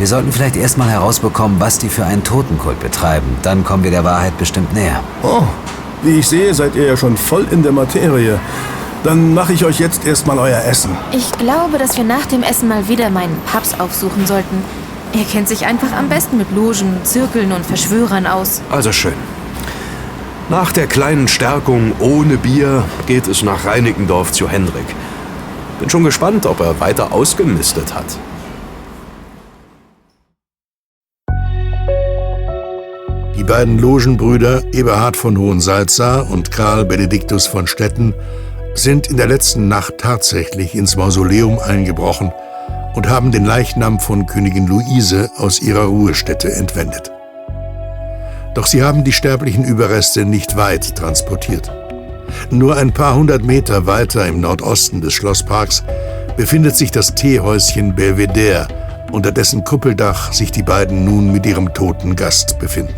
Wir 0.00 0.06
sollten 0.06 0.32
vielleicht 0.32 0.56
erstmal 0.56 0.88
herausbekommen, 0.88 1.60
was 1.60 1.76
die 1.76 1.90
für 1.90 2.06
einen 2.06 2.24
Totenkult 2.24 2.80
betreiben. 2.80 3.36
Dann 3.42 3.64
kommen 3.64 3.84
wir 3.84 3.90
der 3.90 4.02
Wahrheit 4.02 4.38
bestimmt 4.38 4.72
näher. 4.72 5.02
Oh, 5.22 5.42
wie 6.02 6.20
ich 6.20 6.26
sehe, 6.26 6.54
seid 6.54 6.74
ihr 6.74 6.86
ja 6.86 6.96
schon 6.96 7.18
voll 7.18 7.46
in 7.50 7.62
der 7.62 7.72
Materie. 7.72 8.40
Dann 9.04 9.34
mache 9.34 9.52
ich 9.52 9.62
euch 9.62 9.78
jetzt 9.78 10.06
erstmal 10.06 10.38
euer 10.38 10.64
Essen. 10.64 10.96
Ich 11.12 11.30
glaube, 11.32 11.76
dass 11.76 11.98
wir 11.98 12.04
nach 12.04 12.24
dem 12.24 12.42
Essen 12.42 12.66
mal 12.66 12.88
wieder 12.88 13.10
meinen 13.10 13.36
Paps 13.44 13.78
aufsuchen 13.78 14.24
sollten. 14.24 14.64
Er 15.12 15.24
kennt 15.24 15.48
sich 15.48 15.66
einfach 15.66 15.92
am 15.92 16.08
besten 16.08 16.38
mit 16.38 16.50
Logen, 16.50 16.96
Zirkeln 17.04 17.52
und 17.52 17.66
Verschwörern 17.66 18.26
aus. 18.26 18.62
Also 18.70 18.92
schön. 18.92 19.12
Nach 20.48 20.72
der 20.72 20.86
kleinen 20.86 21.28
Stärkung 21.28 21.92
ohne 21.98 22.38
Bier 22.38 22.84
geht 23.04 23.28
es 23.28 23.42
nach 23.42 23.66
Reinickendorf 23.66 24.32
zu 24.32 24.48
Henrik. 24.48 24.86
Bin 25.78 25.90
schon 25.90 26.04
gespannt, 26.04 26.46
ob 26.46 26.60
er 26.60 26.80
weiter 26.80 27.12
ausgemistet 27.12 27.94
hat. 27.94 28.06
Beiden 33.50 33.80
Logenbrüder 33.80 34.62
Eberhard 34.72 35.16
von 35.16 35.36
Hohensalza 35.36 36.20
und 36.20 36.52
Karl 36.52 36.84
Benediktus 36.84 37.48
von 37.48 37.66
Stetten 37.66 38.14
sind 38.74 39.08
in 39.08 39.16
der 39.16 39.26
letzten 39.26 39.66
Nacht 39.66 39.98
tatsächlich 39.98 40.76
ins 40.76 40.94
Mausoleum 40.94 41.58
eingebrochen 41.58 42.30
und 42.94 43.08
haben 43.08 43.32
den 43.32 43.44
Leichnam 43.44 43.98
von 43.98 44.26
Königin 44.26 44.68
Luise 44.68 45.30
aus 45.36 45.60
ihrer 45.60 45.86
Ruhestätte 45.86 46.52
entwendet. 46.52 47.10
Doch 48.54 48.66
sie 48.66 48.84
haben 48.84 49.02
die 49.02 49.10
sterblichen 49.10 49.64
Überreste 49.64 50.24
nicht 50.24 50.56
weit 50.56 50.94
transportiert. 50.94 51.72
Nur 52.50 52.76
ein 52.76 52.92
paar 52.92 53.16
hundert 53.16 53.42
Meter 53.42 53.84
weiter 53.84 54.28
im 54.28 54.40
Nordosten 54.40 55.00
des 55.00 55.12
Schlossparks 55.14 55.82
befindet 56.36 56.76
sich 56.76 56.92
das 56.92 57.16
Teehäuschen 57.16 57.96
Belvedere, 57.96 58.68
unter 59.10 59.32
dessen 59.32 59.64
Kuppeldach 59.64 60.32
sich 60.32 60.52
die 60.52 60.62
beiden 60.62 61.04
nun 61.04 61.32
mit 61.32 61.46
ihrem 61.46 61.74
toten 61.74 62.14
Gast 62.14 62.60
befinden. 62.60 62.94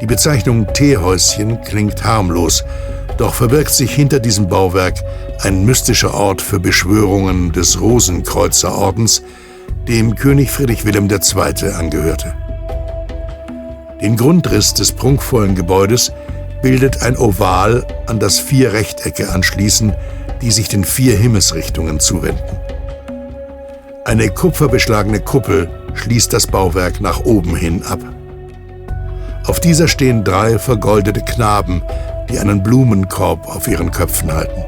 Die 0.00 0.06
Bezeichnung 0.06 0.66
Teehäuschen 0.72 1.60
klingt 1.60 2.04
harmlos, 2.04 2.64
doch 3.18 3.34
verbirgt 3.34 3.70
sich 3.70 3.94
hinter 3.94 4.18
diesem 4.18 4.48
Bauwerk 4.48 4.94
ein 5.42 5.66
mystischer 5.66 6.14
Ort 6.14 6.40
für 6.40 6.58
Beschwörungen 6.58 7.52
des 7.52 7.80
Rosenkreuzerordens, 7.80 9.22
dem 9.86 10.14
König 10.14 10.50
Friedrich 10.50 10.86
Wilhelm 10.86 11.08
II. 11.10 11.72
angehörte. 11.72 12.34
Den 14.00 14.16
Grundriss 14.16 14.72
des 14.72 14.92
prunkvollen 14.92 15.54
Gebäudes 15.54 16.12
bildet 16.62 17.02
ein 17.02 17.18
Oval, 17.18 17.84
an 18.06 18.18
das 18.18 18.38
vier 18.38 18.72
Rechtecke 18.72 19.30
anschließen, 19.30 19.92
die 20.40 20.50
sich 20.50 20.68
den 20.68 20.84
vier 20.84 21.16
Himmelsrichtungen 21.18 22.00
zuwenden. 22.00 22.56
Eine 24.06 24.30
kupferbeschlagene 24.30 25.20
Kuppel 25.20 25.68
schließt 25.92 26.32
das 26.32 26.46
Bauwerk 26.46 27.02
nach 27.02 27.20
oben 27.24 27.54
hin 27.54 27.82
ab. 27.82 28.00
Auf 29.50 29.58
dieser 29.58 29.88
stehen 29.88 30.22
drei 30.22 30.60
vergoldete 30.60 31.22
Knaben, 31.22 31.82
die 32.30 32.38
einen 32.38 32.62
Blumenkorb 32.62 33.48
auf 33.48 33.66
ihren 33.66 33.90
Köpfen 33.90 34.32
halten. 34.32 34.64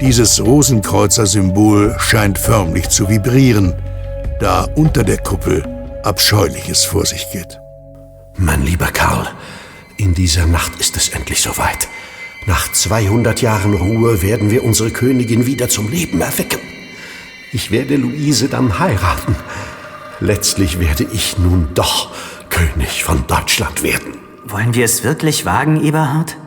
Dieses 0.00 0.40
Rosenkreuzer-Symbol 0.40 1.96
scheint 1.98 2.38
förmlich 2.38 2.88
zu 2.88 3.08
vibrieren, 3.08 3.74
da 4.38 4.68
unter 4.76 5.02
der 5.02 5.18
Kuppel 5.18 5.64
Abscheuliches 6.04 6.84
vor 6.84 7.04
sich 7.06 7.28
geht. 7.32 7.58
Mein 8.36 8.62
lieber 8.64 8.92
Karl, 8.92 9.26
in 9.96 10.14
dieser 10.14 10.46
Nacht 10.46 10.78
ist 10.78 10.96
es 10.96 11.08
endlich 11.08 11.42
soweit. 11.42 11.88
Nach 12.46 12.70
200 12.70 13.42
Jahren 13.42 13.74
Ruhe 13.74 14.22
werden 14.22 14.52
wir 14.52 14.62
unsere 14.62 14.92
Königin 14.92 15.44
wieder 15.44 15.68
zum 15.68 15.90
Leben 15.90 16.20
erwecken. 16.20 16.60
Ich 17.52 17.72
werde 17.72 17.96
Luise 17.96 18.46
dann 18.48 18.78
heiraten. 18.78 19.34
Letztlich 20.20 20.78
werde 20.78 21.04
ich 21.12 21.36
nun 21.36 21.70
doch 21.74 22.14
König 22.56 23.04
von 23.04 23.26
Deutschland 23.26 23.82
werden. 23.82 24.14
Wollen 24.46 24.72
wir 24.72 24.86
es 24.86 25.04
wirklich 25.04 25.44
wagen, 25.44 25.84
Eberhard? 25.84 26.38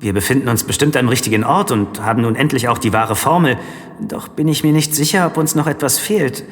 Wir 0.00 0.12
befinden 0.12 0.48
uns 0.48 0.64
bestimmt 0.64 0.96
am 0.96 1.08
richtigen 1.08 1.44
Ort 1.44 1.70
und 1.70 2.02
haben 2.02 2.22
nun 2.22 2.34
endlich 2.34 2.66
auch 2.66 2.78
die 2.78 2.92
wahre 2.92 3.14
Formel. 3.14 3.56
Doch 4.00 4.26
bin 4.26 4.48
ich 4.48 4.64
mir 4.64 4.72
nicht 4.72 4.96
sicher, 4.96 5.28
ob 5.28 5.36
uns 5.36 5.54
noch 5.54 5.68
etwas 5.68 6.00
fehlt. 6.00 6.42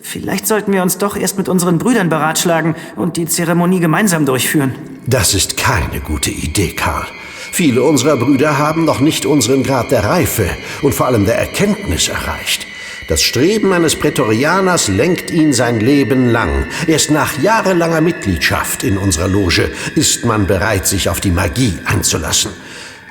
Vielleicht 0.00 0.48
sollten 0.48 0.72
wir 0.72 0.82
uns 0.82 0.98
doch 0.98 1.16
erst 1.16 1.38
mit 1.38 1.48
unseren 1.48 1.78
Brüdern 1.78 2.08
beratschlagen 2.08 2.74
und 2.96 3.16
die 3.16 3.26
Zeremonie 3.26 3.78
gemeinsam 3.78 4.26
durchführen. 4.26 4.74
Das 5.06 5.32
ist 5.32 5.56
keine 5.56 6.00
gute 6.00 6.32
Idee, 6.32 6.72
Karl. 6.72 7.06
Viele 7.52 7.84
unserer 7.84 8.16
Brüder 8.16 8.58
haben 8.58 8.84
noch 8.84 8.98
nicht 8.98 9.24
unseren 9.24 9.62
Grad 9.62 9.92
der 9.92 10.02
Reife 10.02 10.50
und 10.82 10.96
vor 10.96 11.06
allem 11.06 11.26
der 11.26 11.38
Erkenntnis 11.38 12.08
erreicht. 12.08 12.66
Das 13.08 13.22
Streben 13.22 13.72
eines 13.72 13.94
Prätorianers 13.94 14.88
lenkt 14.88 15.30
ihn 15.30 15.52
sein 15.52 15.78
Leben 15.78 16.28
lang. 16.28 16.66
Erst 16.88 17.12
nach 17.12 17.38
jahrelanger 17.38 18.00
Mitgliedschaft 18.00 18.82
in 18.82 18.98
unserer 18.98 19.28
Loge 19.28 19.70
ist 19.94 20.24
man 20.24 20.48
bereit, 20.48 20.88
sich 20.88 21.08
auf 21.08 21.20
die 21.20 21.30
Magie 21.30 21.78
einzulassen. 21.84 22.50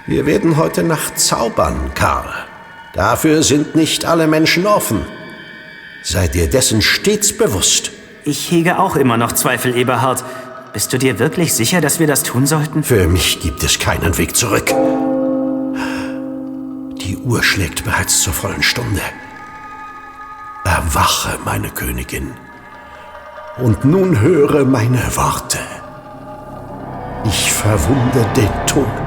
Wir 0.06 0.26
werden 0.26 0.58
heute 0.58 0.84
Nacht 0.84 1.18
zaubern, 1.18 1.92
Karl. 1.96 2.30
Dafür 2.94 3.42
sind 3.42 3.76
nicht 3.76 4.04
alle 4.04 4.28
Menschen 4.28 4.68
offen. 4.68 5.06
Sei 6.04 6.28
dir 6.28 6.50
dessen 6.50 6.82
stets 6.82 7.36
bewusst. 7.36 7.92
Ich 8.26 8.52
hege 8.52 8.80
auch 8.80 8.98
immer 8.98 9.16
noch 9.16 9.32
Zweifel, 9.32 9.78
Eberhard. 9.78 10.26
Bist 10.74 10.92
du 10.92 10.98
dir 10.98 11.20
wirklich 11.20 11.54
sicher, 11.54 11.80
dass 11.80 12.00
wir 12.00 12.08
das 12.08 12.24
tun 12.24 12.46
sollten? 12.46 12.84
Für 12.84 13.08
mich 13.08 13.40
gibt 13.40 13.64
es 13.64 13.80
keinen 13.80 14.18
Weg 14.18 14.36
zurück. 14.36 14.74
Die 17.02 17.16
Uhr 17.18 17.42
schlägt 17.44 17.86
bereits 17.86 18.22
zur 18.22 18.34
vollen 18.34 18.62
Stunde. 18.62 19.02
Erwache, 20.66 21.40
meine 21.46 21.70
Königin. 21.70 22.34
Und 23.58 23.86
nun 23.86 24.20
höre 24.20 24.66
meine 24.66 25.02
Worte. 25.16 25.60
Ich 27.24 27.54
verwunde 27.54 28.26
den 28.36 28.66
Tod 28.68 29.06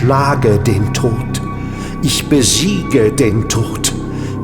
schlage 0.00 0.58
den 0.60 0.94
Tod. 0.94 1.42
Ich 2.00 2.26
besiege 2.26 3.12
den 3.12 3.46
Tod. 3.50 3.92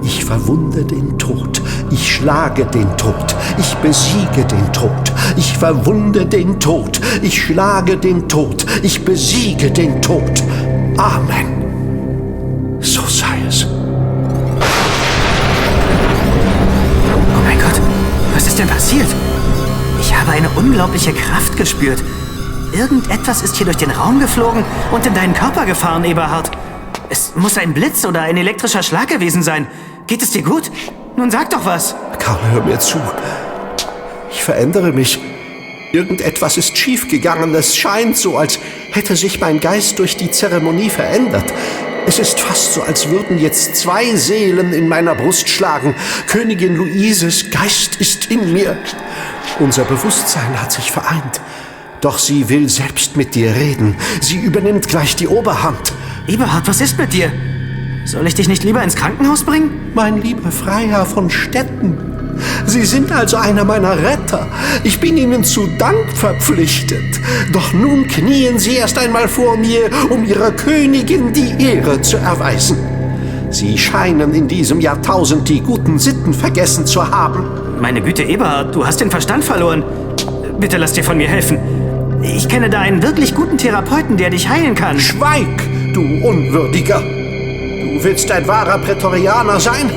Ich 0.02 0.22
verwunde 0.22 0.84
den 0.84 1.18
Tod. 1.18 1.62
Ich 1.90 2.12
schlage 2.14 2.66
den 2.66 2.94
Tod. 2.98 3.34
Ich 3.56 3.74
besiege 3.76 4.44
den 4.44 4.72
Tod. 4.74 5.12
Ich 5.38 5.56
verwunde 5.56 6.26
den 6.26 6.60
Tod. 6.60 7.00
Ich 7.22 7.42
schlage 7.42 7.96
den 7.96 8.28
Tod. 8.28 8.66
Ich 8.82 9.02
besiege 9.02 9.70
den 9.70 10.02
Tod. 10.02 10.42
Amen. 10.98 11.65
Ist 18.56 18.62
denn 18.62 18.68
passiert? 18.68 19.08
Ich 20.00 20.16
habe 20.16 20.32
eine 20.32 20.48
unglaubliche 20.48 21.12
Kraft 21.12 21.58
gespürt. 21.58 22.02
Irgendetwas 22.72 23.42
ist 23.42 23.56
hier 23.56 23.66
durch 23.66 23.76
den 23.76 23.90
Raum 23.90 24.18
geflogen 24.18 24.64
und 24.92 25.04
in 25.04 25.12
deinen 25.12 25.34
Körper 25.34 25.66
gefahren, 25.66 26.04
Eberhard. 26.04 26.50
Es 27.10 27.34
muss 27.36 27.58
ein 27.58 27.74
Blitz 27.74 28.06
oder 28.06 28.22
ein 28.22 28.38
elektrischer 28.38 28.82
Schlag 28.82 29.08
gewesen 29.08 29.42
sein. 29.42 29.66
Geht 30.06 30.22
es 30.22 30.30
dir 30.30 30.40
gut? 30.40 30.70
Nun 31.18 31.30
sag 31.30 31.50
doch 31.50 31.66
was. 31.66 31.96
Karl, 32.18 32.38
hör 32.50 32.64
mir 32.64 32.78
zu. 32.78 32.98
Ich 34.30 34.42
verändere 34.42 34.90
mich. 34.90 35.18
Irgendetwas 35.92 36.56
ist 36.56 36.78
schiefgegangen. 36.78 37.54
Es 37.54 37.76
scheint 37.76 38.16
so, 38.16 38.38
als 38.38 38.58
hätte 38.90 39.16
sich 39.16 39.38
mein 39.38 39.60
Geist 39.60 39.98
durch 39.98 40.16
die 40.16 40.30
Zeremonie 40.30 40.88
verändert. 40.88 41.52
Es 42.06 42.20
ist 42.20 42.38
fast 42.38 42.74
so, 42.74 42.82
als 42.82 43.10
würden 43.10 43.38
jetzt 43.38 43.76
zwei 43.76 44.14
Seelen 44.14 44.72
in 44.72 44.88
meiner 44.88 45.16
Brust 45.16 45.48
schlagen. 45.48 45.94
Königin 46.28 46.76
Luises 46.76 47.50
Geist 47.50 47.96
ist 47.96 48.30
in 48.30 48.52
mir. 48.52 48.78
Unser 49.58 49.84
Bewusstsein 49.84 50.60
hat 50.60 50.70
sich 50.70 50.92
vereint. 50.92 51.40
Doch 52.00 52.18
sie 52.18 52.48
will 52.48 52.68
selbst 52.68 53.16
mit 53.16 53.34
dir 53.34 53.54
reden. 53.54 53.96
Sie 54.20 54.38
übernimmt 54.38 54.86
gleich 54.86 55.16
die 55.16 55.26
Oberhand. 55.26 55.92
Eberhard, 56.28 56.68
was 56.68 56.80
ist 56.80 56.96
mit 56.96 57.12
dir? 57.12 57.32
Soll 58.04 58.26
ich 58.28 58.34
dich 58.34 58.46
nicht 58.46 58.62
lieber 58.62 58.82
ins 58.84 58.94
Krankenhaus 58.94 59.42
bringen? 59.42 59.90
Mein 59.94 60.22
lieber 60.22 60.52
Freiherr 60.52 61.06
von 61.06 61.28
Stetten, 61.28 62.15
Sie 62.66 62.84
sind 62.84 63.12
also 63.12 63.36
einer 63.36 63.64
meiner 63.64 63.96
Retter. 63.96 64.46
Ich 64.84 65.00
bin 65.00 65.16
Ihnen 65.16 65.44
zu 65.44 65.66
Dank 65.78 66.10
verpflichtet. 66.14 67.20
Doch 67.52 67.72
nun 67.72 68.06
knien 68.06 68.58
Sie 68.58 68.76
erst 68.76 68.98
einmal 68.98 69.28
vor 69.28 69.56
mir, 69.56 69.90
um 70.10 70.24
Ihrer 70.24 70.50
Königin 70.50 71.32
die 71.32 71.54
Ehre 71.62 72.00
zu 72.00 72.16
erweisen. 72.16 72.78
Sie 73.50 73.78
scheinen 73.78 74.34
in 74.34 74.48
diesem 74.48 74.80
Jahrtausend 74.80 75.48
die 75.48 75.60
guten 75.60 75.98
Sitten 75.98 76.34
vergessen 76.34 76.84
zu 76.84 77.08
haben. 77.08 77.44
Meine 77.80 78.02
Güte, 78.02 78.22
Eberhard, 78.22 78.74
du 78.74 78.86
hast 78.86 79.00
den 79.00 79.10
Verstand 79.10 79.44
verloren. 79.44 79.84
Bitte 80.58 80.76
lass 80.76 80.92
dir 80.92 81.04
von 81.04 81.16
mir 81.16 81.28
helfen. 81.28 81.58
Ich 82.22 82.48
kenne 82.48 82.68
da 82.68 82.80
einen 82.80 83.02
wirklich 83.02 83.34
guten 83.34 83.56
Therapeuten, 83.56 84.16
der 84.16 84.30
dich 84.30 84.48
heilen 84.48 84.74
kann. 84.74 84.98
Schweig, 84.98 85.62
du 85.94 86.00
Unwürdiger! 86.00 87.00
Du 87.00 88.04
willst 88.04 88.30
ein 88.30 88.46
wahrer 88.48 88.78
Prätorianer 88.78 89.60
sein? 89.60 89.90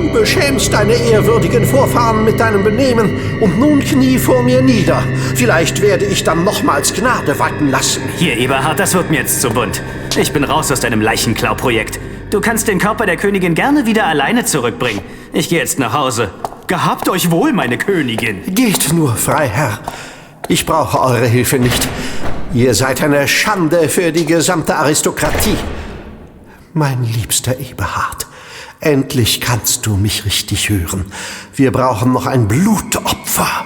Du 0.00 0.10
beschämst 0.10 0.72
deine 0.72 0.94
ehrwürdigen 0.94 1.66
Vorfahren 1.66 2.24
mit 2.24 2.40
deinem 2.40 2.64
Benehmen 2.64 3.20
und 3.38 3.58
nun 3.58 3.80
knie 3.80 4.16
vor 4.16 4.42
mir 4.42 4.62
nieder. 4.62 5.02
Vielleicht 5.34 5.82
werde 5.82 6.06
ich 6.06 6.24
dann 6.24 6.42
nochmals 6.42 6.94
Gnade 6.94 7.38
walten 7.38 7.68
lassen. 7.68 8.00
Hier, 8.16 8.38
Eberhard, 8.38 8.80
das 8.80 8.94
wird 8.94 9.10
mir 9.10 9.18
jetzt 9.18 9.42
zu 9.42 9.50
bunt. 9.50 9.82
Ich 10.16 10.32
bin 10.32 10.44
raus 10.44 10.72
aus 10.72 10.80
deinem 10.80 11.02
Leichenklau-Projekt. 11.02 12.00
Du 12.30 12.40
kannst 12.40 12.66
den 12.66 12.78
Körper 12.78 13.04
der 13.04 13.18
Königin 13.18 13.54
gerne 13.54 13.84
wieder 13.84 14.06
alleine 14.06 14.46
zurückbringen. 14.46 15.02
Ich 15.34 15.50
gehe 15.50 15.58
jetzt 15.58 15.78
nach 15.78 15.92
Hause. 15.92 16.30
Gehabt 16.66 17.10
euch 17.10 17.30
wohl, 17.30 17.52
meine 17.52 17.76
Königin. 17.76 18.40
Geht 18.54 18.94
nur, 18.94 19.14
Freiherr. 19.14 19.80
Ich 20.48 20.64
brauche 20.64 20.98
eure 20.98 21.26
Hilfe 21.26 21.58
nicht. 21.58 21.88
Ihr 22.54 22.72
seid 22.72 23.02
eine 23.02 23.28
Schande 23.28 23.90
für 23.90 24.12
die 24.12 24.24
gesamte 24.24 24.76
Aristokratie. 24.76 25.58
Mein 26.72 27.04
liebster 27.04 27.60
Eberhard, 27.60 28.26
endlich 28.80 29.40
kannst 29.40 29.86
du 29.86 29.96
mich 29.96 30.24
richtig 30.24 30.68
hören. 30.68 31.04
Wir 31.54 31.70
brauchen 31.70 32.12
noch 32.12 32.26
ein 32.26 32.48
Blutopfer, 32.48 33.64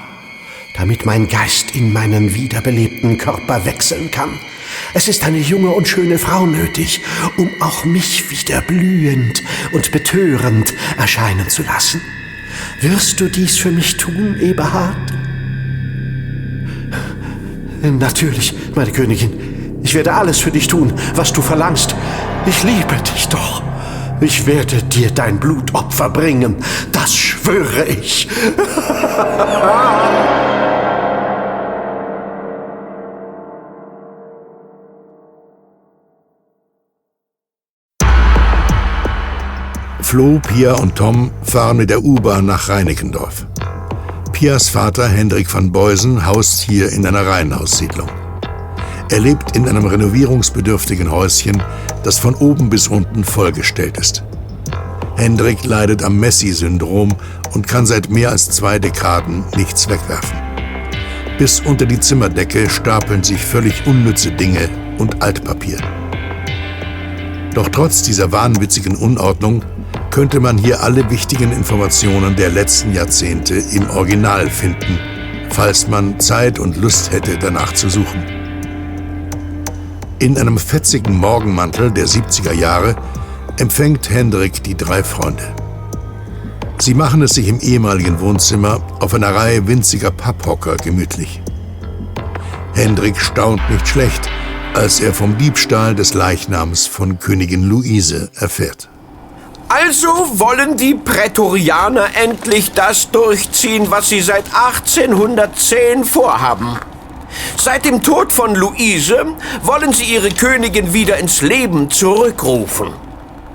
damit 0.77 1.07
mein 1.07 1.29
Geist 1.29 1.75
in 1.75 1.93
meinen 1.93 2.35
wiederbelebten 2.35 3.19
Körper 3.19 3.65
wechseln 3.65 4.11
kann. 4.11 4.31
Es 4.93 5.09
ist 5.09 5.25
eine 5.25 5.39
junge 5.39 5.71
und 5.71 5.87
schöne 5.87 6.19
Frau 6.19 6.47
nötig, 6.47 7.01
um 7.37 7.49
auch 7.61 7.85
mich 7.85 8.31
wieder 8.31 8.61
blühend 8.61 9.43
und 9.73 9.93
betörend 9.93 10.75
erscheinen 10.99 11.49
zu 11.49 11.63
lassen. 11.63 12.01
Wirst 12.81 13.21
du 13.21 13.29
dies 13.29 13.57
für 13.57 13.71
mich 13.71 13.97
tun, 13.97 14.37
Eberhard? 14.41 14.97
Natürlich, 17.83 18.55
meine 18.75 18.93
Königin. 18.93 19.81
Ich 19.83 19.95
werde 19.95 20.15
alles 20.15 20.39
für 20.39 20.51
dich 20.51 20.67
tun, 20.67 20.93
was 21.15 21.33
du 21.33 21.43
verlangst. 21.43 21.95
Ich 22.47 22.63
liebe 22.63 22.97
dich 23.15 23.29
doch. 23.29 23.74
Ich 24.21 24.47
werde 24.47 24.83
dir 24.83 25.11
dein 25.11 25.39
Blutopfer 25.39 26.09
bringen. 26.09 26.57
Das 26.93 27.15
schwöre 27.15 27.85
ich. 27.87 28.29
Flo, 40.01 40.39
Pia 40.39 40.75
und 40.75 40.95
Tom 40.95 41.33
fahren 41.43 41.79
mit 41.79 41.91
der 41.91 42.05
U-Bahn 42.05 42.47
nach 42.47 42.69
Reinickendorf. 42.69 43.47
Pias 44.33 44.69
Vater 44.69 45.09
Hendrik 45.09 45.53
van 45.53 45.73
Beusen 45.73 46.25
haust 46.25 46.61
hier 46.61 46.91
in 46.93 47.05
einer 47.07 47.27
Reihenhaussiedlung. 47.27 48.09
Er 49.11 49.21
lebt 49.21 49.55
in 49.55 49.69
einem 49.69 49.85
renovierungsbedürftigen 49.85 51.11
Häuschen, 51.11 51.63
das 52.03 52.19
von 52.19 52.35
oben 52.35 52.71
bis 52.71 52.89
unten 52.89 53.23
vollgestellt 53.23 53.99
ist. 53.99 54.25
Hendrik 55.17 55.65
leidet 55.65 56.03
am 56.03 56.19
Messi-Syndrom 56.19 57.15
und 57.53 57.69
kann 57.69 57.87
seit 57.87 58.11
mehr 58.11 58.31
als 58.31 58.51
zwei 58.51 58.79
Dekaden 58.79 59.45
nichts 59.57 59.89
wegwerfen. 59.89 60.39
Bis 61.39 61.61
unter 61.61 61.87
die 61.87 62.01
Zimmerdecke 62.01 62.69
stapeln 62.71 63.23
sich 63.23 63.41
völlig 63.41 63.87
unnütze 63.87 64.33
Dinge 64.33 64.69
und 64.99 65.23
Altpapier. 65.23 65.79
Doch 67.55 67.69
trotz 67.69 68.03
dieser 68.03 68.33
wahnwitzigen 68.33 68.97
Unordnung 68.97 69.65
könnte 70.11 70.41
man 70.41 70.59
hier 70.59 70.83
alle 70.83 71.09
wichtigen 71.11 71.53
Informationen 71.53 72.37
der 72.37 72.51
letzten 72.51 72.93
Jahrzehnte 72.93 73.55
im 73.55 73.89
Original 73.91 74.49
finden, 74.49 74.99
falls 75.51 75.89
man 75.89 76.19
Zeit 76.21 76.59
und 76.59 76.77
Lust 76.77 77.13
hätte, 77.13 77.37
danach 77.39 77.73
zu 77.73 77.89
suchen. 77.89 78.44
In 80.21 80.39
einem 80.39 80.59
fetzigen 80.59 81.17
Morgenmantel 81.17 81.91
der 81.91 82.07
70er 82.07 82.53
Jahre 82.53 82.95
empfängt 83.59 84.11
Hendrik 84.11 84.63
die 84.63 84.77
drei 84.77 85.03
Freunde. 85.03 85.55
Sie 86.79 86.95
machen 86.95 87.23
es 87.23 87.35
sich 87.35 87.49
im 87.49 87.59
ehemaligen 87.61 88.21
Wohnzimmer 88.21 88.81
auf 89.01 89.13
einer 89.13 89.35
Reihe 89.35 89.67
winziger 89.67 90.13
Papphocker 90.13 90.77
gemütlich. 90.77 91.43
Hendrik 92.75 93.21
staunt 93.21 93.61
nicht 93.71 93.89
schlecht, 93.89 94.31
als 94.75 95.01
er 95.01 95.13
vom 95.13 95.37
Diebstahl 95.37 95.95
des 95.97 96.15
Leichnams 96.15 96.87
von 96.87 97.19
Königin 97.19 97.65
Luise 97.65 98.31
erfährt. 98.37 98.89
Also 99.69 100.09
wollen 100.39 100.77
die 100.77 100.95
Prätorianer 100.95 102.07
endlich 102.15 102.73
das 102.73 103.11
durchziehen, 103.11 103.91
was 103.91 104.09
sie 104.09 104.21
seit 104.21 104.45
1810 104.55 106.05
vorhaben. 106.05 106.79
Seit 107.57 107.85
dem 107.85 108.03
Tod 108.03 108.33
von 108.33 108.55
Luise 108.55 109.27
wollen 109.63 109.93
sie 109.93 110.05
ihre 110.05 110.31
Königin 110.31 110.93
wieder 110.93 111.19
ins 111.19 111.43
Leben 111.43 111.91
zurückrufen. 111.91 112.93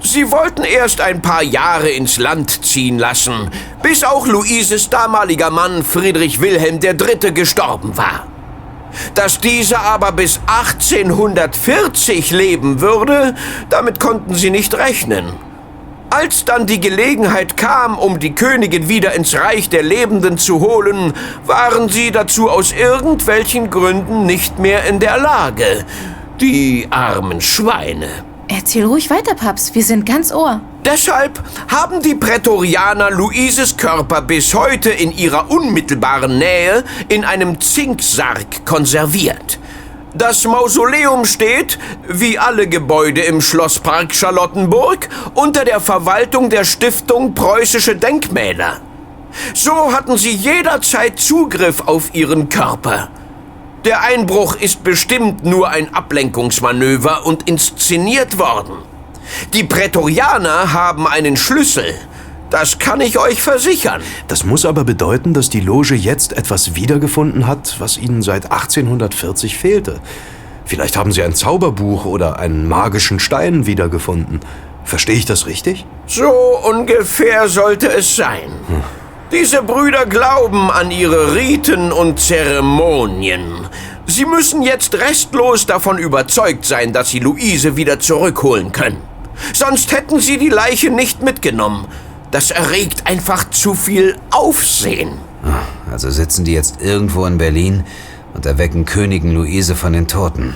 Sie 0.01 0.31
wollten 0.31 0.63
erst 0.63 1.01
ein 1.01 1.21
paar 1.21 1.43
Jahre 1.43 1.89
ins 1.89 2.17
Land 2.17 2.65
ziehen 2.65 2.97
lassen, 2.97 3.51
bis 3.83 4.03
auch 4.03 4.25
Luises 4.27 4.89
damaliger 4.89 5.49
Mann 5.49 5.83
Friedrich 5.83 6.39
Wilhelm 6.39 6.79
III. 6.81 7.33
gestorben 7.33 7.97
war. 7.97 8.25
Dass 9.13 9.39
dieser 9.39 9.81
aber 9.81 10.13
bis 10.13 10.39
1840 10.47 12.31
leben 12.31 12.81
würde, 12.81 13.35
damit 13.69 13.99
konnten 13.99 14.33
sie 14.35 14.49
nicht 14.49 14.73
rechnen. 14.73 15.48
Als 16.11 16.43
dann 16.43 16.65
die 16.65 16.79
Gelegenheit 16.79 17.55
kam, 17.55 17.95
um 17.97 18.19
die 18.19 18.33
Königin 18.33 18.89
wieder 18.89 19.13
ins 19.13 19.35
Reich 19.35 19.69
der 19.69 19.83
Lebenden 19.83 20.39
zu 20.39 20.59
holen, 20.59 21.13
waren 21.45 21.87
sie 21.87 22.09
dazu 22.09 22.49
aus 22.49 22.71
irgendwelchen 22.71 23.69
Gründen 23.69 24.25
nicht 24.25 24.57
mehr 24.57 24.85
in 24.85 24.99
der 24.99 25.19
Lage. 25.19 25.85
Die 26.41 26.87
armen 26.89 27.41
Schweine. 27.41 28.07
Erzähl 28.47 28.85
ruhig 28.85 29.11
weiter, 29.11 29.35
Paps. 29.35 29.75
Wir 29.75 29.83
sind 29.83 30.07
ganz 30.07 30.31
Ohr. 30.31 30.61
Deshalb 30.83 31.43
haben 31.67 32.01
die 32.01 32.15
Prätorianer 32.15 33.11
Luises 33.11 33.77
Körper 33.77 34.23
bis 34.23 34.55
heute 34.55 34.89
in 34.89 35.11
ihrer 35.11 35.51
unmittelbaren 35.51 36.39
Nähe 36.39 36.83
in 37.09 37.23
einem 37.23 37.61
Zinksarg 37.61 38.65
konserviert. 38.65 39.59
Das 40.19 40.43
Mausoleum 40.43 41.23
steht, 41.23 41.79
wie 42.05 42.37
alle 42.37 42.67
Gebäude 42.67 43.21
im 43.21 43.39
Schlosspark 43.39 44.13
Charlottenburg, 44.13 45.07
unter 45.33 45.63
der 45.63 45.79
Verwaltung 45.79 46.49
der 46.49 46.65
Stiftung 46.65 47.33
Preußische 47.33 47.95
Denkmäler. 47.95 48.81
So 49.53 49.93
hatten 49.93 50.17
sie 50.17 50.33
jederzeit 50.33 51.17
Zugriff 51.21 51.83
auf 51.85 52.13
ihren 52.13 52.49
Körper. 52.49 53.07
Der 53.85 54.01
Einbruch 54.01 54.55
ist 54.55 54.83
bestimmt 54.83 55.45
nur 55.45 55.69
ein 55.69 55.93
Ablenkungsmanöver 55.93 57.25
und 57.25 57.47
inszeniert 57.47 58.37
worden. 58.37 58.79
Die 59.53 59.63
Prätorianer 59.63 60.73
haben 60.73 61.07
einen 61.07 61.37
Schlüssel. 61.37 61.95
Das 62.49 62.79
kann 62.79 62.99
ich 62.99 63.19
euch 63.19 63.41
versichern. 63.41 64.01
Das 64.27 64.43
muss 64.43 64.65
aber 64.65 64.83
bedeuten, 64.83 65.33
dass 65.33 65.49
die 65.49 65.59
Loge 65.59 65.95
jetzt 65.95 66.33
etwas 66.33 66.75
wiedergefunden 66.75 67.45
hat, 67.45 67.75
was 67.79 67.97
ihnen 67.97 68.21
seit 68.21 68.51
1840 68.51 69.57
fehlte. 69.57 69.99
Vielleicht 70.65 70.97
haben 70.97 71.11
sie 71.11 71.23
ein 71.23 71.35
Zauberbuch 71.35 72.05
oder 72.05 72.39
einen 72.39 72.67
magischen 72.67 73.19
Stein 73.19 73.65
wiedergefunden. 73.65 74.39
Verstehe 74.83 75.15
ich 75.15 75.25
das 75.25 75.45
richtig? 75.45 75.85
So 76.07 76.31
ungefähr 76.63 77.47
sollte 77.47 77.91
es 77.91 78.15
sein. 78.15 78.51
Diese 79.31 79.61
Brüder 79.61 80.07
glauben 80.07 80.71
an 80.71 80.89
ihre 80.89 81.35
Riten 81.35 81.91
und 81.91 82.19
Zeremonien. 82.19 83.67
Sie 84.07 84.25
müssen 84.25 84.63
jetzt 84.63 84.95
restlos 84.95 85.67
davon 85.67 85.99
überzeugt 85.99 86.65
sein, 86.65 86.93
dass 86.93 87.09
sie 87.09 87.19
Luise 87.19 87.75
wieder 87.77 87.99
zurückholen 87.99 88.71
können. 88.71 88.97
Sonst 89.53 89.91
hätten 89.91 90.19
sie 90.19 90.39
die 90.39 90.49
Leiche 90.49 90.89
nicht 90.89 91.21
mitgenommen. 91.21 91.87
Das 92.31 92.51
erregt 92.51 93.07
einfach 93.07 93.49
zu 93.49 93.73
viel 93.73 94.17
Aufsehen. 94.29 95.17
Also 95.91 96.09
sitzen 96.11 96.45
die 96.45 96.53
jetzt 96.53 96.81
irgendwo 96.81 97.25
in 97.25 97.37
Berlin 97.37 97.83
und 98.33 98.45
erwecken 98.45 98.85
Königin 98.85 99.33
Luise 99.33 99.75
von 99.75 99.93
den 99.93 100.07
Toten. 100.07 100.53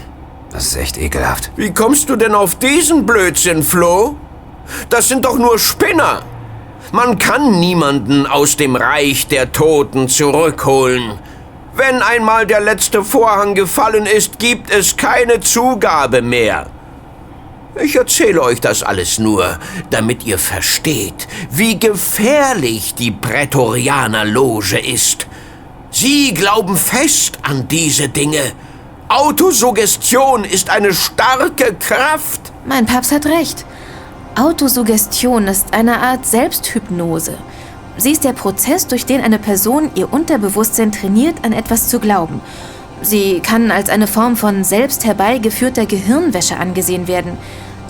Das 0.52 0.68
ist 0.68 0.76
echt 0.76 0.98
ekelhaft. 0.98 1.52
Wie 1.56 1.74
kommst 1.74 2.10
du 2.10 2.16
denn 2.16 2.36
auf 2.36 2.56
diesen 2.56 3.06
Blödsinn, 3.06 3.64
Flo? 3.64 4.16
Das 4.90 5.08
sind 5.08 5.26
doch 5.26 5.38
nur 5.38 5.58
Spinner. 5.58 6.22
Man 6.92 7.18
kann 7.18 7.60
niemanden 7.60 8.28
aus 8.28 8.56
dem 8.56 8.76
Reich 8.76 9.28
der 9.28 9.52
Toten 9.52 10.08
zurückholen. 10.08 11.18
Wenn 11.76 12.04
einmal 12.04 12.46
der 12.46 12.62
letzte 12.62 13.04
Vorhang 13.04 13.56
gefallen 13.56 14.06
ist, 14.06 14.38
gibt 14.38 14.70
es 14.70 14.96
keine 14.96 15.40
Zugabe 15.40 16.22
mehr. 16.22 16.68
Ich 17.82 17.96
erzähle 17.96 18.42
euch 18.42 18.62
das 18.62 18.84
alles 18.84 19.18
nur, 19.18 19.58
damit 19.90 20.26
ihr 20.26 20.38
versteht, 20.38 21.28
wie 21.50 21.80
gefährlich 21.80 22.94
die 22.94 23.12
Prätorianerloge 23.12 24.80
ist. 24.80 25.26
Sie 25.90 26.34
glauben 26.34 26.78
fest 26.78 27.40
an 27.42 27.68
diese 27.68 28.10
Dinge. 28.10 28.42
Autosuggestion 29.10 30.44
ist 30.44 30.70
eine 30.70 30.94
starke 30.94 31.74
Kraft. 31.76 32.52
Mein 32.66 32.86
Papst 32.86 33.12
hat 33.12 33.26
recht. 33.26 33.66
Autosuggestion 34.36 35.48
ist 35.48 35.74
eine 35.74 36.00
Art 36.00 36.26
Selbsthypnose. 36.26 37.38
Sie 37.98 38.12
ist 38.12 38.24
der 38.24 38.34
Prozess, 38.34 38.88
durch 38.88 39.06
den 39.06 39.22
eine 39.22 39.38
Person 39.40 39.92
ihr 39.96 40.12
Unterbewusstsein 40.12 40.92
trainiert, 40.92 41.38
an 41.44 41.54
etwas 41.54 41.90
zu 41.90 42.00
glauben. 42.00 42.42
Sie 43.04 43.42
kann 43.42 43.70
als 43.70 43.90
eine 43.90 44.08
Form 44.08 44.38
von 44.38 44.64
selbst 44.64 45.06
herbeigeführter 45.06 45.86
Gehirnwäsche 45.86 46.58
angesehen 46.58 47.08
werden. 47.08 47.38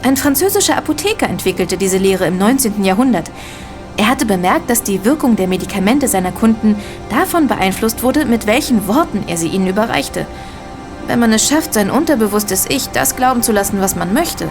Ein 0.01 0.17
französischer 0.17 0.75
Apotheker 0.75 1.29
entwickelte 1.29 1.77
diese 1.77 1.97
Lehre 1.97 2.25
im 2.25 2.39
19. 2.39 2.83
Jahrhundert. 2.83 3.29
Er 3.95 4.07
hatte 4.09 4.25
bemerkt, 4.25 4.71
dass 4.71 4.81
die 4.81 5.05
Wirkung 5.05 5.35
der 5.35 5.47
Medikamente 5.47 6.07
seiner 6.07 6.31
Kunden 6.31 6.75
davon 7.11 7.47
beeinflusst 7.47 8.01
wurde, 8.01 8.25
mit 8.25 8.47
welchen 8.47 8.87
Worten 8.87 9.23
er 9.27 9.37
sie 9.37 9.49
ihnen 9.49 9.67
überreichte. 9.67 10.25
Wenn 11.05 11.19
man 11.19 11.31
es 11.31 11.47
schafft, 11.47 11.75
sein 11.75 11.91
unterbewusstes 11.91 12.65
Ich 12.69 12.89
das 12.89 13.15
glauben 13.15 13.43
zu 13.43 13.51
lassen, 13.51 13.79
was 13.81 13.95
man 13.95 14.13
möchte, 14.13 14.49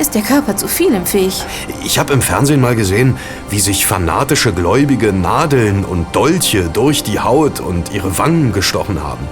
ist 0.00 0.14
der 0.14 0.22
Körper 0.22 0.56
zu 0.56 0.68
vielem 0.68 1.04
fähig. 1.04 1.44
Ich 1.84 1.98
habe 1.98 2.14
im 2.14 2.22
Fernsehen 2.22 2.60
mal 2.60 2.76
gesehen, 2.76 3.18
wie 3.50 3.60
sich 3.60 3.86
fanatische 3.86 4.54
Gläubige 4.54 5.12
Nadeln 5.12 5.84
und 5.84 6.16
Dolche 6.16 6.70
durch 6.72 7.02
die 7.02 7.20
Haut 7.20 7.60
und 7.60 7.92
ihre 7.92 8.16
Wangen 8.16 8.52
gestochen 8.52 9.02
haben. 9.02 9.28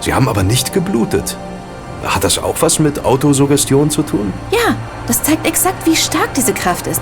Sie 0.00 0.14
haben 0.14 0.28
aber 0.28 0.42
nicht 0.42 0.72
geblutet. 0.72 1.36
Hat 2.04 2.22
das 2.24 2.38
auch 2.38 2.56
was 2.60 2.78
mit 2.78 3.04
Autosuggestion 3.04 3.90
zu 3.90 4.02
tun? 4.02 4.32
Ja, 4.50 4.76
das 5.06 5.22
zeigt 5.22 5.46
exakt, 5.46 5.86
wie 5.86 5.96
stark 5.96 6.32
diese 6.34 6.52
Kraft 6.52 6.86
ist. 6.86 7.00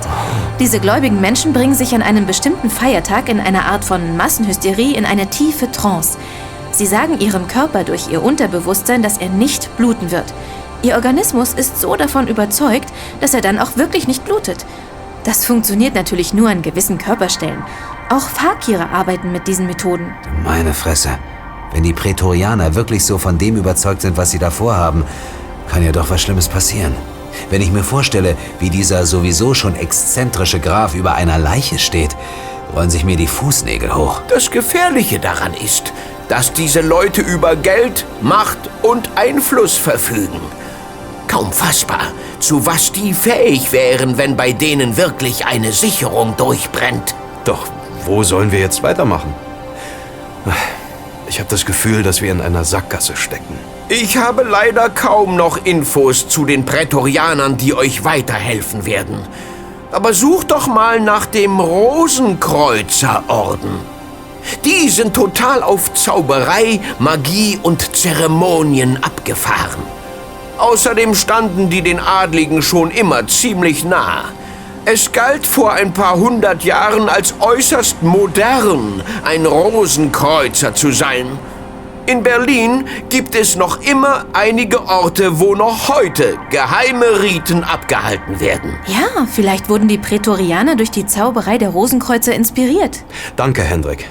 Diese 0.59 0.81
gläubigen 0.81 1.21
Menschen 1.21 1.53
bringen 1.53 1.75
sich 1.75 1.95
an 1.95 2.03
einem 2.03 2.27
bestimmten 2.27 2.71
Feiertag 2.71 3.29
in 3.29 3.41
einer 3.41 3.67
Art 3.67 3.85
von 3.85 4.17
Massenhysterie 4.17 4.95
in 4.95 5.05
eine 5.05 5.29
tiefe 5.29 5.71
Trance. 5.71 6.17
Sie 6.71 6.87
sagen 6.87 7.21
ihrem 7.21 7.49
Körper 7.49 7.85
durch 7.85 8.09
ihr 8.09 8.23
Unterbewusstsein, 8.23 9.03
dass 9.03 9.19
er 9.19 9.29
nicht 9.29 9.77
bluten 9.77 10.11
wird. 10.11 10.33
Ihr 10.83 10.95
Organismus 10.95 11.53
ist 11.53 11.81
so 11.81 11.97
davon 11.97 12.29
überzeugt, 12.29 12.91
dass 13.21 13.35
er 13.35 13.41
dann 13.41 13.59
auch 13.59 13.77
wirklich 13.77 14.07
nicht 14.07 14.25
blutet. 14.25 14.65
Das 15.25 15.45
funktioniert 15.45 15.95
natürlich 15.95 16.33
nur 16.33 16.49
an 16.49 16.63
gewissen 16.63 16.99
Körperstellen. 16.99 17.63
Auch 18.09 18.29
Fakire 18.29 18.91
arbeiten 18.91 19.33
mit 19.33 19.49
diesen 19.49 19.67
Methoden. 19.67 20.15
Meine 20.45 20.73
Fresse. 20.73 21.19
Wenn 21.73 21.83
die 21.83 21.93
Prätorianer 21.93 22.75
wirklich 22.75 23.05
so 23.05 23.19
von 23.19 23.39
dem 23.39 23.57
überzeugt 23.57 24.03
sind, 24.03 24.17
was 24.17 24.31
sie 24.31 24.39
da 24.39 24.51
vorhaben, 24.51 25.05
kann 25.69 25.85
ja 25.85 25.93
doch 25.93 26.11
was 26.11 26.23
Schlimmes 26.23 26.49
passieren. 26.49 26.95
Wenn 27.51 27.61
ich 27.61 27.71
mir 27.71 27.85
vorstelle, 27.85 28.37
wie 28.61 28.71
dieser 28.71 29.05
sowieso 29.07 29.55
schon 29.55 29.77
exzentrische 29.77 30.61
Graf 30.61 30.95
über 30.95 31.15
einer 31.15 31.39
Leiche 31.39 31.79
steht, 31.79 32.17
rollen 32.75 32.91
sich 32.91 33.05
mir 33.05 33.17
die 33.17 33.27
Fußnägel 33.27 33.95
hoch. 33.95 34.23
Das 34.29 34.51
Gefährliche 34.51 35.19
daran 35.19 35.55
ist, 35.55 35.93
dass 36.29 36.53
diese 36.53 36.81
Leute 36.81 37.21
über 37.21 37.55
Geld, 37.55 38.05
Macht 38.21 38.59
und 38.83 39.11
Einfluss 39.15 39.77
verfügen. 39.77 40.41
Kaum 41.29 41.53
fassbar, 41.53 42.13
zu 42.41 42.67
was 42.67 42.93
die 42.93 43.13
fähig 43.13 43.73
wären, 43.73 44.17
wenn 44.19 44.37
bei 44.37 44.53
denen 44.53 44.97
wirklich 44.97 45.47
eine 45.47 45.73
Sicherung 45.73 46.37
durchbrennt. 46.37 47.15
Doch 47.45 47.67
wo 48.05 48.23
sollen 48.23 48.53
wir 48.53 48.61
jetzt 48.61 48.83
weitermachen? 48.83 49.35
Ich 51.37 51.41
habe 51.41 51.51
das 51.51 51.67
Gefühl, 51.67 52.03
dass 52.03 52.23
wir 52.23 52.33
in 52.33 52.41
einer 52.41 52.65
Sackgasse 52.65 53.15
stecken. 53.15 53.59
Ich 53.91 54.17
habe 54.17 54.43
leider 54.43 54.89
kaum 54.89 55.37
noch 55.37 55.67
Infos 55.67 56.29
zu 56.29 56.47
den 56.47 56.65
Prätorianern, 56.65 57.59
die 57.59 57.75
euch 57.75 58.05
weiterhelfen 58.05 58.87
werden. 58.87 59.19
Aber 59.93 60.15
sucht 60.15 60.53
doch 60.53 60.67
mal 60.67 60.99
nach 60.99 61.27
dem 61.27 61.61
Rosenkreuzerorden. 61.61 63.81
Die 64.65 64.89
sind 64.89 65.13
total 65.13 65.63
auf 65.63 65.93
Zauberei, 65.93 66.81
Magie 66.99 67.61
und 67.63 67.95
Zeremonien 67.95 69.05
abgefahren. 69.05 69.83
Außerdem 70.57 71.15
standen 71.15 71.69
die 71.69 71.83
den 71.83 72.01
Adligen 72.01 72.63
schon 72.63 72.91
immer 72.91 73.29
ziemlich 73.29 73.85
nah. 73.85 74.25
Es 74.89 75.11
galt 75.11 75.45
vor 75.45 75.73
ein 75.73 75.93
paar 75.93 76.15
hundert 76.15 76.63
Jahren 76.63 77.09
als 77.09 77.35
äußerst 77.41 78.05
modern, 78.05 79.03
ein 79.25 79.45
Rosenkreuzer 79.45 80.77
zu 80.77 80.93
sein. 80.93 81.27
In 82.07 82.23
Berlin 82.23 82.85
gibt 83.09 83.35
es 83.35 83.57
noch 83.57 83.83
immer 83.83 84.27
einige 84.33 84.87
Orte, 84.87 85.41
wo 85.41 85.57
noch 85.57 85.89
heute 85.89 86.39
geheime 86.51 87.21
Riten 87.21 87.65
abgehalten 87.65 88.39
werden. 88.39 88.77
Ja, 88.87 89.27
vielleicht 89.27 89.69
wurden 89.69 89.89
die 89.89 89.99
Prätorianer 89.99 90.77
durch 90.77 90.93
die 90.93 91.05
Zauberei 91.05 91.59
der 91.59 91.71
Rosenkreuzer 91.71 92.33
inspiriert. 92.33 93.01
Danke, 93.35 93.63
Hendrik. 93.63 94.07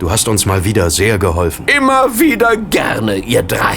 Du 0.00 0.10
hast 0.10 0.28
uns 0.28 0.46
mal 0.46 0.64
wieder 0.64 0.88
sehr 0.88 1.18
geholfen. 1.18 1.66
Immer 1.66 2.18
wieder 2.18 2.56
gerne, 2.56 3.16
ihr 3.16 3.42
drei. 3.42 3.76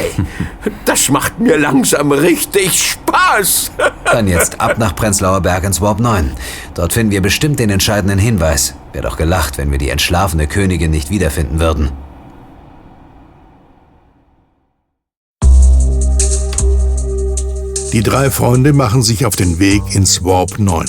Das 0.85 1.09
macht 1.09 1.37
mir 1.37 1.57
langsam 1.57 2.13
richtig 2.13 2.91
Spaß. 2.91 3.71
Dann 4.05 4.29
jetzt 4.29 4.61
ab 4.61 4.77
nach 4.77 4.95
Prenzlauer 4.95 5.41
Berg 5.41 5.65
ins 5.65 5.81
Warp 5.81 5.99
9. 5.99 6.31
Dort 6.75 6.93
finden 6.93 7.11
wir 7.11 7.21
bestimmt 7.21 7.59
den 7.59 7.69
entscheidenden 7.69 8.19
Hinweis. 8.19 8.73
Wäre 8.93 9.03
doch 9.03 9.17
gelacht, 9.17 9.57
wenn 9.57 9.69
wir 9.69 9.77
die 9.77 9.89
entschlafene 9.89 10.47
Königin 10.47 10.91
nicht 10.91 11.09
wiederfinden 11.09 11.59
würden. 11.59 11.91
Die 17.91 18.01
drei 18.01 18.31
Freunde 18.31 18.71
machen 18.71 19.03
sich 19.03 19.25
auf 19.25 19.35
den 19.35 19.59
Weg 19.59 19.93
ins 19.93 20.23
Warp 20.23 20.57
9. 20.57 20.85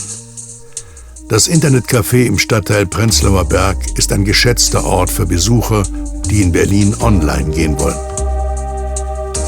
Das 1.34 1.48
Internetcafé 1.48 2.26
im 2.26 2.38
Stadtteil 2.38 2.86
Prenzlauer 2.86 3.44
Berg 3.44 3.98
ist 3.98 4.12
ein 4.12 4.24
geschätzter 4.24 4.84
Ort 4.84 5.10
für 5.10 5.26
Besucher, 5.26 5.82
die 6.30 6.42
in 6.42 6.52
Berlin 6.52 6.94
online 7.00 7.50
gehen 7.50 7.76
wollen. 7.76 7.98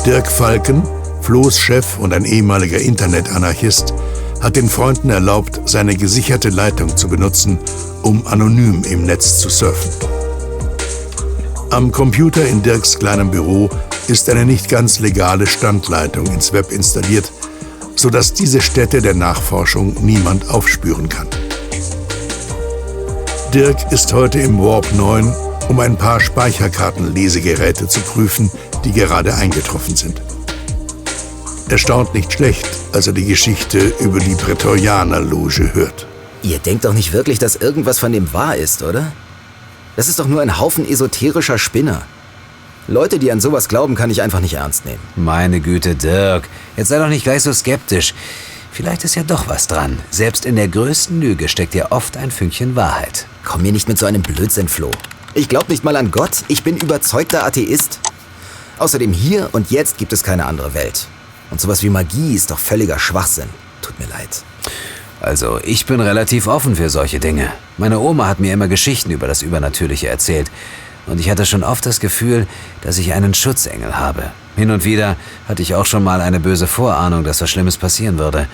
Dirk 0.05 0.27
Falken, 0.27 0.83
Flo's 1.23 1.57
Chef 1.57 1.97
und 2.01 2.13
ein 2.13 2.25
ehemaliger 2.25 2.81
Internetanarchist, 2.81 3.95
hat 4.41 4.57
den 4.57 4.69
Freunden 4.69 5.11
erlaubt, 5.11 5.61
seine 5.67 5.95
gesicherte 5.95 6.49
Leitung 6.49 6.97
zu 6.97 7.07
benutzen, 7.07 7.57
um 8.03 8.27
anonym 8.27 8.83
im 8.83 9.05
Netz 9.05 9.39
zu 9.39 9.49
surfen. 9.49 9.93
Am 11.71 11.93
Computer 11.93 12.45
in 12.49 12.65
Dirks 12.65 12.99
kleinem 12.99 13.31
Büro 13.31 13.71
ist 14.09 14.29
eine 14.29 14.45
nicht 14.45 14.69
ganz 14.69 14.99
legale 14.99 15.47
Standleitung 15.47 16.27
ins 16.27 16.53
Web 16.53 16.73
installiert, 16.73 17.31
sodass 17.95 18.33
diese 18.33 18.61
Stätte 18.61 19.01
der 19.01 19.15
Nachforschung 19.15 19.95
niemand 20.03 20.51
aufspüren 20.51 21.09
kann. 21.09 21.29
Dirk 23.57 23.91
ist 23.91 24.13
heute 24.13 24.39
im 24.41 24.59
Warp 24.59 24.87
9, 24.93 25.35
um 25.71 25.81
ein 25.81 25.97
paar 25.97 26.21
Speicherkartenlesegeräte 26.21 27.89
zu 27.89 28.01
prüfen, 28.01 28.51
die 28.85 28.93
gerade 28.93 29.35
eingetroffen 29.35 29.97
sind. 29.97 30.21
Er 31.71 31.79
staunt 31.79 32.13
nicht 32.13 32.35
schlecht, 32.35 32.69
als 32.93 33.07
er 33.07 33.15
die 33.15 33.25
Geschichte 33.25 33.95
über 33.99 34.21
die 34.21 34.35
Prätorianerloge 34.35 35.73
hört. 35.73 36.07
Ihr 36.43 36.59
denkt 36.59 36.85
doch 36.85 36.93
nicht 36.93 37.15
wirklich, 37.15 37.39
dass 37.39 37.57
irgendwas 37.57 37.99
von 37.99 38.13
dem 38.13 38.31
wahr 38.35 38.57
ist, 38.57 38.83
oder? 38.83 39.11
Das 39.97 40.09
ist 40.09 40.19
doch 40.19 40.29
nur 40.29 40.43
ein 40.43 40.59
Haufen 40.61 40.87
esoterischer 40.87 41.57
Spinner. 41.57 42.03
Leute, 42.89 43.19
die 43.19 43.33
an 43.33 43.41
sowas 43.41 43.69
glauben, 43.69 43.95
kann 43.95 44.11
ich 44.11 44.21
einfach 44.21 44.41
nicht 44.41 44.53
ernst 44.53 44.85
nehmen. 44.85 45.01
Meine 45.17 45.61
Güte, 45.61 45.95
Dirk, 45.95 46.47
jetzt 46.77 46.89
sei 46.89 46.99
doch 46.99 47.09
nicht 47.09 47.25
gleich 47.25 47.43
so 47.43 47.55
skeptisch. 47.55 48.13
Vielleicht 48.77 49.05
ist 49.05 49.15
ja 49.15 49.23
doch 49.23 49.49
was 49.49 49.69
dran. 49.69 49.99
Selbst 50.11 50.45
in 50.45 50.55
der 50.55 50.69
größten 50.69 51.19
Lüge 51.19 51.49
steckt 51.49 51.75
ja 51.75 51.93
oft 51.93 52.19
ein 52.19 52.31
Fünkchen 52.31 52.77
Wahrheit. 52.77 53.25
Komm 53.43 53.63
mir 53.63 53.73
nicht 53.73 53.89
mit 53.89 53.97
so 53.97 54.05
einem 54.05 54.21
Blödsinn, 54.21 54.69
Flo. 54.69 54.91
Ich 55.33 55.49
glaube 55.49 55.73
nicht 55.73 55.83
mal 55.83 55.97
an 55.97 56.11
Gott, 56.11 56.45
ich 56.49 56.63
bin 56.63 56.77
überzeugter 56.77 57.47
Atheist. 57.47 58.01
Außerdem 58.79 59.15
hier 59.15 59.49
und 59.53 59.71
jetzt 59.71 59.97
gibt 59.97 60.13
es 60.13 60.23
keine 60.23 60.45
andere 60.45 60.75
Welt. 60.75 61.07
Und 61.51 61.59
sowas 61.59 61.83
wie 61.83 61.89
Magie 61.89 62.35
ist 62.35 62.51
doch 62.51 62.59
völliger 62.59 62.99
Schwachsinn. 62.99 63.49
Tut 63.81 63.99
mir 63.99 64.09
leid. 64.09 64.43
Also, 65.23 65.59
ich 65.65 65.87
bin 65.87 66.03
relativ 66.03 66.47
offen 66.47 66.77
für 66.77 66.91
solche 66.91 67.19
Dinge. 67.19 67.51
Meine 67.79 67.99
Oma 67.99 68.29
hat 68.29 68.41
mir 68.41 68.53
immer 68.53 68.69
Geschichten 68.69 69.11
über 69.11 69.27
das 69.27 69.41
Übernatürliche 69.41 70.09
erzählt. 70.09 70.51
Und 71.07 71.21
ich 71.21 71.31
hatte 71.31 71.47
schon 71.47 71.63
oft 71.63 71.87
das 71.87 72.01
Gefühl, 72.01 72.47
dass 72.83 72.99
ich 72.99 73.13
einen 73.13 73.35
Schutzengel 73.35 73.97
habe. 73.99 74.31
Hin 74.57 74.71
und 74.71 74.85
wieder 74.85 75.17
hatte 75.49 75.63
ich 75.63 75.75
auch 75.75 75.87
schon 75.87 76.03
mal 76.03 76.21
eine 76.21 76.41
böse 76.41 76.67
Vorahnung, 76.67 77.25
dass 77.25 77.41
was 77.41 77.51
Schlimmes 77.51 77.77
passieren 77.77 78.19
würde. 78.19 78.49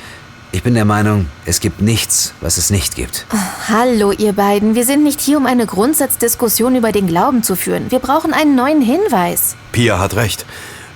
Ich 0.55 0.63
bin 0.63 0.75
der 0.75 0.85
Meinung, 0.85 1.27
es 1.47 1.61
gibt 1.61 1.81
nichts, 1.81 2.35
was 2.43 2.59
es 2.59 2.69
nicht 2.69 2.95
gibt. 2.95 3.25
Oh, 3.33 3.37
hallo, 3.71 4.13
ihr 4.13 4.35
beiden. 4.35 4.75
Wir 4.75 4.85
sind 4.85 5.03
nicht 5.03 5.21
hier, 5.21 5.39
um 5.39 5.47
eine 5.47 5.65
Grundsatzdiskussion 5.65 6.77
über 6.77 6.93
den 6.93 7.07
Glauben 7.07 7.43
zu 7.43 7.57
führen. 7.57 7.91
Wir 7.91 8.01
brauchen 8.01 8.35
einen 8.35 8.55
neuen 8.55 8.83
Hinweis. 8.83 9.57
Pia 9.73 9.99
hat 9.99 10.15
recht. 10.15 10.45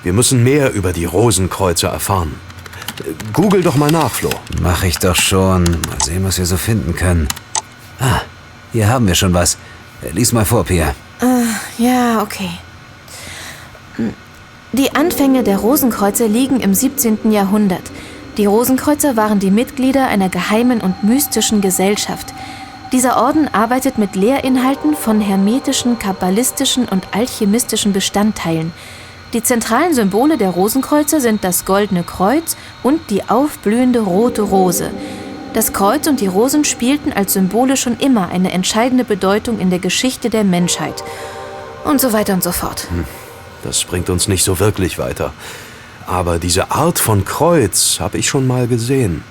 Wir 0.02 0.12
müssen 0.12 0.44
mehr 0.44 0.72
über 0.74 0.92
die 0.92 1.06
Rosenkreuze 1.06 1.86
erfahren. 1.86 2.34
Google 3.32 3.62
doch 3.62 3.76
mal 3.76 3.90
nach, 3.90 4.10
Flo. 4.10 4.30
Mach 4.60 4.82
ich 4.82 4.98
doch 4.98 5.16
schon. 5.16 5.64
Mal 5.64 6.04
sehen, 6.04 6.24
was 6.24 6.36
wir 6.36 6.46
so 6.46 6.58
finden 6.58 6.94
können. 6.94 7.26
Ah, 7.98 8.20
hier 8.72 8.88
haben 8.88 9.06
wir 9.06 9.14
schon 9.14 9.32
was. 9.32 9.56
Lies 10.12 10.32
mal 10.32 10.44
vor, 10.44 10.64
Pia. 10.64 10.94
Uh, 11.22 11.82
ja, 11.82 12.22
okay. 12.22 12.50
Die 14.72 14.94
Anfänge 14.94 15.42
der 15.42 15.58
Rosenkreuzer 15.58 16.28
liegen 16.28 16.60
im 16.60 16.74
17. 16.74 17.32
Jahrhundert. 17.32 17.90
Die 18.36 18.44
Rosenkreuzer 18.44 19.16
waren 19.16 19.38
die 19.38 19.50
Mitglieder 19.50 20.08
einer 20.08 20.28
geheimen 20.28 20.82
und 20.82 21.02
mystischen 21.02 21.62
Gesellschaft. 21.62 22.34
Dieser 22.92 23.16
Orden 23.16 23.48
arbeitet 23.52 23.96
mit 23.96 24.14
Lehrinhalten 24.14 24.94
von 24.94 25.20
hermetischen, 25.20 25.98
kabbalistischen 25.98 26.86
und 26.86 27.08
alchemistischen 27.12 27.94
Bestandteilen. 27.94 28.72
Die 29.32 29.42
zentralen 29.42 29.94
Symbole 29.94 30.36
der 30.36 30.50
Rosenkreuzer 30.50 31.20
sind 31.20 31.42
das 31.42 31.64
goldene 31.64 32.04
Kreuz 32.04 32.56
und 32.82 33.10
die 33.10 33.28
aufblühende 33.28 34.00
rote 34.00 34.42
Rose. 34.42 34.90
Das 35.56 35.72
Kreuz 35.72 36.06
und 36.06 36.20
die 36.20 36.26
Rosen 36.26 36.66
spielten 36.66 37.14
als 37.14 37.32
Symbole 37.32 37.78
schon 37.78 37.96
immer 37.98 38.28
eine 38.28 38.52
entscheidende 38.52 39.04
Bedeutung 39.04 39.58
in 39.58 39.70
der 39.70 39.78
Geschichte 39.78 40.28
der 40.28 40.44
Menschheit. 40.44 41.02
Und 41.82 41.98
so 41.98 42.12
weiter 42.12 42.34
und 42.34 42.42
so 42.42 42.52
fort. 42.52 42.88
Hm, 42.90 43.06
das 43.62 43.84
bringt 43.84 44.10
uns 44.10 44.28
nicht 44.28 44.44
so 44.44 44.58
wirklich 44.58 44.98
weiter. 44.98 45.32
Aber 46.06 46.38
diese 46.38 46.72
Art 46.72 46.98
von 46.98 47.24
Kreuz 47.24 48.00
habe 48.00 48.18
ich 48.18 48.28
schon 48.28 48.46
mal 48.46 48.68
gesehen. 48.68 49.24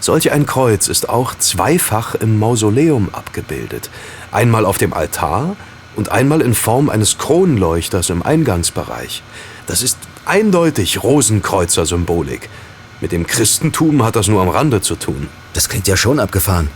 Solch 0.00 0.32
ein 0.32 0.46
Kreuz 0.46 0.88
ist 0.88 1.10
auch 1.10 1.34
zweifach 1.34 2.14
im 2.14 2.38
Mausoleum 2.38 3.10
abgebildet. 3.12 3.90
Einmal 4.32 4.64
auf 4.64 4.78
dem 4.78 4.94
Altar 4.94 5.56
und 5.94 6.10
einmal 6.10 6.40
in 6.40 6.54
Form 6.54 6.88
eines 6.88 7.18
Kronleuchters 7.18 8.08
im 8.08 8.22
Eingangsbereich. 8.22 9.22
Das 9.66 9.82
ist 9.82 9.98
eindeutig 10.24 11.02
Rosenkreuzer-Symbolik. 11.02 12.48
Mit 13.00 13.12
dem 13.12 13.26
Christentum 13.26 14.04
hat 14.04 14.16
das 14.16 14.26
nur 14.26 14.42
am 14.42 14.48
Rande 14.48 14.80
zu 14.80 14.96
tun. 14.96 15.28
Das 15.54 15.68
klingt 15.68 15.86
ja 15.86 15.96
schon 15.96 16.18
abgefahren. 16.18 16.68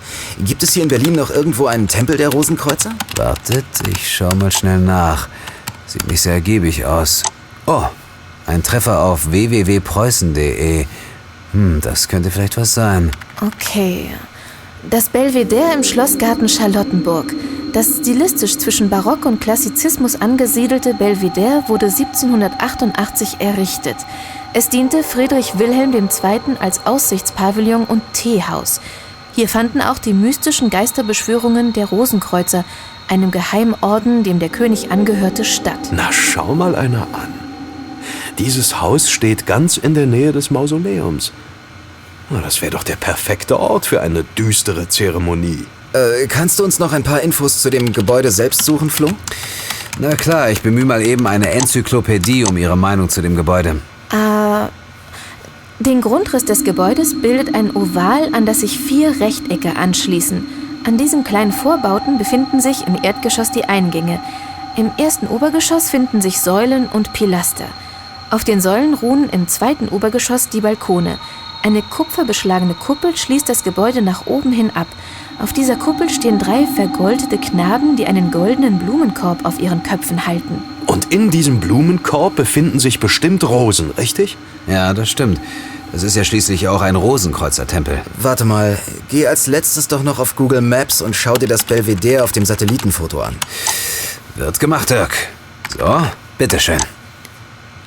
Gibt 0.44 0.62
es 0.62 0.72
hier 0.72 0.84
in 0.84 0.88
Berlin 0.88 1.14
noch 1.14 1.30
irgendwo 1.30 1.66
einen 1.66 1.88
Tempel 1.88 2.16
der 2.16 2.28
Rosenkreuzer? 2.28 2.92
Wartet, 3.16 3.64
ich 3.88 4.16
schau 4.16 4.28
mal 4.36 4.52
schnell 4.52 4.78
nach. 4.78 5.28
Sieht 5.86 6.06
nicht 6.08 6.22
sehr 6.22 6.34
ergiebig 6.34 6.84
aus. 6.84 7.24
Oh, 7.66 7.84
ein 8.46 8.62
Treffer 8.62 9.00
auf 9.00 9.30
www.preußen.de. 9.30 10.86
Hm, 11.52 11.80
das 11.80 12.08
könnte 12.08 12.30
vielleicht 12.30 12.56
was 12.56 12.72
sein. 12.72 13.10
Okay. 13.40 14.10
Das 14.90 15.08
Belvedere 15.08 15.74
im 15.74 15.82
Schlossgarten 15.82 16.48
Charlottenburg. 16.48 17.34
Das 17.72 17.98
stilistisch 18.00 18.58
zwischen 18.58 18.90
Barock 18.90 19.24
und 19.24 19.40
Klassizismus 19.40 20.20
angesiedelte 20.20 20.92
Belvedere 20.94 21.64
wurde 21.68 21.86
1788 21.86 23.36
errichtet. 23.38 23.96
Es 24.54 24.68
diente 24.68 25.02
Friedrich 25.02 25.58
Wilhelm 25.58 25.94
II. 25.94 26.56
als 26.60 26.84
Aussichtspavillon 26.84 27.84
und 27.84 28.02
Teehaus. 28.12 28.82
Hier 29.34 29.48
fanden 29.48 29.80
auch 29.80 29.96
die 29.96 30.12
mystischen 30.12 30.68
Geisterbeschwörungen 30.68 31.72
der 31.72 31.86
Rosenkreuzer, 31.86 32.66
einem 33.08 33.30
Geheimorden, 33.30 34.24
dem 34.24 34.40
der 34.40 34.50
König 34.50 34.92
angehörte, 34.92 35.46
statt. 35.46 35.78
Na, 35.92 36.12
schau 36.12 36.54
mal 36.54 36.74
einer 36.74 37.06
an. 37.14 37.32
Dieses 38.38 38.82
Haus 38.82 39.10
steht 39.10 39.46
ganz 39.46 39.78
in 39.78 39.94
der 39.94 40.06
Nähe 40.06 40.32
des 40.32 40.50
Mausoleums. 40.50 41.32
Das 42.28 42.60
wäre 42.60 42.72
doch 42.72 42.84
der 42.84 42.96
perfekte 42.96 43.58
Ort 43.58 43.86
für 43.86 44.02
eine 44.02 44.22
düstere 44.22 44.86
Zeremonie. 44.86 45.64
Äh, 45.94 46.26
kannst 46.26 46.58
du 46.58 46.64
uns 46.64 46.78
noch 46.78 46.92
ein 46.92 47.04
paar 47.04 47.22
Infos 47.22 47.62
zu 47.62 47.70
dem 47.70 47.90
Gebäude 47.94 48.30
selbst 48.30 48.66
suchen, 48.66 48.90
Flo? 48.90 49.08
Na 49.98 50.14
klar, 50.14 50.50
ich 50.50 50.60
bemühe 50.60 50.84
mal 50.84 51.00
eben 51.06 51.26
eine 51.26 51.50
Enzyklopädie 51.50 52.44
um 52.44 52.58
ihre 52.58 52.76
Meinung 52.76 53.08
zu 53.08 53.22
dem 53.22 53.34
Gebäude. 53.34 53.76
Äh, 54.12 54.68
den 55.80 56.00
Grundriss 56.00 56.44
des 56.44 56.62
Gebäudes 56.62 57.20
bildet 57.20 57.54
ein 57.54 57.74
Oval, 57.74 58.28
an 58.32 58.46
das 58.46 58.60
sich 58.60 58.78
vier 58.78 59.20
Rechtecke 59.20 59.76
anschließen. 59.76 60.46
An 60.86 60.96
diesen 60.96 61.24
kleinen 61.24 61.52
Vorbauten 61.52 62.18
befinden 62.18 62.60
sich 62.60 62.86
im 62.86 63.02
Erdgeschoss 63.02 63.50
die 63.50 63.64
Eingänge. 63.64 64.20
Im 64.76 64.90
ersten 64.96 65.26
Obergeschoss 65.26 65.90
finden 65.90 66.20
sich 66.20 66.40
Säulen 66.40 66.86
und 66.86 67.12
Pilaster. 67.12 67.66
Auf 68.30 68.44
den 68.44 68.60
Säulen 68.60 68.94
ruhen 68.94 69.28
im 69.28 69.48
zweiten 69.48 69.88
Obergeschoss 69.88 70.48
die 70.48 70.60
Balkone. 70.60 71.18
Eine 71.62 71.82
kupferbeschlagene 71.82 72.74
Kuppel 72.74 73.16
schließt 73.16 73.48
das 73.48 73.62
Gebäude 73.62 74.02
nach 74.02 74.26
oben 74.26 74.52
hin 74.52 74.70
ab. 74.74 74.88
Auf 75.38 75.52
dieser 75.52 75.76
Kuppel 75.76 76.08
stehen 76.08 76.38
drei 76.38 76.66
vergoldete 76.66 77.38
Knaben, 77.38 77.96
die 77.96 78.06
einen 78.06 78.30
goldenen 78.30 78.78
Blumenkorb 78.78 79.44
auf 79.44 79.58
ihren 79.60 79.82
Köpfen 79.82 80.26
halten. 80.26 80.62
Und 80.86 81.12
in 81.12 81.30
diesem 81.30 81.60
Blumenkorb 81.60 82.36
befinden 82.36 82.78
sich 82.78 83.00
bestimmt 83.00 83.42
Rosen, 83.48 83.90
richtig? 83.92 84.36
Ja, 84.66 84.94
das 84.94 85.10
stimmt. 85.10 85.40
Das 85.92 86.02
ist 86.02 86.16
ja 86.16 86.24
schließlich 86.24 86.68
auch 86.68 86.80
ein 86.80 86.96
Rosenkreuzertempel. 86.96 88.00
Warte 88.16 88.44
mal, 88.44 88.78
geh 89.10 89.26
als 89.26 89.46
letztes 89.46 89.88
doch 89.88 90.02
noch 90.02 90.18
auf 90.18 90.36
Google 90.36 90.62
Maps 90.62 91.02
und 91.02 91.14
schau 91.14 91.34
dir 91.34 91.48
das 91.48 91.64
Belvedere 91.64 92.24
auf 92.24 92.32
dem 92.32 92.46
Satellitenfoto 92.46 93.20
an. 93.20 93.36
Wird 94.36 94.58
gemacht, 94.58 94.88
Dirk. 94.88 95.14
So, 95.78 96.02
bitteschön. 96.38 96.78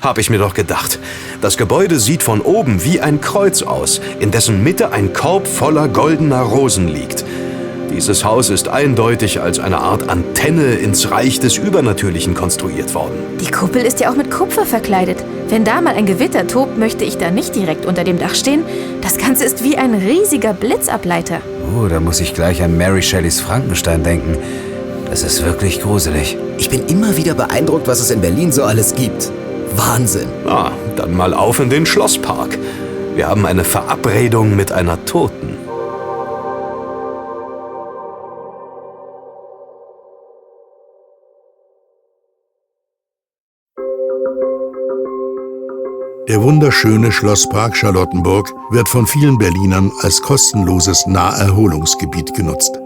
Hab 0.02 0.18
ich 0.18 0.30
mir 0.30 0.38
doch 0.38 0.54
gedacht. 0.54 1.00
Das 1.42 1.58
Gebäude 1.58 2.00
sieht 2.00 2.24
von 2.24 2.42
oben 2.42 2.84
wie 2.84 3.02
ein 3.02 3.22
Kreuz 3.22 3.64
aus, 3.64 4.02
in 4.20 4.32
dessen 4.32 4.64
Mitte 4.64 4.92
ein 4.92 5.14
Korb 5.14 5.48
voller 5.48 5.88
goldener 5.88 6.42
Rosen 6.42 6.88
liegt. 6.88 7.26
Dieses 7.96 8.26
Haus 8.26 8.50
ist 8.50 8.68
eindeutig 8.68 9.40
als 9.40 9.58
eine 9.58 9.78
Art 9.78 10.10
Antenne 10.10 10.74
ins 10.74 11.12
Reich 11.12 11.40
des 11.40 11.58
Übernatürlichen 11.58 12.34
konstruiert 12.34 12.94
worden. 12.94 13.14
Die 13.40 13.50
Kuppel 13.50 13.84
ist 13.84 14.02
ja 14.02 14.12
auch 14.12 14.18
mit 14.18 14.30
Kupfer 14.30 14.66
verkleidet. 14.66 15.24
Wenn 15.48 15.64
da 15.64 15.80
mal 15.80 15.96
ein 15.96 16.06
Gewitter 16.06 16.46
tobt, 16.46 16.78
möchte 16.78 17.06
ich 17.06 17.18
da 17.18 17.32
nicht 17.32 17.56
direkt 17.56 17.86
unter 17.86 18.04
dem 18.04 18.20
Dach 18.20 18.36
stehen. 18.36 18.64
Das 19.02 19.18
Ganze 19.18 19.46
ist 19.46 19.64
wie 19.64 19.78
ein 19.78 19.94
riesiger 19.94 20.54
Blitzableiter. 20.54 21.40
Oh, 21.74 21.88
da 21.88 22.00
muss 22.00 22.20
ich 22.20 22.34
gleich 22.34 22.62
an 22.62 22.78
Mary 22.78 23.02
Shelleys 23.02 23.40
Frankenstein 23.40 24.04
denken. 24.04 24.38
Das 25.10 25.24
ist 25.24 25.46
wirklich 25.46 25.82
gruselig. 25.82 26.38
Ich 26.58 26.70
bin 26.70 26.88
immer 26.88 27.16
wieder 27.16 27.34
beeindruckt, 27.34 27.88
was 27.88 28.02
es 28.02 28.12
in 28.12 28.20
Berlin 28.20 28.52
so 28.52 28.64
alles 28.64 28.96
gibt. 28.96 29.32
Wahnsinn. 29.78 30.30
Ah, 30.48 30.72
dann 30.96 31.16
mal 31.16 31.34
auf 31.34 31.60
in 31.60 31.70
den 31.70 31.86
Schlosspark. 31.86 32.58
Wir 33.16 33.28
haben 33.28 33.46
eine 33.46 33.64
Verabredung 33.64 34.56
mit 34.56 34.72
einer 34.72 35.04
Toten. 35.06 35.58
Der 46.28 46.42
wunderschöne 46.42 47.12
Schlosspark 47.12 47.78
Charlottenburg 47.78 48.52
wird 48.72 48.90
von 48.90 49.06
vielen 49.06 49.38
Berlinern 49.38 49.92
als 50.02 50.22
kostenloses 50.22 51.06
Naherholungsgebiet 51.06 52.34
genutzt. 52.34 52.80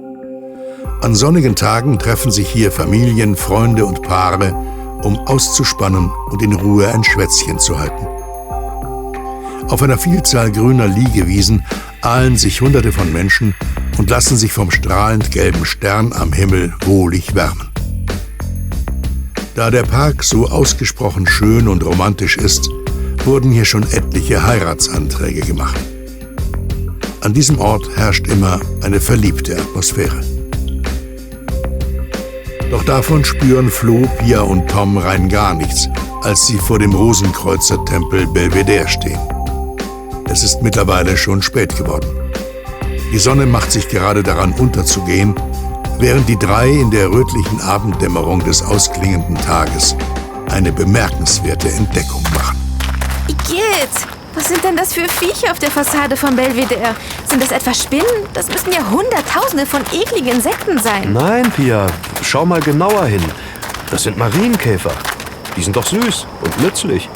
An 1.02 1.16
sonnigen 1.16 1.56
Tagen 1.56 1.98
treffen 1.98 2.32
sich 2.32 2.50
hier 2.50 2.72
Familien, 2.72 3.38
Freunde 3.38 3.86
und 3.86 4.02
Paare, 4.02 4.54
um 5.04 5.18
auszuspannen 5.20 6.12
und 6.30 6.42
in 6.42 6.54
Ruhe 6.54 6.88
ein 6.94 7.04
Schwätzchen 7.04 7.60
zu 7.60 7.80
halten. 7.80 8.08
Auf 9.70 9.84
einer 9.84 9.98
Vielzahl 9.98 10.52
grüner 10.52 10.88
Liegewiesen 10.88 11.64
ahlen 12.02 12.38
sich 12.38 12.62
Hunderte 12.62 12.92
von 12.92 13.14
Menschen 13.14 13.54
und 13.98 14.10
lassen 14.10 14.38
sich 14.38 14.52
vom 14.52 14.72
strahlend 14.72 15.32
gelben 15.32 15.66
Stern 15.66 16.14
am 16.14 16.34
Himmel 16.34 16.74
wohlig 16.86 17.36
wärmen. 17.36 17.70
Da 19.56 19.70
der 19.70 19.84
Park 19.84 20.24
so 20.24 20.48
ausgesprochen 20.48 21.28
schön 21.28 21.68
und 21.68 21.86
romantisch 21.86 22.38
ist, 22.38 22.70
wurden 23.26 23.52
hier 23.52 23.66
schon 23.66 23.84
etliche 23.84 24.46
Heiratsanträge 24.46 25.42
gemacht. 25.42 25.80
An 27.22 27.34
diesem 27.34 27.60
Ort 27.60 27.90
herrscht 27.98 28.28
immer 28.28 28.62
eine 28.82 29.02
verliebte 29.02 29.58
Atmosphäre. 29.58 30.29
Doch 32.70 32.84
davon 32.84 33.26
spüren 33.26 33.70
Flo, 33.70 34.08
Pia 34.20 34.42
und 34.42 34.70
Tom 34.70 34.98
rein 34.98 35.28
gar 35.28 35.56
nichts, 35.56 35.90
als 36.22 36.46
sie 36.46 36.58
vor 36.58 36.78
dem 36.78 36.94
Rosenkreuzer-Tempel 36.94 38.28
Belvedere 38.28 38.88
stehen. 38.88 39.20
Es 40.30 40.44
ist 40.44 40.62
mittlerweile 40.62 41.18
schon 41.18 41.42
spät 41.42 41.76
geworden. 41.76 42.08
Die 43.12 43.18
Sonne 43.18 43.48
macht 43.48 43.72
sich 43.72 43.88
gerade 43.88 44.22
daran 44.22 44.54
unterzugehen, 44.54 45.34
während 45.98 46.30
die 46.30 46.38
drei 46.38 46.70
in 46.70 46.92
der 46.92 47.10
rötlichen 47.10 47.60
Abenddämmerung 47.62 48.44
des 48.44 48.62
ausklingenden 48.62 49.36
Tages 49.38 49.96
eine 50.52 50.72
bemerkenswerte 50.72 51.70
Entdeckung 51.72 52.22
machen. 52.36 52.58
Igitt! 53.28 54.19
Was 54.36 54.48
sind 54.48 54.64
denn 54.64 54.76
das 54.76 54.94
für 54.94 55.08
Viecher 55.10 55.52
auf 55.52 55.60
der 55.60 55.72
Fassade 55.72 56.16
von 56.16 56.36
Belvedere? 56.36 56.96
Sind 57.28 57.42
das 57.42 57.52
etwa 57.52 57.74
Spinnen? 57.74 58.06
Das 58.34 58.48
müssen 58.48 58.72
ja 58.72 58.80
Hunderttausende 58.90 59.66
von 59.66 59.82
ekligen 59.92 60.30
Insekten 60.36 60.78
sein. 60.80 61.14
Nein, 61.14 61.52
Pia, 61.52 61.88
schau 62.22 62.46
mal 62.46 62.60
genauer 62.62 63.06
hin. 63.06 63.24
Das 63.92 64.04
sind 64.04 64.18
Marienkäfer. 64.18 64.92
Die 65.56 65.64
sind 65.64 65.76
doch 65.76 65.86
süß 65.86 66.28
und 66.42 66.62
nützlich. 66.62 67.10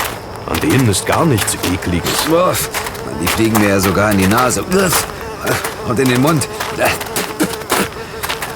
An 0.48 0.60
denen 0.60 0.90
ist 0.90 1.06
gar 1.06 1.26
nichts 1.26 1.56
Ekliges. 1.72 2.28
Uff, 2.30 2.70
die 3.22 3.28
fliegen 3.28 3.60
mir 3.62 3.70
ja 3.70 3.80
sogar 3.80 4.12
in 4.12 4.18
die 4.18 4.28
Nase. 4.28 4.64
Uff, 4.64 5.08
Und 5.88 6.00
in 6.00 6.10
den 6.10 6.22
Mund. 6.22 6.48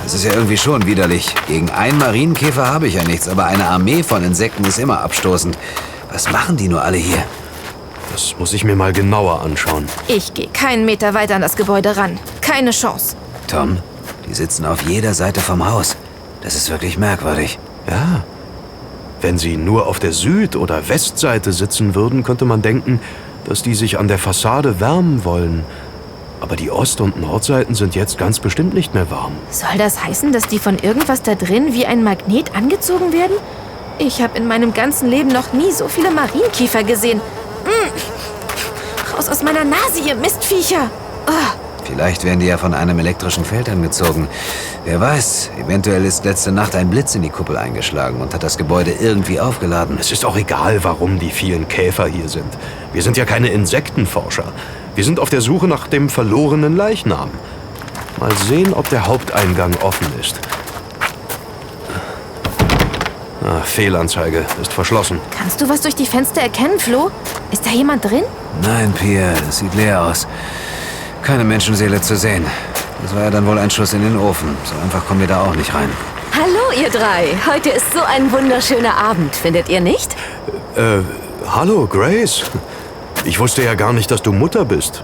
Das 0.03 0.13
ist 0.13 0.23
ja 0.23 0.33
irgendwie 0.33 0.57
schon 0.57 0.85
widerlich. 0.85 1.35
Gegen 1.47 1.69
einen 1.69 1.97
Marienkäfer 1.99 2.67
habe 2.67 2.87
ich 2.87 2.95
ja 2.95 3.03
nichts, 3.03 3.27
aber 3.27 3.45
eine 3.45 3.65
Armee 3.67 4.03
von 4.03 4.23
Insekten 4.23 4.63
ist 4.65 4.79
immer 4.79 5.01
abstoßend. 5.01 5.57
Was 6.11 6.31
machen 6.31 6.57
die 6.57 6.69
nur 6.69 6.81
alle 6.81 6.97
hier? 6.97 7.23
Das 8.17 8.35
muss 8.39 8.51
ich 8.53 8.63
mir 8.63 8.75
mal 8.75 8.93
genauer 8.93 9.43
anschauen. 9.43 9.85
Ich 10.07 10.33
gehe 10.33 10.47
keinen 10.47 10.85
Meter 10.85 11.13
weiter 11.13 11.35
an 11.35 11.43
das 11.43 11.55
Gebäude 11.55 11.97
ran. 11.97 12.17
Keine 12.41 12.71
Chance. 12.71 13.15
Tom, 13.47 13.77
die 14.27 14.33
sitzen 14.33 14.65
auf 14.65 14.81
jeder 14.81 15.13
Seite 15.13 15.39
vom 15.39 15.69
Haus. 15.69 15.95
Das 16.41 16.55
ist 16.55 16.71
wirklich 16.71 16.97
merkwürdig. 16.97 17.59
Ja. 17.87 18.23
Wenn 19.21 19.37
sie 19.37 19.55
nur 19.55 19.85
auf 19.85 19.99
der 19.99 20.13
Süd- 20.13 20.55
oder 20.55 20.89
Westseite 20.89 21.53
sitzen 21.53 21.93
würden, 21.93 22.23
könnte 22.23 22.45
man 22.45 22.63
denken, 22.63 22.99
dass 23.45 23.61
die 23.61 23.75
sich 23.75 23.99
an 23.99 24.07
der 24.07 24.17
Fassade 24.17 24.79
wärmen 24.79 25.23
wollen. 25.23 25.63
Aber 26.41 26.55
die 26.55 26.71
Ost- 26.71 27.01
und 27.01 27.21
Nordseiten 27.21 27.75
sind 27.75 27.93
jetzt 27.93 28.17
ganz 28.17 28.39
bestimmt 28.39 28.73
nicht 28.73 28.95
mehr 28.95 29.11
warm. 29.11 29.33
Soll 29.51 29.77
das 29.77 30.03
heißen, 30.03 30.31
dass 30.31 30.47
die 30.47 30.57
von 30.57 30.79
irgendwas 30.79 31.21
da 31.21 31.35
drin 31.35 31.71
wie 31.75 31.85
ein 31.85 32.03
Magnet 32.03 32.55
angezogen 32.55 33.13
werden? 33.13 33.37
Ich 33.99 34.23
habe 34.23 34.39
in 34.39 34.47
meinem 34.47 34.73
ganzen 34.73 35.07
Leben 35.07 35.29
noch 35.29 35.53
nie 35.53 35.71
so 35.71 35.87
viele 35.87 36.09
Marienkiefer 36.09 36.83
gesehen. 36.83 37.21
Mm. 37.67 39.13
Raus 39.15 39.29
aus 39.29 39.43
meiner 39.43 39.65
Nase, 39.65 39.99
ihr 40.05 40.15
Mistviecher! 40.15 40.89
Oh. 41.27 41.67
Vielleicht 41.83 42.25
werden 42.25 42.41
die 42.41 42.47
ja 42.47 42.57
von 42.57 42.73
einem 42.73 42.99
elektrischen 42.99 43.45
Feld 43.45 43.69
angezogen. 43.69 44.27
Wer 44.83 44.99
weiß, 44.99 45.51
eventuell 45.57 46.03
ist 46.03 46.25
letzte 46.25 46.51
Nacht 46.51 46.75
ein 46.75 46.89
Blitz 46.89 47.15
in 47.15 47.21
die 47.21 47.29
Kuppel 47.29 47.57
eingeschlagen 47.57 48.19
und 48.19 48.33
hat 48.33 48.43
das 48.43 48.57
Gebäude 48.57 48.91
irgendwie 48.91 49.39
aufgeladen. 49.39 49.97
Es 49.99 50.11
ist 50.11 50.25
auch 50.25 50.35
egal, 50.35 50.83
warum 50.83 51.17
die 51.17 51.29
vielen 51.29 51.67
Käfer 51.69 52.07
hier 52.07 52.27
sind. 52.27 52.57
Wir 52.91 53.01
sind 53.01 53.15
ja 53.15 53.23
keine 53.23 53.49
Insektenforscher. 53.49 54.51
Wir 54.95 55.03
sind 55.05 55.19
auf 55.19 55.29
der 55.29 55.41
Suche 55.41 55.67
nach 55.67 55.87
dem 55.87 56.09
verlorenen 56.09 56.75
Leichnam. 56.75 57.31
Mal 58.19 58.31
sehen, 58.49 58.73
ob 58.73 58.89
der 58.89 59.07
Haupteingang 59.07 59.75
offen 59.81 60.07
ist. 60.19 60.39
Ah, 63.47 63.61
Fehlanzeige. 63.61 64.45
Ist 64.61 64.73
verschlossen. 64.73 65.21
Kannst 65.37 65.61
du 65.61 65.69
was 65.69 65.79
durch 65.79 65.95
die 65.95 66.05
Fenster 66.05 66.41
erkennen, 66.41 66.79
Flo? 66.79 67.11
Ist 67.49 67.65
da 67.65 67.69
jemand 67.69 68.03
drin? 68.03 68.23
Nein, 68.61 68.91
Pia, 68.91 69.31
es 69.47 69.59
sieht 69.59 69.73
leer 69.73 70.01
aus. 70.01 70.27
Keine 71.23 71.45
Menschenseele 71.45 72.01
zu 72.01 72.17
sehen. 72.17 72.45
Das 73.01 73.15
war 73.15 73.23
ja 73.23 73.29
dann 73.29 73.47
wohl 73.47 73.57
ein 73.57 73.69
Schuss 73.69 73.93
in 73.93 74.01
den 74.01 74.17
Ofen. 74.17 74.57
So 74.65 74.75
einfach 74.83 75.07
kommen 75.07 75.21
wir 75.21 75.27
da 75.27 75.45
auch 75.45 75.55
nicht 75.55 75.73
rein. 75.73 75.89
Hallo, 76.37 76.77
ihr 76.77 76.89
drei. 76.89 77.37
Heute 77.49 77.69
ist 77.69 77.93
so 77.93 78.01
ein 78.01 78.33
wunderschöner 78.33 78.97
Abend, 78.97 79.33
findet 79.33 79.69
ihr 79.69 79.79
nicht? 79.79 80.13
Äh, 80.75 80.99
hallo, 81.49 81.87
Grace. 81.87 82.43
Ich 83.23 83.39
wusste 83.39 83.63
ja 83.63 83.75
gar 83.75 83.93
nicht, 83.93 84.11
dass 84.11 84.21
du 84.21 84.33
Mutter 84.33 84.65
bist. 84.65 85.03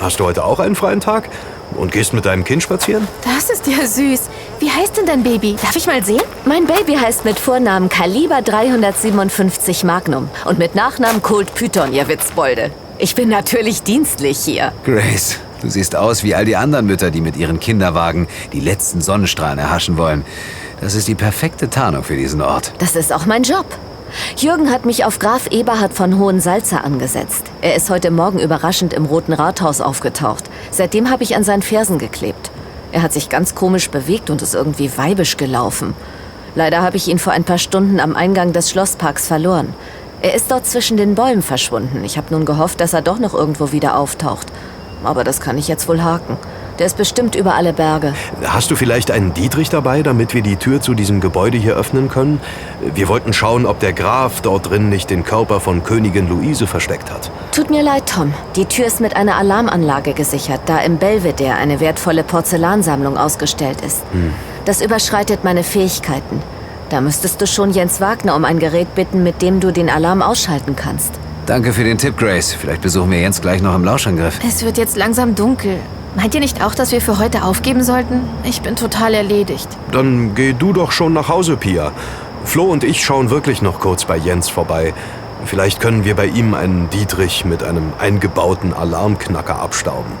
Hast 0.00 0.20
du 0.20 0.24
heute 0.24 0.44
auch 0.44 0.58
einen 0.58 0.74
freien 0.74 1.00
Tag? 1.00 1.28
Und 1.76 1.92
gehst 1.92 2.12
mit 2.12 2.24
deinem 2.24 2.44
Kind 2.44 2.62
spazieren? 2.62 3.06
Das 3.24 3.50
ist 3.50 3.66
ja 3.66 3.86
süß. 3.86 4.30
Wie 4.64 4.70
heißt 4.70 4.96
denn 4.96 5.04
dein 5.04 5.22
Baby? 5.22 5.56
Darf 5.60 5.76
ich 5.76 5.86
mal 5.86 6.02
sehen? 6.02 6.22
Mein 6.46 6.64
Baby 6.64 6.94
heißt 6.94 7.26
mit 7.26 7.38
Vornamen 7.38 7.90
Kaliber 7.90 8.40
357 8.40 9.84
Magnum 9.84 10.30
und 10.46 10.58
mit 10.58 10.74
Nachnamen 10.74 11.20
Colt 11.20 11.54
Python, 11.54 11.92
ihr 11.92 12.08
Witzbolde. 12.08 12.70
Ich 12.96 13.14
bin 13.14 13.28
natürlich 13.28 13.82
dienstlich 13.82 14.38
hier. 14.38 14.72
Grace, 14.86 15.38
du 15.60 15.68
siehst 15.68 15.94
aus 15.94 16.24
wie 16.24 16.34
all 16.34 16.46
die 16.46 16.56
anderen 16.56 16.86
Mütter, 16.86 17.10
die 17.10 17.20
mit 17.20 17.36
ihren 17.36 17.60
Kinderwagen 17.60 18.26
die 18.54 18.60
letzten 18.60 19.02
Sonnenstrahlen 19.02 19.58
erhaschen 19.58 19.98
wollen. 19.98 20.24
Das 20.80 20.94
ist 20.94 21.08
die 21.08 21.14
perfekte 21.14 21.68
Tarnung 21.68 22.02
für 22.02 22.16
diesen 22.16 22.40
Ort. 22.40 22.72
Das 22.78 22.96
ist 22.96 23.12
auch 23.12 23.26
mein 23.26 23.42
Job. 23.42 23.66
Jürgen 24.38 24.70
hat 24.70 24.86
mich 24.86 25.04
auf 25.04 25.18
Graf 25.18 25.48
Eberhard 25.50 25.92
von 25.92 26.18
Hohensalzer 26.18 26.84
angesetzt. 26.84 27.44
Er 27.60 27.74
ist 27.74 27.90
heute 27.90 28.10
Morgen 28.10 28.38
überraschend 28.38 28.94
im 28.94 29.04
Roten 29.04 29.34
Rathaus 29.34 29.82
aufgetaucht. 29.82 30.44
Seitdem 30.70 31.10
habe 31.10 31.22
ich 31.22 31.36
an 31.36 31.44
seinen 31.44 31.60
Fersen 31.60 31.98
geklebt. 31.98 32.50
Er 32.94 33.02
hat 33.02 33.12
sich 33.12 33.28
ganz 33.28 33.56
komisch 33.56 33.90
bewegt 33.90 34.30
und 34.30 34.40
ist 34.40 34.54
irgendwie 34.54 34.88
weibisch 34.96 35.36
gelaufen. 35.36 35.96
Leider 36.54 36.80
habe 36.80 36.96
ich 36.96 37.08
ihn 37.08 37.18
vor 37.18 37.32
ein 37.32 37.42
paar 37.42 37.58
Stunden 37.58 37.98
am 37.98 38.14
Eingang 38.14 38.52
des 38.52 38.70
Schlossparks 38.70 39.26
verloren. 39.26 39.74
Er 40.22 40.34
ist 40.34 40.48
dort 40.52 40.64
zwischen 40.64 40.96
den 40.96 41.16
Bäumen 41.16 41.42
verschwunden. 41.42 42.04
Ich 42.04 42.16
habe 42.16 42.32
nun 42.32 42.44
gehofft, 42.44 42.80
dass 42.80 42.92
er 42.92 43.02
doch 43.02 43.18
noch 43.18 43.34
irgendwo 43.34 43.72
wieder 43.72 43.98
auftaucht. 43.98 44.46
Aber 45.02 45.24
das 45.24 45.40
kann 45.40 45.58
ich 45.58 45.66
jetzt 45.66 45.88
wohl 45.88 46.04
haken. 46.04 46.36
Der 46.78 46.86
ist 46.86 46.96
bestimmt 46.96 47.36
über 47.36 47.54
alle 47.54 47.72
Berge. 47.72 48.14
Hast 48.44 48.70
du 48.70 48.76
vielleicht 48.76 49.12
einen 49.12 49.32
Dietrich 49.32 49.70
dabei, 49.70 50.02
damit 50.02 50.34
wir 50.34 50.42
die 50.42 50.56
Tür 50.56 50.80
zu 50.80 50.94
diesem 50.94 51.20
Gebäude 51.20 51.56
hier 51.56 51.76
öffnen 51.76 52.08
können? 52.08 52.40
Wir 52.94 53.06
wollten 53.06 53.32
schauen, 53.32 53.64
ob 53.64 53.78
der 53.78 53.92
Graf 53.92 54.40
dort 54.40 54.70
drin 54.70 54.88
nicht 54.88 55.10
den 55.10 55.22
Körper 55.22 55.60
von 55.60 55.84
Königin 55.84 56.28
Luise 56.28 56.66
versteckt 56.66 57.12
hat. 57.12 57.30
Tut 57.52 57.70
mir 57.70 57.82
leid, 57.82 58.06
Tom. 58.06 58.34
Die 58.56 58.64
Tür 58.64 58.86
ist 58.86 59.00
mit 59.00 59.14
einer 59.14 59.36
Alarmanlage 59.36 60.14
gesichert, 60.14 60.62
da 60.66 60.78
im 60.78 60.98
Belvedere 60.98 61.54
eine 61.54 61.78
wertvolle 61.78 62.24
Porzellansammlung 62.24 63.16
ausgestellt 63.16 63.80
ist. 63.80 64.02
Hm. 64.10 64.34
Das 64.64 64.82
überschreitet 64.82 65.44
meine 65.44 65.62
Fähigkeiten. 65.62 66.42
Da 66.90 67.00
müsstest 67.00 67.40
du 67.40 67.46
schon 67.46 67.70
Jens 67.70 68.00
Wagner 68.00 68.34
um 68.34 68.44
ein 68.44 68.58
Gerät 68.58 68.94
bitten, 68.94 69.22
mit 69.22 69.42
dem 69.42 69.60
du 69.60 69.72
den 69.72 69.88
Alarm 69.88 70.22
ausschalten 70.22 70.74
kannst. 70.74 71.12
Danke 71.46 71.72
für 71.72 71.84
den 71.84 71.98
Tipp, 71.98 72.16
Grace. 72.16 72.52
Vielleicht 72.52 72.82
besuchen 72.82 73.10
wir 73.10 73.20
Jens 73.20 73.40
gleich 73.40 73.62
noch 73.62 73.74
im 73.74 73.84
Lauschangriff. 73.84 74.38
Es 74.46 74.64
wird 74.64 74.78
jetzt 74.78 74.96
langsam 74.96 75.34
dunkel. 75.34 75.78
Meint 76.16 76.34
ihr 76.34 76.40
nicht 76.40 76.62
auch, 76.64 76.74
dass 76.74 76.92
wir 76.92 77.00
für 77.00 77.18
heute 77.18 77.42
aufgeben 77.42 77.82
sollten? 77.82 78.20
Ich 78.44 78.62
bin 78.62 78.76
total 78.76 79.14
erledigt. 79.14 79.68
Dann 79.90 80.34
geh 80.34 80.52
du 80.52 80.72
doch 80.72 80.92
schon 80.92 81.12
nach 81.12 81.28
Hause, 81.28 81.56
Pia. 81.56 81.90
Flo 82.44 82.64
und 82.64 82.84
ich 82.84 83.04
schauen 83.04 83.30
wirklich 83.30 83.62
noch 83.62 83.80
kurz 83.80 84.04
bei 84.04 84.16
Jens 84.16 84.48
vorbei. 84.48 84.94
Vielleicht 85.44 85.80
können 85.80 86.04
wir 86.04 86.14
bei 86.14 86.26
ihm 86.26 86.54
einen 86.54 86.88
Dietrich 86.90 87.44
mit 87.44 87.64
einem 87.64 87.92
eingebauten 87.98 88.72
Alarmknacker 88.72 89.58
abstauben. 89.58 90.12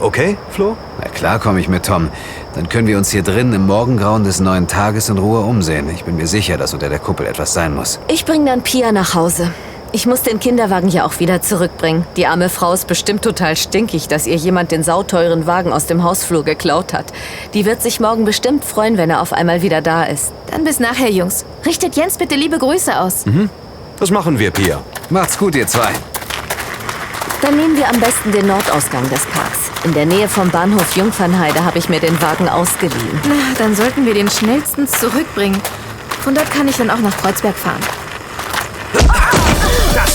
Okay, 0.00 0.36
Flo? 0.50 0.76
Na 1.00 1.08
klar 1.08 1.38
komme 1.38 1.60
ich 1.60 1.68
mit, 1.68 1.86
Tom. 1.86 2.08
Dann 2.54 2.68
können 2.68 2.86
wir 2.86 2.96
uns 2.96 3.10
hier 3.10 3.22
drin 3.22 3.52
im 3.52 3.66
Morgengrauen 3.66 4.24
des 4.24 4.40
neuen 4.40 4.68
Tages 4.68 5.08
in 5.08 5.18
Ruhe 5.18 5.40
umsehen. 5.40 5.88
Ich 5.92 6.04
bin 6.04 6.16
mir 6.16 6.26
sicher, 6.28 6.56
dass 6.56 6.74
unter 6.74 6.88
der 6.88 6.98
Kuppel 6.98 7.26
etwas 7.26 7.52
sein 7.54 7.74
muss. 7.74 7.98
Ich 8.08 8.24
bringe 8.24 8.46
dann 8.46 8.62
Pia 8.62 8.92
nach 8.92 9.14
Hause. 9.14 9.50
Ich 9.94 10.06
muss 10.06 10.22
den 10.22 10.40
Kinderwagen 10.40 10.88
ja 10.88 11.04
auch 11.04 11.20
wieder 11.20 11.42
zurückbringen. 11.42 12.06
Die 12.16 12.26
arme 12.26 12.48
Frau 12.48 12.72
ist 12.72 12.86
bestimmt 12.86 13.22
total 13.22 13.56
stinkig, 13.56 14.08
dass 14.08 14.26
ihr 14.26 14.36
jemand 14.36 14.72
den 14.72 14.82
sauteuren 14.82 15.46
Wagen 15.46 15.70
aus 15.70 15.84
dem 15.84 16.02
Hausflur 16.02 16.44
geklaut 16.44 16.94
hat. 16.94 17.12
Die 17.52 17.66
wird 17.66 17.82
sich 17.82 18.00
morgen 18.00 18.24
bestimmt 18.24 18.64
freuen, 18.64 18.96
wenn 18.96 19.10
er 19.10 19.20
auf 19.20 19.34
einmal 19.34 19.60
wieder 19.60 19.82
da 19.82 20.04
ist. 20.04 20.32
Dann 20.50 20.64
bis 20.64 20.80
nachher, 20.80 21.10
Jungs. 21.10 21.44
Richtet 21.66 21.94
Jens 21.94 22.16
bitte 22.16 22.36
liebe 22.36 22.58
Grüße 22.58 22.98
aus. 22.98 23.26
Mhm. 23.26 23.50
Das 23.98 24.10
machen 24.10 24.38
wir, 24.38 24.50
Pia. 24.50 24.80
Macht's 25.10 25.36
gut, 25.36 25.54
ihr 25.54 25.66
zwei. 25.66 25.90
Dann 27.42 27.56
nehmen 27.56 27.76
wir 27.76 27.86
am 27.86 28.00
besten 28.00 28.32
den 28.32 28.46
Nordausgang 28.46 29.06
des 29.10 29.26
Parks. 29.26 29.70
In 29.84 29.92
der 29.92 30.06
Nähe 30.06 30.26
vom 30.26 30.48
Bahnhof 30.48 30.96
Jungfernheide 30.96 31.62
habe 31.66 31.76
ich 31.76 31.90
mir 31.90 32.00
den 32.00 32.20
Wagen 32.22 32.48
ausgeliehen. 32.48 33.20
Na, 33.28 33.34
dann 33.58 33.74
sollten 33.74 34.06
wir 34.06 34.14
den 34.14 34.30
schnellstens 34.30 34.92
zurückbringen. 34.92 35.60
Von 36.22 36.34
dort 36.34 36.50
kann 36.50 36.66
ich 36.66 36.78
dann 36.78 36.88
auch 36.88 37.00
nach 37.00 37.16
Kreuzberg 37.18 37.56
fahren. 37.56 37.80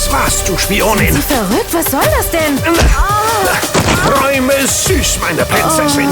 Das 0.08 0.14
war's, 0.14 0.44
du 0.46 0.58
Spionin! 0.58 1.14
Sie 1.14 1.22
verrückt? 1.22 1.74
Was 1.74 1.86
soll 1.92 2.00
das 2.00 2.32
denn? 2.32 2.58
Träume 4.06 4.54
süß, 4.66 5.20
meine 5.20 5.44
Prinzessin! 5.44 6.08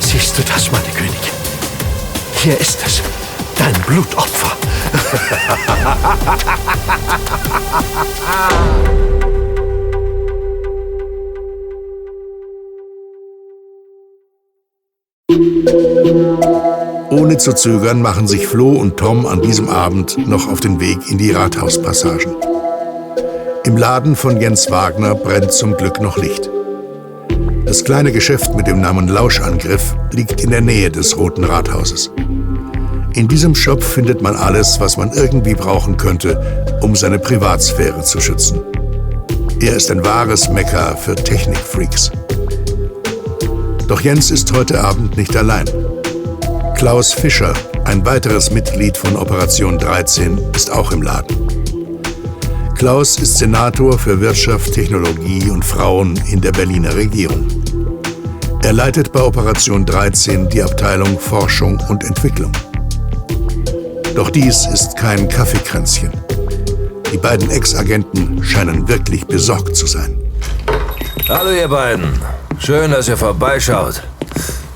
Siehst 0.00 0.36
du 0.38 0.42
das, 0.42 0.72
meine 0.72 0.88
Königin? 0.88 1.32
Hier 2.34 2.58
ist 2.58 2.80
es. 2.84 3.00
Dein 3.56 3.74
Blutopfer. 3.82 4.56
Ohne 17.12 17.36
zu 17.36 17.52
zögern 17.52 18.00
machen 18.00 18.26
sich 18.26 18.46
Flo 18.46 18.70
und 18.70 18.96
Tom 18.96 19.26
an 19.26 19.42
diesem 19.42 19.68
Abend 19.68 20.16
noch 20.26 20.50
auf 20.50 20.60
den 20.60 20.80
Weg 20.80 21.10
in 21.10 21.18
die 21.18 21.30
Rathauspassagen. 21.30 22.34
Im 23.66 23.76
Laden 23.76 24.16
von 24.16 24.40
Jens 24.40 24.70
Wagner 24.70 25.14
brennt 25.14 25.52
zum 25.52 25.76
Glück 25.76 26.00
noch 26.00 26.16
Licht. 26.16 26.48
Das 27.66 27.84
kleine 27.84 28.12
Geschäft 28.12 28.56
mit 28.56 28.66
dem 28.66 28.80
Namen 28.80 29.08
Lauschangriff 29.08 29.94
liegt 30.12 30.40
in 30.40 30.48
der 30.48 30.62
Nähe 30.62 30.90
des 30.90 31.18
Roten 31.18 31.44
Rathauses. 31.44 32.10
In 33.12 33.28
diesem 33.28 33.54
Shop 33.54 33.82
findet 33.82 34.22
man 34.22 34.34
alles, 34.34 34.80
was 34.80 34.96
man 34.96 35.12
irgendwie 35.12 35.54
brauchen 35.54 35.98
könnte, 35.98 36.78
um 36.80 36.96
seine 36.96 37.18
Privatsphäre 37.18 38.00
zu 38.00 38.22
schützen. 38.22 38.62
Er 39.60 39.76
ist 39.76 39.90
ein 39.90 40.02
wahres 40.02 40.48
Mekka 40.48 40.96
für 40.96 41.14
Technikfreaks. 41.14 42.10
Doch 43.86 44.00
Jens 44.00 44.30
ist 44.30 44.50
heute 44.54 44.82
Abend 44.82 45.18
nicht 45.18 45.36
allein. 45.36 45.66
Klaus 46.82 47.12
Fischer, 47.12 47.54
ein 47.84 48.04
weiteres 48.04 48.50
Mitglied 48.50 48.96
von 48.96 49.14
Operation 49.14 49.78
13, 49.78 50.36
ist 50.52 50.68
auch 50.68 50.90
im 50.90 51.00
Laden. 51.00 51.46
Klaus 52.76 53.20
ist 53.20 53.38
Senator 53.38 53.96
für 53.96 54.20
Wirtschaft, 54.20 54.74
Technologie 54.74 55.48
und 55.48 55.64
Frauen 55.64 56.16
in 56.32 56.40
der 56.40 56.50
Berliner 56.50 56.92
Regierung. 56.96 57.46
Er 58.64 58.72
leitet 58.72 59.12
bei 59.12 59.20
Operation 59.20 59.86
13 59.86 60.48
die 60.48 60.60
Abteilung 60.60 61.20
Forschung 61.20 61.80
und 61.88 62.02
Entwicklung. 62.02 62.50
Doch 64.16 64.30
dies 64.30 64.66
ist 64.66 64.96
kein 64.96 65.28
Kaffeekränzchen. 65.28 66.10
Die 67.12 67.18
beiden 67.18 67.48
Ex-Agenten 67.48 68.42
scheinen 68.42 68.88
wirklich 68.88 69.24
besorgt 69.24 69.76
zu 69.76 69.86
sein. 69.86 70.18
Hallo 71.28 71.52
ihr 71.52 71.68
beiden. 71.68 72.20
Schön, 72.58 72.90
dass 72.90 73.06
ihr 73.06 73.16
vorbeischaut. 73.16 74.02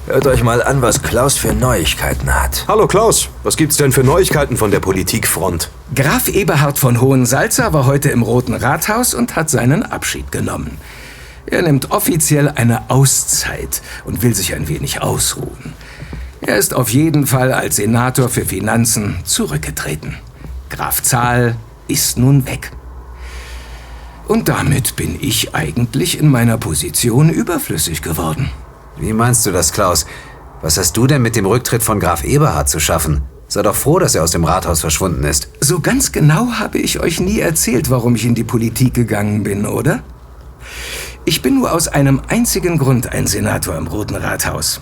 Hört 0.06 0.28
euch 0.28 0.44
mal 0.44 0.62
an, 0.62 0.82
was 0.82 1.02
Klaus 1.02 1.36
für 1.36 1.52
Neuigkeiten 1.52 2.32
hat. 2.32 2.64
Hallo 2.68 2.86
Klaus, 2.86 3.28
was 3.42 3.56
gibt's 3.56 3.76
denn 3.76 3.90
für 3.90 4.04
Neuigkeiten 4.04 4.56
von 4.56 4.70
der 4.70 4.78
Politikfront? 4.78 5.68
Graf 5.96 6.28
Eberhard 6.28 6.78
von 6.78 7.00
Hohensalzer 7.00 7.72
war 7.72 7.86
heute 7.86 8.10
im 8.10 8.22
Roten 8.22 8.54
Rathaus 8.54 9.14
und 9.14 9.34
hat 9.34 9.50
seinen 9.50 9.82
Abschied 9.82 10.30
genommen. 10.30 10.78
Er 11.46 11.62
nimmt 11.62 11.90
offiziell 11.90 12.48
eine 12.48 12.88
Auszeit 12.88 13.82
und 14.04 14.22
will 14.22 14.32
sich 14.32 14.54
ein 14.54 14.68
wenig 14.68 15.02
ausruhen. 15.02 15.72
Er 16.40 16.56
ist 16.56 16.72
auf 16.72 16.90
jeden 16.90 17.26
Fall 17.26 17.52
als 17.52 17.74
Senator 17.74 18.28
für 18.28 18.44
Finanzen 18.44 19.16
zurückgetreten. 19.24 20.18
Graf 20.70 21.02
Zahl 21.02 21.56
ist 21.88 22.16
nun 22.16 22.46
weg. 22.46 22.70
Und 24.28 24.48
damit 24.48 24.94
bin 24.94 25.18
ich 25.20 25.52
eigentlich 25.56 26.20
in 26.20 26.28
meiner 26.28 26.58
Position 26.58 27.28
überflüssig 27.28 28.02
geworden. 28.02 28.50
Wie 28.98 29.12
meinst 29.12 29.44
du 29.44 29.52
das, 29.52 29.72
Klaus? 29.72 30.06
Was 30.62 30.78
hast 30.78 30.96
du 30.96 31.06
denn 31.06 31.20
mit 31.20 31.36
dem 31.36 31.44
Rücktritt 31.44 31.82
von 31.82 32.00
Graf 32.00 32.24
Eberhard 32.24 32.68
zu 32.68 32.80
schaffen? 32.80 33.22
Sei 33.46 33.62
doch 33.62 33.76
froh, 33.76 33.98
dass 33.98 34.14
er 34.14 34.24
aus 34.24 34.30
dem 34.30 34.44
Rathaus 34.44 34.80
verschwunden 34.80 35.24
ist. 35.24 35.48
So 35.60 35.80
ganz 35.80 36.12
genau 36.12 36.52
habe 36.52 36.78
ich 36.78 36.98
euch 36.98 37.20
nie 37.20 37.38
erzählt, 37.38 37.90
warum 37.90 38.16
ich 38.16 38.24
in 38.24 38.34
die 38.34 38.42
Politik 38.42 38.94
gegangen 38.94 39.42
bin, 39.44 39.66
oder? 39.66 40.02
Ich 41.26 41.42
bin 41.42 41.56
nur 41.56 41.72
aus 41.72 41.88
einem 41.88 42.22
einzigen 42.28 42.78
Grund 42.78 43.12
ein 43.12 43.26
Senator 43.26 43.76
im 43.76 43.86
Roten 43.86 44.16
Rathaus. 44.16 44.80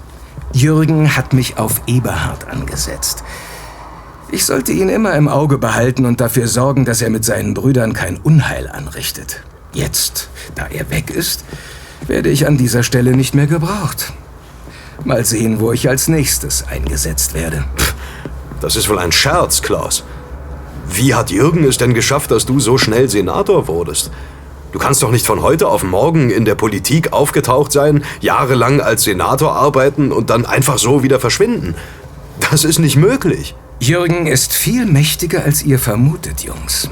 Jürgen 0.53 1.17
hat 1.17 1.33
mich 1.33 1.59
auf 1.59 1.83
Eberhard 1.87 2.49
angesetzt. 2.49 3.25
Ich 4.31 4.45
sollte 4.45 4.73
ihn 4.73 4.89
immer 4.89 5.15
im 5.15 5.29
Auge 5.29 5.59
behalten 5.59 6.07
und 6.07 6.21
dafür 6.21 6.47
sorgen, 6.47 6.85
dass 6.85 7.03
er 7.03 7.11
mit 7.11 7.25
seinen 7.25 7.55
Brüdern 7.55 7.93
kein 7.93 8.19
Unheil 8.19 8.69
anrichtet. 8.69 9.43
Jetzt, 9.73 10.29
da 10.55 10.67
er 10.67 10.89
weg 10.91 11.11
ist, 11.11 11.45
werde 12.07 12.31
ich 12.31 12.47
an 12.47 12.57
dieser 12.57 12.83
Stelle 12.83 13.17
nicht 13.17 13.35
mehr 13.35 13.47
gebraucht. 13.47 14.13
Mal 15.05 15.25
sehen, 15.25 15.61
wo 15.61 15.73
ich 15.73 15.89
als 15.89 16.09
nächstes 16.09 16.67
eingesetzt 16.67 17.35
werde. 17.35 17.65
Das 18.61 18.77
ist 18.77 18.89
wohl 18.89 18.99
ein 18.99 19.13
Scherz, 19.13 19.63
Klaus. 19.63 20.05
Wie 20.91 21.15
hat 21.15 21.31
Jürgen 21.31 21.65
es 21.65 21.77
denn 21.77 21.95
geschafft, 21.95 22.31
dass 22.31 22.47
du 22.47 22.61
so 22.61 22.79
schnell 22.79 23.09
Senator 23.09 23.67
wurdest? 23.69 24.11
Du 24.73 24.79
kannst 24.79 25.03
doch 25.03 25.11
nicht 25.11 25.27
von 25.27 25.43
heute 25.43 25.69
auf 25.69 25.83
morgen 25.85 26.31
in 26.31 26.45
der 26.45 26.57
Politik 26.57 27.13
aufgetaucht 27.13 27.73
sein, 27.73 28.05
jahrelang 28.21 28.81
als 28.81 29.05
Senator 29.05 29.55
arbeiten 29.55 30.13
und 30.13 30.31
dann 30.31 30.47
einfach 30.47 30.79
so 30.79 31.03
wieder 31.03 31.21
verschwinden. 31.21 31.75
Das 32.51 32.65
ist 32.65 32.79
nicht 32.79 32.97
möglich. 32.97 33.55
Jürgen 33.81 34.27
ist 34.27 34.53
viel 34.53 34.87
mächtiger, 34.87 35.45
als 35.45 35.63
ihr 35.63 35.79
vermutet, 35.79 36.41
Jungs. 36.41 36.91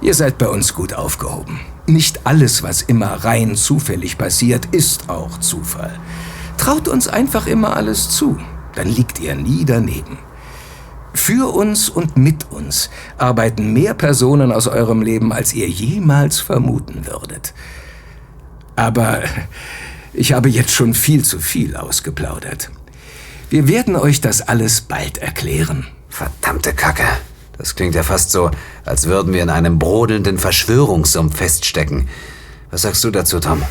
Ihr 0.00 0.14
seid 0.14 0.38
bei 0.38 0.48
uns 0.48 0.74
gut 0.74 0.94
aufgehoben. 0.94 1.60
Nicht 1.92 2.26
alles, 2.26 2.62
was 2.62 2.80
immer 2.80 3.22
rein 3.22 3.54
zufällig 3.54 4.16
passiert, 4.16 4.64
ist 4.72 5.10
auch 5.10 5.40
Zufall. 5.40 6.00
Traut 6.56 6.88
uns 6.88 7.06
einfach 7.06 7.46
immer 7.46 7.76
alles 7.76 8.08
zu, 8.08 8.38
dann 8.74 8.88
liegt 8.88 9.20
ihr 9.20 9.34
nie 9.34 9.66
daneben. 9.66 10.16
Für 11.12 11.52
uns 11.54 11.90
und 11.90 12.16
mit 12.16 12.50
uns 12.50 12.88
arbeiten 13.18 13.74
mehr 13.74 13.92
Personen 13.92 14.52
aus 14.52 14.68
eurem 14.68 15.02
Leben, 15.02 15.34
als 15.34 15.52
ihr 15.52 15.68
jemals 15.68 16.40
vermuten 16.40 17.06
würdet. 17.06 17.52
Aber 18.74 19.20
ich 20.14 20.32
habe 20.32 20.48
jetzt 20.48 20.72
schon 20.72 20.94
viel 20.94 21.26
zu 21.26 21.40
viel 21.40 21.76
ausgeplaudert. 21.76 22.70
Wir 23.50 23.68
werden 23.68 23.96
euch 23.96 24.22
das 24.22 24.40
alles 24.40 24.80
bald 24.80 25.18
erklären. 25.18 25.88
Verdammte 26.08 26.72
Kacke. 26.72 27.04
Das 27.58 27.74
klingt 27.74 27.94
ja 27.94 28.02
fast 28.02 28.30
so, 28.30 28.50
als 28.84 29.06
würden 29.06 29.32
wir 29.32 29.42
in 29.42 29.50
einem 29.50 29.78
brodelnden 29.78 30.38
Verschwörungssumpf 30.38 31.36
feststecken. 31.36 32.08
Was 32.70 32.82
sagst 32.82 33.04
du 33.04 33.10
dazu, 33.10 33.38
Tom? 33.40 33.62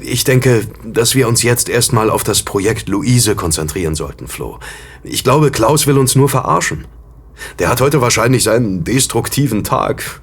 Ich 0.00 0.24
denke, 0.24 0.66
dass 0.84 1.14
wir 1.14 1.28
uns 1.28 1.42
jetzt 1.42 1.68
erstmal 1.68 2.10
auf 2.10 2.24
das 2.24 2.42
Projekt 2.42 2.88
Luise 2.88 3.34
konzentrieren 3.34 3.94
sollten, 3.94 4.26
Flo. 4.26 4.58
Ich 5.02 5.24
glaube, 5.24 5.50
Klaus 5.50 5.86
will 5.86 5.98
uns 5.98 6.14
nur 6.14 6.28
verarschen. 6.28 6.86
Der 7.58 7.68
hat 7.68 7.80
heute 7.80 8.00
wahrscheinlich 8.00 8.44
seinen 8.44 8.84
destruktiven 8.84 9.64
Tag. 9.64 10.20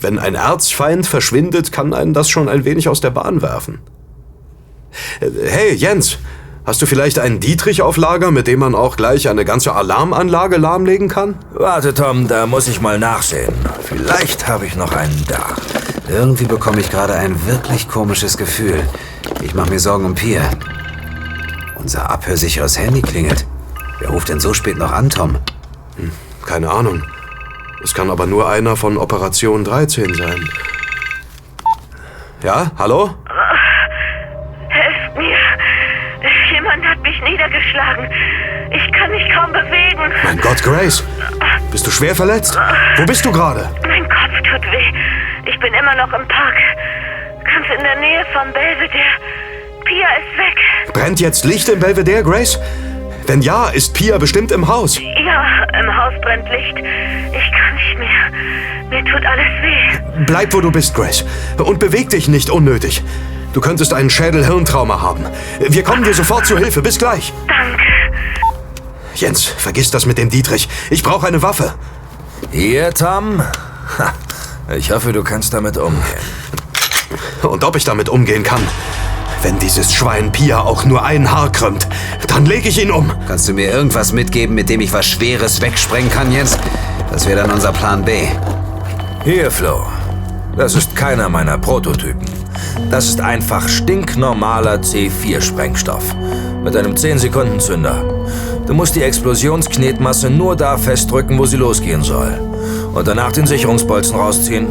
Wenn 0.00 0.18
ein 0.18 0.34
Erzfeind 0.34 1.06
verschwindet, 1.06 1.72
kann 1.72 1.94
einen 1.94 2.12
das 2.12 2.28
schon 2.28 2.48
ein 2.48 2.64
wenig 2.64 2.88
aus 2.88 3.00
der 3.00 3.10
Bahn 3.10 3.42
werfen. 3.42 3.78
Hey, 5.20 5.74
Jens, 5.74 6.18
hast 6.66 6.82
du 6.82 6.86
vielleicht 6.86 7.18
einen 7.18 7.40
Dietrich 7.40 7.80
auf 7.80 7.96
Lager, 7.96 8.30
mit 8.30 8.46
dem 8.46 8.60
man 8.60 8.74
auch 8.74 8.96
gleich 8.96 9.28
eine 9.28 9.44
ganze 9.44 9.74
Alarmanlage 9.74 10.56
lahmlegen 10.56 11.08
kann? 11.08 11.36
Warte, 11.52 11.94
Tom, 11.94 12.28
da 12.28 12.46
muss 12.46 12.68
ich 12.68 12.80
mal 12.80 12.98
nachsehen. 12.98 13.54
Vielleicht 13.82 14.48
habe 14.48 14.66
ich 14.66 14.76
noch 14.76 14.92
einen 14.92 15.24
da. 15.28 15.54
Irgendwie 16.08 16.44
bekomme 16.44 16.80
ich 16.80 16.90
gerade 16.90 17.14
ein 17.14 17.46
wirklich 17.46 17.88
komisches 17.88 18.36
Gefühl. 18.36 18.82
Ich 19.42 19.54
mache 19.54 19.70
mir 19.70 19.80
Sorgen 19.80 20.04
um 20.04 20.14
Pia. 20.14 20.50
Unser 21.76 22.10
abhörsicheres 22.10 22.78
Handy 22.78 23.02
klingelt. 23.02 23.46
Wer 24.00 24.10
ruft 24.10 24.28
denn 24.28 24.40
so 24.40 24.52
spät 24.52 24.76
noch 24.76 24.92
an, 24.92 25.08
Tom? 25.08 25.36
Hm, 25.96 26.10
keine 26.44 26.70
Ahnung. 26.70 27.02
Es 27.82 27.94
kann 27.94 28.10
aber 28.10 28.26
nur 28.26 28.48
einer 28.48 28.76
von 28.76 28.98
Operation 28.98 29.64
13 29.64 30.14
sein. 30.14 30.48
Ja, 32.42 32.72
hallo? 32.76 33.14
mich 37.20 37.30
niedergeschlagen. 37.30 38.08
Ich 38.70 38.92
kann 38.92 39.10
mich 39.10 39.28
kaum 39.32 39.52
bewegen. 39.52 40.12
Mein 40.24 40.40
Gott, 40.40 40.62
Grace. 40.62 41.04
Bist 41.70 41.86
du 41.86 41.90
schwer 41.90 42.14
verletzt? 42.14 42.58
Wo 42.96 43.04
bist 43.04 43.24
du 43.24 43.32
gerade? 43.32 43.68
Mein 43.86 44.02
Kopf 44.08 44.36
tut 44.38 44.72
weh. 44.72 45.48
Ich 45.48 45.58
bin 45.60 45.72
immer 45.74 45.94
noch 45.94 46.12
im 46.12 46.26
Park. 46.28 46.56
Ganz 47.44 47.66
in 47.76 47.82
der 47.82 47.96
Nähe 47.96 48.24
vom 48.32 48.52
Belvedere. 48.52 49.00
Pia 49.84 50.08
ist 50.16 50.38
weg. 50.38 50.92
Brennt 50.92 51.20
jetzt 51.20 51.44
Licht 51.44 51.68
im 51.68 51.78
Belvedere, 51.78 52.22
Grace? 52.22 52.58
Wenn 53.26 53.40
ja, 53.42 53.68
ist 53.68 53.94
Pia 53.94 54.18
bestimmt 54.18 54.52
im 54.52 54.66
Haus. 54.66 54.98
Ja, 54.98 55.64
im 55.80 55.96
Haus 55.96 56.14
brennt 56.22 56.48
Licht. 56.50 56.76
Ich 56.76 57.52
kann 57.52 57.74
nicht 57.76 57.98
mehr. 57.98 58.08
Mir 58.90 59.04
tut 59.04 59.24
alles 59.24 59.46
weh. 59.62 60.24
Bleib, 60.26 60.52
wo 60.52 60.60
du 60.60 60.70
bist, 60.70 60.94
Grace. 60.94 61.24
Und 61.58 61.78
beweg 61.78 62.10
dich 62.10 62.28
nicht 62.28 62.50
unnötig. 62.50 63.02
Du 63.56 63.62
könntest 63.62 63.94
einen 63.94 64.10
Schädel-Hirntrauma 64.10 65.00
haben. 65.00 65.24
Wir 65.58 65.82
kommen 65.82 66.04
dir 66.04 66.12
sofort 66.12 66.44
zu 66.44 66.58
Hilfe. 66.58 66.82
Bis 66.82 66.98
gleich. 66.98 67.32
Danke. 67.48 67.84
Jens, 69.14 69.44
vergiss 69.44 69.90
das 69.90 70.04
mit 70.04 70.18
dem 70.18 70.28
Dietrich. 70.28 70.68
Ich 70.90 71.02
brauche 71.02 71.26
eine 71.26 71.40
Waffe. 71.40 71.72
Hier, 72.50 72.92
Tom. 72.92 73.42
Ich 74.76 74.90
hoffe, 74.90 75.14
du 75.14 75.24
kannst 75.24 75.54
damit 75.54 75.78
umgehen. 75.78 76.04
Und 77.40 77.64
ob 77.64 77.76
ich 77.76 77.84
damit 77.84 78.10
umgehen 78.10 78.42
kann? 78.42 78.60
Wenn 79.40 79.58
dieses 79.58 79.94
Schwein 79.94 80.32
Pia 80.32 80.60
auch 80.60 80.84
nur 80.84 81.02
ein 81.02 81.30
Haar 81.30 81.50
krümmt, 81.50 81.88
dann 82.26 82.44
lege 82.44 82.68
ich 82.68 82.78
ihn 82.78 82.90
um. 82.90 83.10
Kannst 83.26 83.48
du 83.48 83.54
mir 83.54 83.70
irgendwas 83.70 84.12
mitgeben, 84.12 84.54
mit 84.54 84.68
dem 84.68 84.82
ich 84.82 84.92
was 84.92 85.06
Schweres 85.06 85.62
wegsprengen 85.62 86.10
kann, 86.10 86.30
Jens? 86.30 86.58
Das 87.10 87.26
wäre 87.26 87.40
dann 87.40 87.52
unser 87.52 87.72
Plan 87.72 88.04
B. 88.04 88.26
Hier, 89.24 89.50
Flo. 89.50 89.86
Das 90.56 90.74
ist 90.74 90.96
keiner 90.96 91.28
meiner 91.28 91.58
Prototypen. 91.58 92.24
Das 92.90 93.08
ist 93.08 93.20
einfach 93.20 93.68
stinknormaler 93.68 94.76
C4-Sprengstoff. 94.76 96.14
Mit 96.64 96.74
einem 96.74 96.94
10-Sekunden-Zünder. 96.94 98.02
Du 98.66 98.72
musst 98.72 98.96
die 98.96 99.02
Explosionsknetmasse 99.02 100.30
nur 100.30 100.56
da 100.56 100.78
festdrücken, 100.78 101.38
wo 101.38 101.44
sie 101.44 101.58
losgehen 101.58 102.02
soll. 102.02 102.40
Und 102.94 103.06
danach 103.06 103.32
den 103.32 103.46
Sicherungsbolzen 103.46 104.16
rausziehen. 104.16 104.66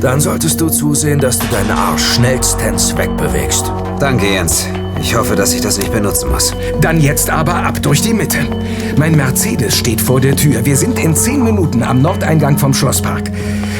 Dann 0.00 0.20
solltest 0.20 0.60
du 0.60 0.68
zusehen, 0.68 1.20
dass 1.20 1.38
du 1.38 1.46
deinen 1.46 1.70
Arsch 1.70 2.14
schnellstens 2.14 2.96
wegbewegst. 2.96 3.70
Danke, 4.00 4.26
Jens. 4.26 4.66
Ich 5.00 5.16
hoffe, 5.16 5.36
dass 5.36 5.54
ich 5.54 5.60
das 5.60 5.78
nicht 5.78 5.92
benutzen 5.92 6.30
muss. 6.30 6.54
Dann 6.80 7.00
jetzt 7.00 7.30
aber 7.30 7.54
ab 7.54 7.80
durch 7.82 8.02
die 8.02 8.14
Mitte. 8.14 8.38
Mein 8.96 9.16
Mercedes 9.16 9.76
steht 9.76 10.00
vor 10.00 10.20
der 10.20 10.34
Tür. 10.34 10.64
Wir 10.64 10.76
sind 10.76 10.98
in 10.98 11.14
zehn 11.14 11.44
Minuten 11.44 11.84
am 11.84 12.02
Nordeingang 12.02 12.58
vom 12.58 12.74
Schlosspark. 12.74 13.30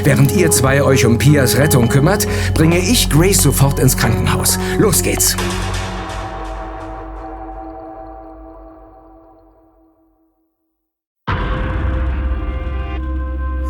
Während 0.05 0.33
ihr 0.33 0.51
zwei 0.51 0.83
euch 0.83 1.05
um 1.07 1.19
Pias 1.19 1.57
Rettung 1.57 1.89
kümmert, 1.89 2.27
bringe 2.55 2.79
ich 2.79 3.11
Grace 3.11 3.43
sofort 3.43 3.79
ins 3.79 3.97
Krankenhaus. 3.97 4.59
Los 4.79 5.03
geht's. 5.03 5.37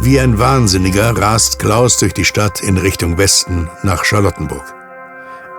Wie 0.00 0.20
ein 0.20 0.38
Wahnsinniger 0.38 1.10
rast 1.18 1.58
Klaus 1.58 1.98
durch 1.98 2.14
die 2.14 2.24
Stadt 2.24 2.62
in 2.62 2.78
Richtung 2.78 3.18
Westen 3.18 3.68
nach 3.82 4.04
Charlottenburg. 4.04 4.74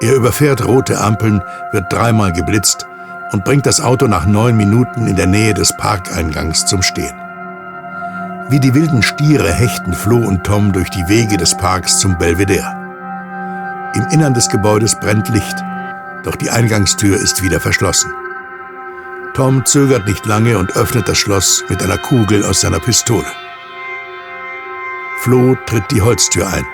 Er 0.01 0.15
überfährt 0.15 0.65
rote 0.65 0.99
Ampeln, 0.99 1.43
wird 1.71 1.91
dreimal 1.91 2.31
geblitzt 2.31 2.87
und 3.31 3.43
bringt 3.43 3.65
das 3.65 3.79
Auto 3.79 4.07
nach 4.07 4.25
neun 4.25 4.57
Minuten 4.57 5.07
in 5.07 5.15
der 5.15 5.27
Nähe 5.27 5.53
des 5.53 5.75
Parkeingangs 5.77 6.65
zum 6.65 6.81
Stehen. 6.81 7.28
Wie 8.49 8.59
die 8.59 8.73
wilden 8.73 9.03
Stiere 9.03 9.53
hechten 9.53 9.93
Flo 9.93 10.17
und 10.17 10.43
Tom 10.43 10.73
durch 10.73 10.89
die 10.89 11.07
Wege 11.07 11.37
des 11.37 11.55
Parks 11.55 11.99
zum 11.99 12.17
Belvedere. 12.17 12.75
Im 13.93 14.07
Innern 14.11 14.33
des 14.33 14.49
Gebäudes 14.49 14.99
brennt 14.99 15.29
Licht, 15.29 15.55
doch 16.23 16.35
die 16.35 16.49
Eingangstür 16.49 17.15
ist 17.15 17.43
wieder 17.43 17.59
verschlossen. 17.59 18.11
Tom 19.35 19.63
zögert 19.65 20.07
nicht 20.07 20.25
lange 20.25 20.57
und 20.57 20.75
öffnet 20.75 21.07
das 21.07 21.19
Schloss 21.19 21.63
mit 21.69 21.83
einer 21.83 21.99
Kugel 21.99 22.43
aus 22.43 22.61
seiner 22.61 22.79
Pistole. 22.79 23.27
Flo 25.21 25.55
tritt 25.67 25.83
die 25.91 26.01
Holztür 26.01 26.47
ein. 26.51 26.65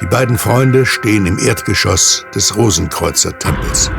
Die 0.00 0.06
beiden 0.06 0.38
Freunde 0.38 0.86
stehen 0.86 1.26
im 1.26 1.40
Erdgeschoss 1.40 2.24
des 2.32 2.54
Rosenkreuzer-Tempels. 2.54 3.90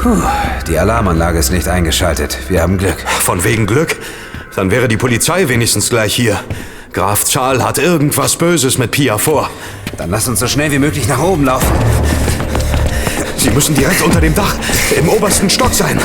Puh, 0.00 0.22
die 0.68 0.78
Alarmanlage 0.78 1.38
ist 1.40 1.50
nicht 1.50 1.66
eingeschaltet. 1.66 2.48
Wir 2.48 2.62
haben 2.62 2.78
Glück. 2.78 3.00
Von 3.00 3.42
wegen 3.42 3.66
Glück? 3.66 3.96
Dann 4.54 4.70
wäre 4.70 4.88
die 4.88 4.96
Polizei 4.96 5.48
wenigstens 5.48 5.88
gleich 5.90 6.14
hier. 6.14 6.40
Graf 6.92 7.24
Zahl 7.24 7.62
hat 7.62 7.78
irgendwas 7.78 8.36
Böses 8.36 8.78
mit 8.78 8.90
Pia 8.90 9.16
vor. 9.16 9.48
Dann 9.96 10.10
lass 10.10 10.26
uns 10.28 10.40
so 10.40 10.48
schnell 10.48 10.72
wie 10.72 10.78
möglich 10.78 11.06
nach 11.06 11.22
oben 11.22 11.44
laufen. 11.44 11.72
Sie 13.36 13.50
müssen 13.50 13.74
direkt 13.74 14.02
unter 14.02 14.20
dem 14.20 14.34
Dach, 14.34 14.54
im 14.98 15.08
obersten 15.08 15.48
Stock 15.48 15.72
sein. 15.72 16.00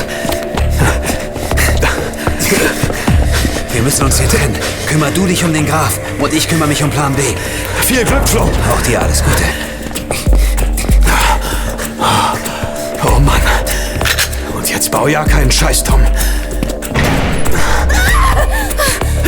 Wir 3.72 3.82
müssen 3.82 4.04
uns 4.04 4.18
hier 4.18 4.28
trennen. 4.28 4.56
Kümmer 4.86 5.10
du 5.10 5.26
dich 5.26 5.44
um 5.44 5.52
den 5.52 5.66
Graf 5.66 5.98
und 6.18 6.32
ich 6.32 6.48
kümmere 6.48 6.68
mich 6.68 6.82
um 6.82 6.88
Plan 6.88 7.14
B. 7.14 7.22
Viel 7.82 8.04
Glück, 8.04 8.26
Flo. 8.26 8.42
Auch 8.42 8.82
dir 8.82 9.02
alles 9.02 9.22
Gute. 9.22 9.44
Oh 13.04 13.18
Mann. 13.20 13.40
Und 14.56 14.70
jetzt 14.70 14.90
bau 14.90 15.08
ja 15.08 15.24
keinen 15.24 15.50
Scheiß, 15.50 15.84
Tom. 15.84 16.00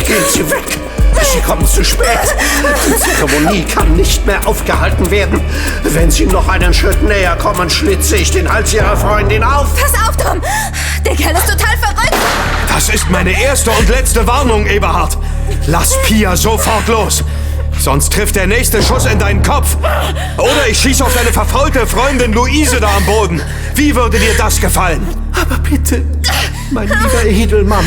Gehen 0.08 0.24
Sie 0.26 0.50
weg! 0.50 0.64
Sie 1.22 1.40
kommen 1.40 1.66
zu 1.66 1.84
spät! 1.84 2.06
Die 2.86 2.96
Zeremonie 2.96 3.64
kann 3.64 3.94
nicht 3.94 4.24
mehr 4.24 4.40
aufgehalten 4.46 5.10
werden. 5.10 5.38
Wenn 5.84 6.10
Sie 6.10 6.24
noch 6.24 6.48
einen 6.48 6.72
Schritt 6.72 7.02
näher 7.02 7.36
kommen, 7.36 7.68
schlitze 7.68 8.16
ich 8.16 8.30
den 8.30 8.50
Hals 8.50 8.72
Ihrer 8.72 8.96
Freundin 8.96 9.44
auf. 9.44 9.66
Pass 9.78 9.92
auf, 9.92 10.16
Tom! 10.16 10.40
Der 11.04 11.14
Kerl 11.14 11.36
ist 11.36 11.46
total 11.46 11.76
verrückt! 11.76 12.16
Das 12.72 12.88
ist 12.88 13.10
meine 13.10 13.38
erste 13.38 13.70
und 13.70 13.86
letzte 13.90 14.26
Warnung, 14.26 14.66
Eberhard. 14.66 15.18
Lass 15.66 15.94
Pia 16.04 16.34
sofort 16.38 16.88
los. 16.88 17.22
Sonst 17.78 18.10
trifft 18.10 18.36
der 18.36 18.46
nächste 18.46 18.82
Schuss 18.82 19.04
in 19.04 19.18
deinen 19.18 19.42
Kopf. 19.42 19.76
Oder 20.38 20.68
ich 20.70 20.78
schieße 20.80 21.04
auf 21.04 21.12
deine 21.14 21.32
verfaulte 21.32 21.86
Freundin 21.86 22.32
Luise 22.32 22.80
da 22.80 22.88
am 22.96 23.04
Boden. 23.04 23.42
Wie 23.74 23.94
würde 23.94 24.18
dir 24.18 24.32
das 24.38 24.58
gefallen? 24.58 25.06
Aber 25.38 25.58
bitte, 25.58 26.02
mein 26.70 26.88
lieber 26.88 27.24
Edelmann, 27.24 27.84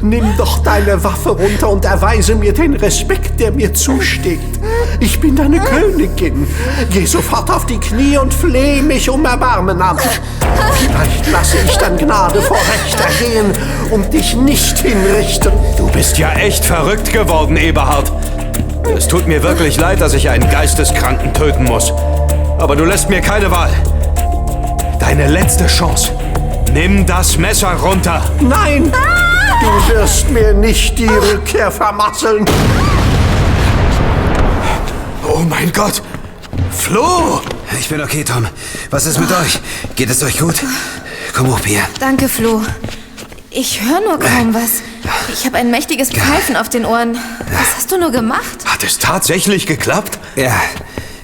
nimm 0.00 0.36
doch 0.36 0.58
deine 0.62 1.02
Waffe 1.02 1.30
runter 1.30 1.70
und 1.70 1.84
erweise 1.84 2.34
mir 2.34 2.52
den 2.52 2.74
Respekt, 2.74 3.40
der 3.40 3.52
mir 3.52 3.74
zusteht. 3.74 4.40
Ich 5.00 5.20
bin 5.20 5.36
deine 5.36 5.60
Königin. 5.60 6.46
Geh 6.90 7.06
sofort 7.06 7.50
auf 7.50 7.66
die 7.66 7.78
Knie 7.78 8.18
und 8.18 8.32
flehe 8.32 8.82
mich 8.82 9.08
um 9.08 9.24
Erbarmen 9.24 9.80
an. 9.80 9.98
Vielleicht 10.74 11.30
lasse 11.30 11.56
ich 11.64 11.76
dann 11.76 11.96
Gnade 11.96 12.40
vor 12.42 12.58
Recht 12.58 13.00
ergehen 13.00 13.52
und 13.90 14.12
dich 14.12 14.36
nicht 14.36 14.78
hinrichten. 14.78 15.52
Du 15.76 15.88
bist 15.88 16.18
ja 16.18 16.32
echt 16.32 16.64
verrückt 16.64 17.12
geworden, 17.12 17.56
Eberhard. 17.56 18.12
Es 18.96 19.08
tut 19.08 19.26
mir 19.26 19.42
wirklich 19.42 19.76
leid, 19.78 20.00
dass 20.00 20.14
ich 20.14 20.28
einen 20.28 20.48
Geisteskranken 20.50 21.32
töten 21.32 21.64
muss. 21.64 21.92
Aber 22.58 22.76
du 22.76 22.84
lässt 22.84 23.08
mir 23.08 23.20
keine 23.20 23.50
Wahl. 23.50 23.70
Deine 24.98 25.28
letzte 25.28 25.66
Chance. 25.66 26.12
Nimm 26.72 27.04
das 27.04 27.36
Messer 27.36 27.72
runter. 27.72 28.22
Nein! 28.40 28.92
Du 29.60 29.94
wirst 29.94 30.30
mir 30.30 30.54
nicht 30.54 30.96
die 30.98 31.08
Rückkehr 31.08 31.70
vermasseln. 31.70 32.44
Oh 35.26 35.40
mein 35.40 35.72
Gott! 35.72 36.00
Flo! 36.70 37.40
Ich 37.78 37.88
bin 37.88 38.00
okay, 38.00 38.22
Tom. 38.22 38.46
Was 38.90 39.06
ist 39.06 39.18
mit 39.18 39.30
euch? 39.32 39.58
Geht 39.96 40.10
es 40.10 40.22
euch 40.22 40.38
gut? 40.38 40.62
Komm 41.34 41.48
hoch, 41.50 41.60
Pia. 41.60 41.82
Danke, 41.98 42.28
Flo. 42.28 42.62
Ich 43.50 43.82
höre 43.82 44.00
nur 44.00 44.20
kaum 44.20 44.54
was. 44.54 44.82
Ich 45.32 45.44
habe 45.46 45.56
ein 45.56 45.72
mächtiges 45.72 46.10
Pfeifen 46.10 46.56
auf 46.56 46.68
den 46.68 46.84
Ohren. 46.84 47.18
Was 47.50 47.76
hast 47.76 47.90
du 47.90 47.98
nur 47.98 48.12
gemacht? 48.12 48.64
Hat 48.64 48.84
es 48.84 48.98
tatsächlich 48.98 49.66
geklappt? 49.66 50.20
Ja. 50.36 50.54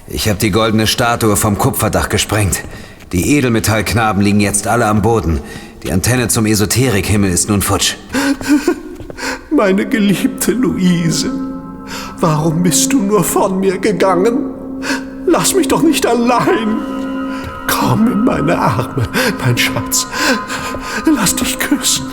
Ich 0.08 0.28
habe 0.28 0.38
die 0.38 0.50
goldene 0.50 0.88
Statue 0.88 1.36
vom 1.36 1.56
Kupferdach 1.56 2.08
gesprengt. 2.08 2.62
Die 3.12 3.36
Edelmetallknaben 3.36 4.20
liegen 4.20 4.40
jetzt 4.40 4.66
alle 4.66 4.86
am 4.86 5.00
Boden. 5.02 5.40
Die 5.84 5.92
Antenne 5.92 6.26
zum 6.26 6.44
Esoterikhimmel 6.44 7.30
ist 7.30 7.48
nun 7.48 7.62
futsch. 7.62 7.94
Meine 9.50 9.86
geliebte 9.86 10.52
Luise, 10.52 11.30
warum 12.18 12.64
bist 12.64 12.92
du 12.92 13.00
nur 13.00 13.22
von 13.22 13.60
mir 13.60 13.78
gegangen? 13.78 14.50
Lass 15.26 15.54
mich 15.54 15.68
doch 15.68 15.82
nicht 15.82 16.04
allein. 16.04 16.78
Komm 17.68 18.10
in 18.10 18.24
meine 18.24 18.58
Arme, 18.58 19.08
mein 19.44 19.56
Schatz. 19.56 20.06
Lass 21.04 21.34
dich 21.36 21.58
küssen. 21.58 22.05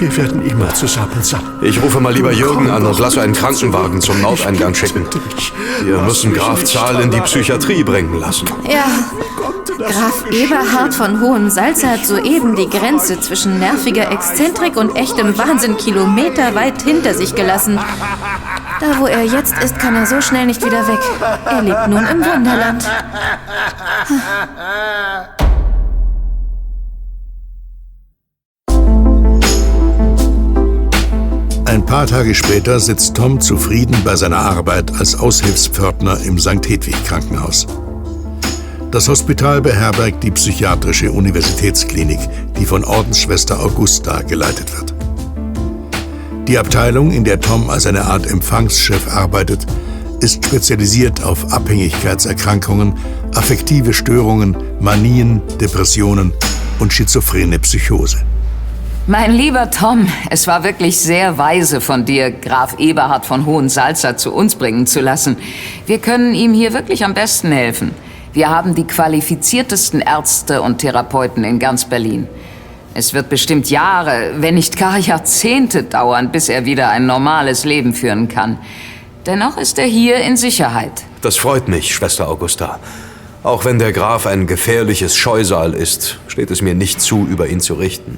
Wir 0.00 0.16
werden 0.16 0.40
immer 0.40 0.72
zusammen 0.72 1.22
sein. 1.22 1.42
Ich 1.60 1.82
rufe 1.82 2.00
mal 2.00 2.14
lieber 2.14 2.32
Jürgen 2.32 2.70
an 2.70 2.86
und 2.86 2.98
lasse 2.98 3.20
einen 3.20 3.34
Krankenwagen 3.34 4.00
zum 4.00 4.18
Nordeingang 4.22 4.74
schicken. 4.74 5.06
Wir 5.82 5.98
müssen 5.98 6.32
Graf 6.32 6.64
Zahl 6.64 7.02
in 7.02 7.10
die 7.10 7.20
Psychiatrie 7.20 7.84
bringen 7.84 8.18
lassen. 8.18 8.48
Ja. 8.64 8.86
Graf 9.76 10.24
Eberhard 10.30 10.94
von 10.94 11.20
Hohensalza 11.20 11.88
hat 11.88 12.06
soeben 12.06 12.56
die 12.56 12.70
Grenze 12.70 13.20
zwischen 13.20 13.58
nerviger 13.58 14.10
Exzentrik 14.10 14.78
und 14.78 14.96
echtem 14.96 15.36
Wahnsinn 15.36 15.76
kilometerweit 15.76 16.80
hinter 16.80 17.12
sich 17.12 17.34
gelassen. 17.34 17.78
Da, 18.80 18.98
wo 18.98 19.06
er 19.06 19.24
jetzt 19.24 19.62
ist, 19.62 19.78
kann 19.78 19.94
er 19.96 20.06
so 20.06 20.22
schnell 20.22 20.46
nicht 20.46 20.64
wieder 20.64 20.88
weg. 20.88 21.00
Er 21.44 21.60
lebt 21.60 21.88
nun 21.88 22.06
im 22.06 22.24
Wunderland. 22.24 22.88
Ein 31.80 31.86
paar 31.86 32.06
Tage 32.06 32.34
später 32.34 32.78
sitzt 32.78 33.14
Tom 33.14 33.40
zufrieden 33.40 33.96
bei 34.04 34.14
seiner 34.14 34.36
Arbeit 34.36 34.94
als 35.00 35.18
Aushilfspförtner 35.18 36.20
im 36.20 36.38
St. 36.38 36.68
Hedwig 36.68 36.94
Krankenhaus. 37.04 37.66
Das 38.90 39.08
Hospital 39.08 39.62
beherbergt 39.62 40.22
die 40.22 40.30
psychiatrische 40.30 41.10
Universitätsklinik, 41.10 42.20
die 42.58 42.66
von 42.66 42.84
Ordensschwester 42.84 43.58
Augusta 43.58 44.20
geleitet 44.20 44.76
wird. 44.76 44.94
Die 46.46 46.58
Abteilung, 46.58 47.12
in 47.12 47.24
der 47.24 47.40
Tom 47.40 47.70
als 47.70 47.86
eine 47.86 48.04
Art 48.04 48.26
Empfangschef 48.26 49.08
arbeitet, 49.16 49.66
ist 50.20 50.44
spezialisiert 50.44 51.24
auf 51.24 51.50
Abhängigkeitserkrankungen, 51.50 52.92
affektive 53.34 53.94
Störungen, 53.94 54.54
Manien, 54.80 55.40
Depressionen 55.58 56.34
und 56.78 56.92
schizophrene 56.92 57.58
Psychose. 57.58 58.18
Mein 59.10 59.32
lieber 59.32 59.72
Tom, 59.72 60.06
es 60.30 60.46
war 60.46 60.62
wirklich 60.62 60.96
sehr 60.96 61.36
weise 61.36 61.80
von 61.80 62.04
dir, 62.04 62.30
Graf 62.30 62.78
Eberhard 62.78 63.26
von 63.26 63.44
Hohensalza 63.44 64.16
zu 64.16 64.32
uns 64.32 64.54
bringen 64.54 64.86
zu 64.86 65.00
lassen. 65.00 65.36
Wir 65.84 65.98
können 65.98 66.32
ihm 66.32 66.54
hier 66.54 66.72
wirklich 66.74 67.04
am 67.04 67.12
besten 67.12 67.50
helfen. 67.50 67.90
Wir 68.32 68.50
haben 68.50 68.76
die 68.76 68.86
qualifiziertesten 68.86 70.00
Ärzte 70.00 70.62
und 70.62 70.78
Therapeuten 70.78 71.42
in 71.42 71.58
ganz 71.58 71.86
Berlin. 71.86 72.28
Es 72.94 73.12
wird 73.12 73.28
bestimmt 73.28 73.68
Jahre, 73.68 74.34
wenn 74.36 74.54
nicht 74.54 74.78
gar 74.78 74.96
Jahrzehnte 75.00 75.82
dauern, 75.82 76.30
bis 76.30 76.48
er 76.48 76.64
wieder 76.64 76.90
ein 76.90 77.06
normales 77.06 77.64
Leben 77.64 77.94
führen 77.94 78.28
kann. 78.28 78.60
Dennoch 79.26 79.56
ist 79.56 79.80
er 79.80 79.86
hier 79.86 80.18
in 80.18 80.36
Sicherheit. 80.36 81.02
Das 81.20 81.36
freut 81.36 81.66
mich, 81.66 81.92
Schwester 81.92 82.28
Augusta. 82.28 82.78
Auch 83.42 83.64
wenn 83.64 83.80
der 83.80 83.92
Graf 83.92 84.28
ein 84.28 84.46
gefährliches 84.46 85.16
Scheusal 85.16 85.74
ist, 85.74 86.20
steht 86.28 86.52
es 86.52 86.62
mir 86.62 86.76
nicht 86.76 87.00
zu, 87.00 87.26
über 87.28 87.48
ihn 87.48 87.58
zu 87.58 87.74
richten. 87.74 88.16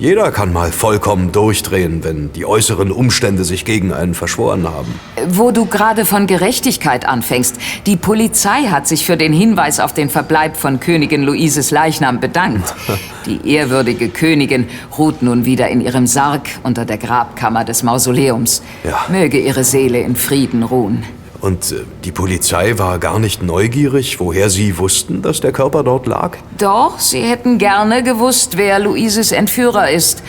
Jeder 0.00 0.32
kann 0.32 0.50
mal 0.50 0.72
vollkommen 0.72 1.30
durchdrehen, 1.30 2.02
wenn 2.02 2.32
die 2.32 2.46
äußeren 2.46 2.90
Umstände 2.90 3.44
sich 3.44 3.66
gegen 3.66 3.92
einen 3.92 4.14
verschworen 4.14 4.66
haben. 4.66 4.98
Wo 5.28 5.50
du 5.50 5.66
gerade 5.66 6.06
von 6.06 6.26
Gerechtigkeit 6.26 7.04
anfängst. 7.04 7.56
Die 7.84 7.98
Polizei 7.98 8.68
hat 8.70 8.88
sich 8.88 9.04
für 9.04 9.18
den 9.18 9.34
Hinweis 9.34 9.78
auf 9.78 9.92
den 9.92 10.08
Verbleib 10.08 10.56
von 10.56 10.80
Königin 10.80 11.22
Luises 11.22 11.70
Leichnam 11.70 12.18
bedankt. 12.18 12.74
Die 13.26 13.46
ehrwürdige 13.52 14.08
Königin 14.08 14.68
ruht 14.96 15.20
nun 15.20 15.44
wieder 15.44 15.68
in 15.68 15.82
ihrem 15.82 16.06
Sarg 16.06 16.48
unter 16.62 16.86
der 16.86 16.96
Grabkammer 16.96 17.66
des 17.66 17.82
Mausoleums. 17.82 18.62
Ja. 18.84 19.04
Möge 19.10 19.38
ihre 19.38 19.64
Seele 19.64 20.00
in 20.00 20.16
Frieden 20.16 20.62
ruhen. 20.62 21.04
Und 21.40 21.72
äh, 21.72 21.84
die 22.04 22.12
Polizei 22.12 22.78
war 22.78 22.98
gar 22.98 23.18
nicht 23.18 23.42
neugierig, 23.42 24.20
woher 24.20 24.50
sie 24.50 24.78
wussten, 24.78 25.22
dass 25.22 25.40
der 25.40 25.52
Körper 25.52 25.82
dort 25.82 26.06
lag? 26.06 26.36
Doch, 26.58 26.98
sie 26.98 27.22
hätten 27.22 27.58
gerne 27.58 28.02
gewusst, 28.02 28.56
wer 28.56 28.78
Luises 28.78 29.32
Entführer 29.32 29.90
ist. 29.90 30.22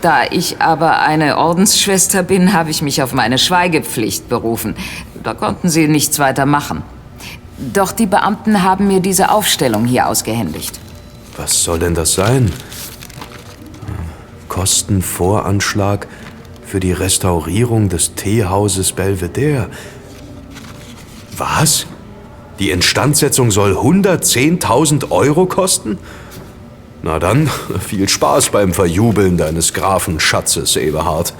Da 0.00 0.24
ich 0.30 0.60
aber 0.60 1.00
eine 1.00 1.38
Ordensschwester 1.38 2.22
bin, 2.22 2.52
habe 2.52 2.70
ich 2.70 2.82
mich 2.82 3.02
auf 3.02 3.14
meine 3.14 3.38
Schweigepflicht 3.38 4.28
berufen. 4.28 4.76
Da 5.22 5.34
konnten 5.34 5.68
sie 5.68 5.88
nichts 5.88 6.18
weiter 6.18 6.46
machen. 6.46 6.82
Doch 7.58 7.92
die 7.92 8.06
Beamten 8.06 8.62
haben 8.62 8.86
mir 8.86 9.00
diese 9.00 9.30
Aufstellung 9.30 9.84
hier 9.84 10.08
ausgehändigt. 10.08 10.78
Was 11.36 11.64
soll 11.64 11.78
denn 11.78 11.94
das 11.94 12.14
sein? 12.14 12.52
Kostenvoranschlag 14.48 16.06
für 16.66 16.78
die 16.78 16.92
Restaurierung 16.92 17.88
des 17.88 18.14
Teehauses 18.14 18.92
Belvedere. 18.92 19.68
Was? 21.36 21.86
Die 22.58 22.70
Instandsetzung 22.70 23.50
soll 23.50 23.72
110.000 23.76 25.10
Euro 25.10 25.46
kosten? 25.46 25.98
Na 27.02 27.18
dann, 27.18 27.50
viel 27.80 28.08
Spaß 28.08 28.50
beim 28.50 28.72
Verjubeln 28.72 29.36
deines 29.36 29.72
Grafen 29.72 30.20
Schatzes, 30.20 30.76
Eberhard. 30.76 31.34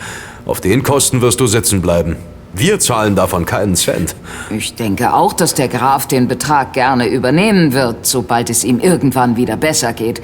Auf 0.46 0.60
den 0.60 0.82
Kosten 0.82 1.20
wirst 1.20 1.40
du 1.40 1.46
sitzen 1.46 1.82
bleiben. 1.82 2.16
Wir 2.54 2.80
zahlen 2.80 3.16
davon 3.16 3.46
keinen 3.46 3.76
Cent. 3.76 4.14
Ich 4.50 4.74
denke 4.74 5.14
auch, 5.14 5.32
dass 5.32 5.54
der 5.54 5.68
Graf 5.68 6.06
den 6.06 6.28
Betrag 6.28 6.74
gerne 6.74 7.06
übernehmen 7.06 7.72
wird, 7.72 8.04
sobald 8.04 8.50
es 8.50 8.64
ihm 8.64 8.78
irgendwann 8.78 9.36
wieder 9.36 9.56
besser 9.56 9.94
geht. 9.94 10.20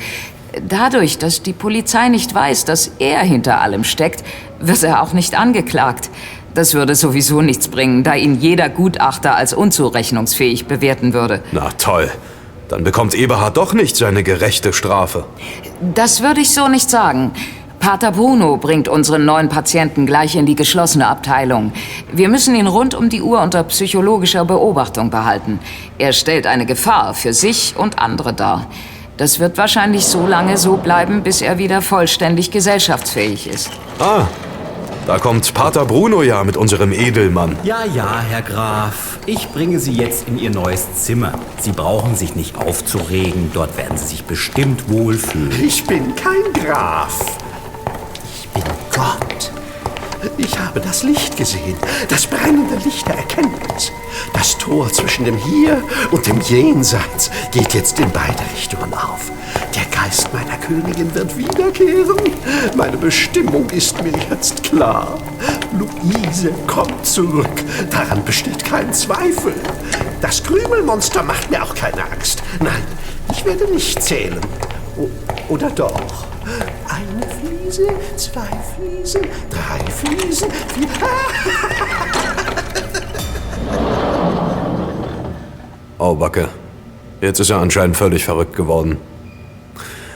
Dadurch, 0.66 1.18
dass 1.18 1.42
die 1.42 1.52
Polizei 1.52 2.08
nicht 2.08 2.34
weiß, 2.34 2.64
dass 2.64 2.90
er 2.98 3.20
hinter 3.20 3.60
allem 3.60 3.84
steckt, 3.84 4.24
wird 4.60 4.82
er 4.82 5.02
auch 5.02 5.12
nicht 5.12 5.38
angeklagt. 5.38 6.10
Das 6.55 6.74
würde 6.74 6.94
sowieso 6.94 7.42
nichts 7.42 7.68
bringen, 7.68 8.05
da 8.05 8.14
ihn 8.14 8.40
jeder 8.40 8.68
Gutachter 8.68 9.36
als 9.36 9.53
unzurechnungsfähig 9.53 10.66
bewerten 10.66 11.12
würde. 11.12 11.42
Na 11.53 11.70
toll. 11.78 12.11
Dann 12.68 12.84
bekommt 12.84 13.14
Eberhard 13.14 13.57
doch 13.57 13.72
nicht 13.72 13.96
seine 13.96 14.22
gerechte 14.22 14.72
Strafe. 14.72 15.24
Das 15.94 16.22
würde 16.22 16.40
ich 16.40 16.51
so 16.51 16.68
nicht 16.68 16.90
sagen. 16.90 17.32
Pater 17.80 18.12
Bruno 18.12 18.57
bringt 18.57 18.88
unseren 18.88 19.24
neuen 19.24 19.49
Patienten 19.49 20.05
gleich 20.05 20.34
in 20.36 20.46
die 20.46 20.57
geschlossene 20.57 21.07
Abteilung. 21.07 21.72
Wir 22.12 22.28
müssen 22.28 22.55
ihn 22.55 22.66
rund 22.66 22.94
um 22.94 23.09
die 23.09 23.22
Uhr 23.22 23.40
unter 23.40 23.62
psychologischer 23.64 24.44
Beobachtung 24.44 25.11
behalten. 25.11 25.61
Er 25.96 26.12
stellt 26.12 26.46
eine 26.46 26.66
Gefahr 26.66 27.14
für 27.14 27.32
sich 27.32 27.74
und 27.76 27.99
andere 27.99 28.34
dar. 28.34 28.66
Das 29.16 29.40
wird 29.40 29.59
wahrscheinlich 29.59 30.07
so 30.07 30.26
lange 30.26 30.57
so 30.59 30.76
bleiben, 30.76 31.22
bis 31.22 31.40
er 31.40 31.59
wieder 31.59 31.82
vollständig 31.82 32.51
gesellschaftsfähig 32.51 33.49
ist. 33.49 33.70
Ah, 33.99 34.26
da 35.09 35.18
kommt 35.18 35.54
Pater 35.54 35.86
Bruno 35.86 36.22
ja 36.22 36.44
mit 36.44 36.59
unserem 36.59 36.92
Edelmann. 36.92 37.56
Ja, 37.62 37.82
ja, 37.82 38.20
Herr 38.20 38.42
Graf. 38.42 39.18
Ich 39.24 39.48
bringe 39.48 39.80
Sie 39.80 39.94
jetzt 39.94 40.28
in 40.28 40.38
Ihr 40.38 40.50
neues 40.50 41.02
Zimmer. 41.02 41.32
Sie 41.59 41.72
brauchen 41.72 42.14
sich 42.14 42.36
nicht 42.36 42.56
aufzuregen. 42.56 43.50
Dort 43.54 43.78
werden 43.78 43.96
Sie 43.96 44.06
sich 44.06 44.24
bestimmt 44.24 44.90
wohlfühlen. 44.90 45.64
Ich 45.64 45.86
bin 45.86 46.14
kein 46.14 46.52
Graf. 46.52 47.38
Ich 48.34 48.48
bin 48.50 48.64
Gott. 48.94 49.27
Ich 50.36 50.58
habe 50.58 50.80
das 50.80 51.02
Licht 51.02 51.36
gesehen, 51.36 51.76
das 52.08 52.26
brennende 52.26 52.76
Licht 52.84 53.06
der 53.06 53.16
Erkenntnis. 53.16 53.92
Das 54.32 54.56
Tor 54.58 54.92
zwischen 54.92 55.24
dem 55.24 55.36
Hier 55.36 55.82
und 56.10 56.26
dem 56.26 56.40
Jenseits 56.40 57.30
geht 57.52 57.74
jetzt 57.74 57.98
in 58.00 58.10
beide 58.10 58.42
Richtungen 58.54 58.92
auf. 58.94 59.30
Der 59.74 59.84
Geist 59.96 60.32
meiner 60.32 60.56
Königin 60.58 61.14
wird 61.14 61.36
wiederkehren. 61.36 62.16
Meine 62.76 62.96
Bestimmung 62.96 63.68
ist 63.70 64.02
mir 64.02 64.12
jetzt 64.30 64.62
klar. 64.64 65.18
Luise 65.72 66.52
kommt 66.66 67.04
zurück. 67.06 67.64
Daran 67.90 68.24
besteht 68.24 68.64
kein 68.64 68.92
Zweifel. 68.92 69.54
Das 70.20 70.42
Krümelmonster 70.42 71.22
macht 71.22 71.50
mir 71.50 71.62
auch 71.62 71.74
keine 71.74 72.02
Angst. 72.10 72.42
Nein, 72.60 72.82
ich 73.30 73.44
werde 73.44 73.66
nicht 73.72 74.02
zählen. 74.02 74.40
O 74.96 75.08
oder 75.48 75.70
doch? 75.70 76.26
Eine 76.88 77.26
Fliese, 77.26 77.88
zwei 78.16 78.49
Fliesen, 78.74 79.22
drei 79.51 79.90
Fliesen, 79.90 80.51
vier. 80.74 80.88
Auebacke. 85.99 86.49
Jetzt 87.20 87.40
ist 87.40 87.51
er 87.51 87.59
anscheinend 87.59 87.96
völlig 87.96 88.24
verrückt 88.24 88.55
geworden. 88.55 88.96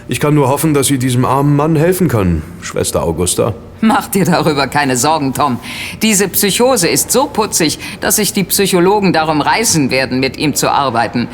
Ich 0.08 0.20
kann 0.20 0.34
nur 0.34 0.48
hoffen, 0.48 0.74
dass 0.74 0.88
Sie 0.88 0.98
diesem 0.98 1.24
armen 1.24 1.56
Mann 1.56 1.76
helfen 1.76 2.08
können, 2.08 2.42
Schwester 2.60 3.02
Augusta. 3.02 3.54
Mach 3.80 4.08
dir 4.08 4.24
darüber 4.24 4.66
keine 4.66 4.96
Sorgen, 4.96 5.32
Tom. 5.32 5.58
Diese 6.02 6.28
Psychose 6.28 6.88
ist 6.88 7.10
so 7.10 7.26
putzig, 7.26 7.78
dass 8.00 8.16
sich 8.16 8.32
die 8.32 8.44
Psychologen 8.44 9.12
darum 9.12 9.40
reißen 9.40 9.90
werden, 9.90 10.20
mit 10.20 10.36
ihm 10.36 10.54
zu 10.54 10.70
arbeiten. 10.70 11.28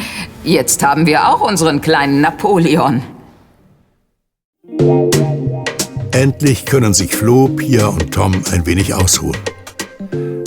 Jetzt 0.44 0.82
haben 0.82 1.06
wir 1.06 1.28
auch 1.28 1.40
unseren 1.40 1.80
kleinen 1.80 2.20
Napoleon. 2.20 3.02
Endlich 6.12 6.66
können 6.66 6.94
sich 6.94 7.14
Flo, 7.14 7.48
Pia 7.48 7.86
und 7.86 8.12
Tom 8.12 8.34
ein 8.52 8.66
wenig 8.66 8.92
ausruhen. 8.92 9.36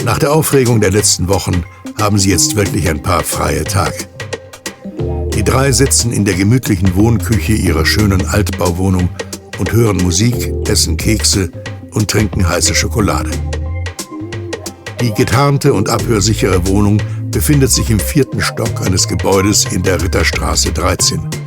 Nach 0.04 0.20
der 0.20 0.34
Aufregung 0.34 0.82
der 0.82 0.92
letzten 0.92 1.28
Wochen 1.28 1.64
haben 2.00 2.20
sie 2.20 2.30
jetzt 2.30 2.56
wirklich 2.56 2.90
ein 2.90 3.02
paar 3.02 3.24
freie 3.24 3.64
Tage. 3.64 4.06
Die 5.34 5.44
drei 5.44 5.72
sitzen 5.72 6.12
in 6.12 6.26
der 6.26 6.36
gemütlichen 6.36 6.96
Wohnküche 6.96 7.54
ihrer 7.54 7.86
schönen 7.86 8.28
Altbauwohnung 8.28 9.10
und 9.60 9.72
hören 9.72 9.98
Musik, 9.98 10.54
essen 10.68 10.98
Kekse 10.98 11.52
und 11.92 12.10
trinken 12.10 12.48
heiße 12.48 12.76
Schokolade. 12.76 13.32
Die 15.00 15.14
getarnte 15.14 15.74
und 15.74 15.90
abhörsichere 15.90 16.68
Wohnung 16.68 17.02
befindet 17.32 17.72
sich 17.72 17.90
im 17.90 18.00
vierten 18.00 18.42
Stock 18.42 18.86
eines 18.86 19.08
Gebäudes 19.08 19.66
in 19.72 19.82
der 19.84 20.02
Ritterstraße 20.02 20.72
13. 20.74 21.41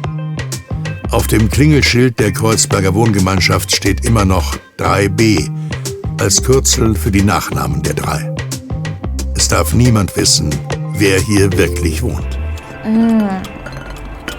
Auf 1.11 1.27
dem 1.27 1.51
Klingelschild 1.51 2.19
der 2.19 2.33
Kreuzberger 2.33 2.95
Wohngemeinschaft 2.95 3.75
steht 3.75 4.05
immer 4.05 4.25
noch 4.25 4.57
3b 4.79 5.51
als 6.21 6.43
Kürzel 6.43 6.95
für 6.95 7.11
die 7.11 7.23
Nachnamen 7.23 7.83
der 7.83 7.95
drei. 7.95 8.35
Es 9.37 9.49
darf 9.49 9.75
niemand 9.75 10.17
wissen, 10.17 10.55
wer 10.97 11.21
hier 11.21 11.53
wirklich 11.57 12.03
wohnt. 12.03 12.39
Mmh. 12.85 13.29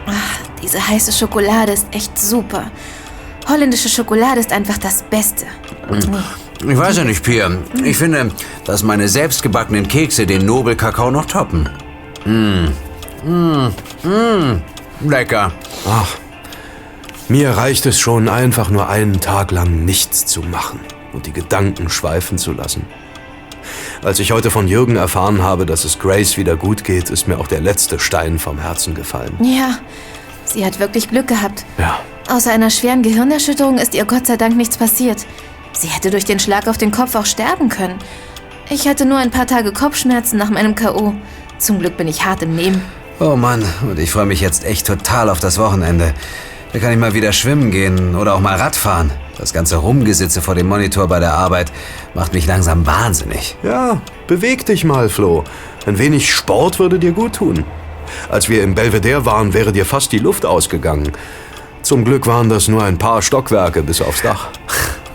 Ach, 0.08 0.40
diese 0.62 0.86
heiße 0.86 1.12
Schokolade 1.12 1.74
ist 1.74 1.88
echt 1.92 2.18
super. 2.18 2.72
Holländische 3.48 3.90
Schokolade 3.90 4.40
ist 4.40 4.52
einfach 4.52 4.78
das 4.78 5.04
Beste. 5.04 5.46
Ich 6.68 6.78
weiß 6.78 6.98
ja 6.98 7.04
nicht, 7.04 7.24
Pia. 7.24 7.52
Ich 7.84 7.98
finde, 7.98 8.32
dass 8.66 8.82
meine 8.82 9.08
selbstgebackenen 9.08 9.88
Kekse 9.88 10.26
den 10.26 10.46
Nobelkakao 10.46 11.12
noch 11.12 11.26
toppen. 11.26 11.70
Mmh. 12.26 12.70
Mmh. 13.24 13.72
Mmh. 14.04 14.62
Lecker. 15.08 15.52
Ach, 15.88 16.08
mir 17.30 17.52
reicht 17.52 17.86
es 17.86 18.00
schon, 18.00 18.30
einfach 18.30 18.70
nur 18.70 18.90
einen 18.90 19.20
Tag 19.20 19.52
lang 19.52 19.86
nichts 19.86 20.26
zu 20.26 20.42
machen 20.42 20.80
und 21.14 21.26
die 21.26 21.34
Gedanken 21.34 21.90
schweifen 21.90 22.38
zu 22.38 22.54
lassen. 22.54 22.86
Als 24.04 24.20
ich 24.20 24.32
heute 24.32 24.52
von 24.52 24.68
Jürgen 24.68 24.96
erfahren 24.96 25.42
habe, 25.42 25.66
dass 25.66 25.86
es 25.86 25.98
Grace 25.98 26.38
wieder 26.38 26.56
gut 26.56 26.84
geht, 26.84 27.10
ist 27.10 27.28
mir 27.28 27.40
auch 27.40 27.48
der 27.48 27.62
letzte 27.62 28.00
Stein 28.00 28.38
vom 28.38 28.60
Herzen 28.60 28.94
gefallen. 28.94 29.36
Ja, 29.42 29.80
sie 30.46 30.66
hat 30.66 30.80
wirklich 30.80 31.10
Glück 31.10 31.28
gehabt. 31.28 31.66
Ja. 31.78 32.00
Außer 32.30 32.52
einer 32.52 32.70
schweren 32.70 33.02
Gehirnerschütterung 33.02 33.78
ist 33.78 33.94
ihr 33.94 34.06
Gott 34.06 34.28
sei 34.28 34.38
Dank 34.38 34.56
nichts 34.56 34.78
passiert. 34.78 35.26
Sie 35.74 35.88
hätte 35.88 36.10
durch 36.12 36.26
den 36.26 36.40
Schlag 36.40 36.68
auf 36.68 36.78
den 36.78 36.92
Kopf 36.92 37.16
auch 37.16 37.26
sterben 37.26 37.70
können. 37.70 38.00
Ich 38.70 38.88
hatte 38.88 39.06
nur 39.06 39.18
ein 39.18 39.32
paar 39.32 39.48
Tage 39.48 39.72
Kopfschmerzen 39.74 40.38
nach 40.38 40.50
meinem 40.50 40.76
K.O. 40.76 41.14
Zum 41.58 41.80
Glück 41.80 41.98
bin 41.98 42.08
ich 42.08 42.26
hart 42.26 42.42
im 42.44 42.56
Nehmen. 42.56 42.82
Oh 43.20 43.36
Mann, 43.36 43.64
und 43.84 44.00
ich 44.00 44.12
freue 44.12 44.26
mich 44.26 44.42
jetzt 44.42 44.66
echt 44.66 44.88
total 44.88 45.30
auf 45.30 45.40
das 45.40 45.58
Wochenende. 45.58 46.14
Da 46.74 46.80
kann 46.80 46.92
ich 46.92 46.98
mal 46.98 47.14
wieder 47.14 47.32
schwimmen 47.32 47.72
gehen 47.72 48.16
oder 48.16 48.36
auch 48.36 48.40
mal 48.40 48.56
Radfahren. 48.56 49.12
Das 49.38 49.54
ganze 49.54 49.78
Rumgesitze 49.78 50.42
vor 50.42 50.56
dem 50.56 50.68
Monitor 50.68 51.08
bei 51.08 51.20
der 51.20 51.34
Arbeit 51.34 51.72
macht 52.14 52.34
mich 52.34 52.46
langsam 52.48 52.86
wahnsinnig. 52.86 53.56
Ja, 53.64 54.02
beweg 54.28 54.66
dich 54.66 54.84
mal, 54.84 55.10
Flo. 55.10 55.44
Ein 55.86 55.98
wenig 55.98 56.34
Sport 56.34 56.80
würde 56.80 57.00
dir 57.00 57.12
gut 57.12 57.36
tun. 57.36 57.66
Als 58.30 58.50
wir 58.50 58.64
im 58.64 58.76
Belvedere 58.76 59.26
waren, 59.26 59.54
wäre 59.54 59.72
dir 59.72 59.86
fast 59.86 60.12
die 60.12 60.20
Luft 60.20 60.46
ausgegangen. 60.46 61.12
Zum 61.82 62.04
Glück 62.04 62.28
waren 62.28 62.50
das 62.50 62.68
nur 62.68 62.84
ein 62.84 62.98
paar 62.98 63.22
Stockwerke 63.22 63.84
bis 63.84 64.02
aufs 64.02 64.22
Dach. 64.22 64.48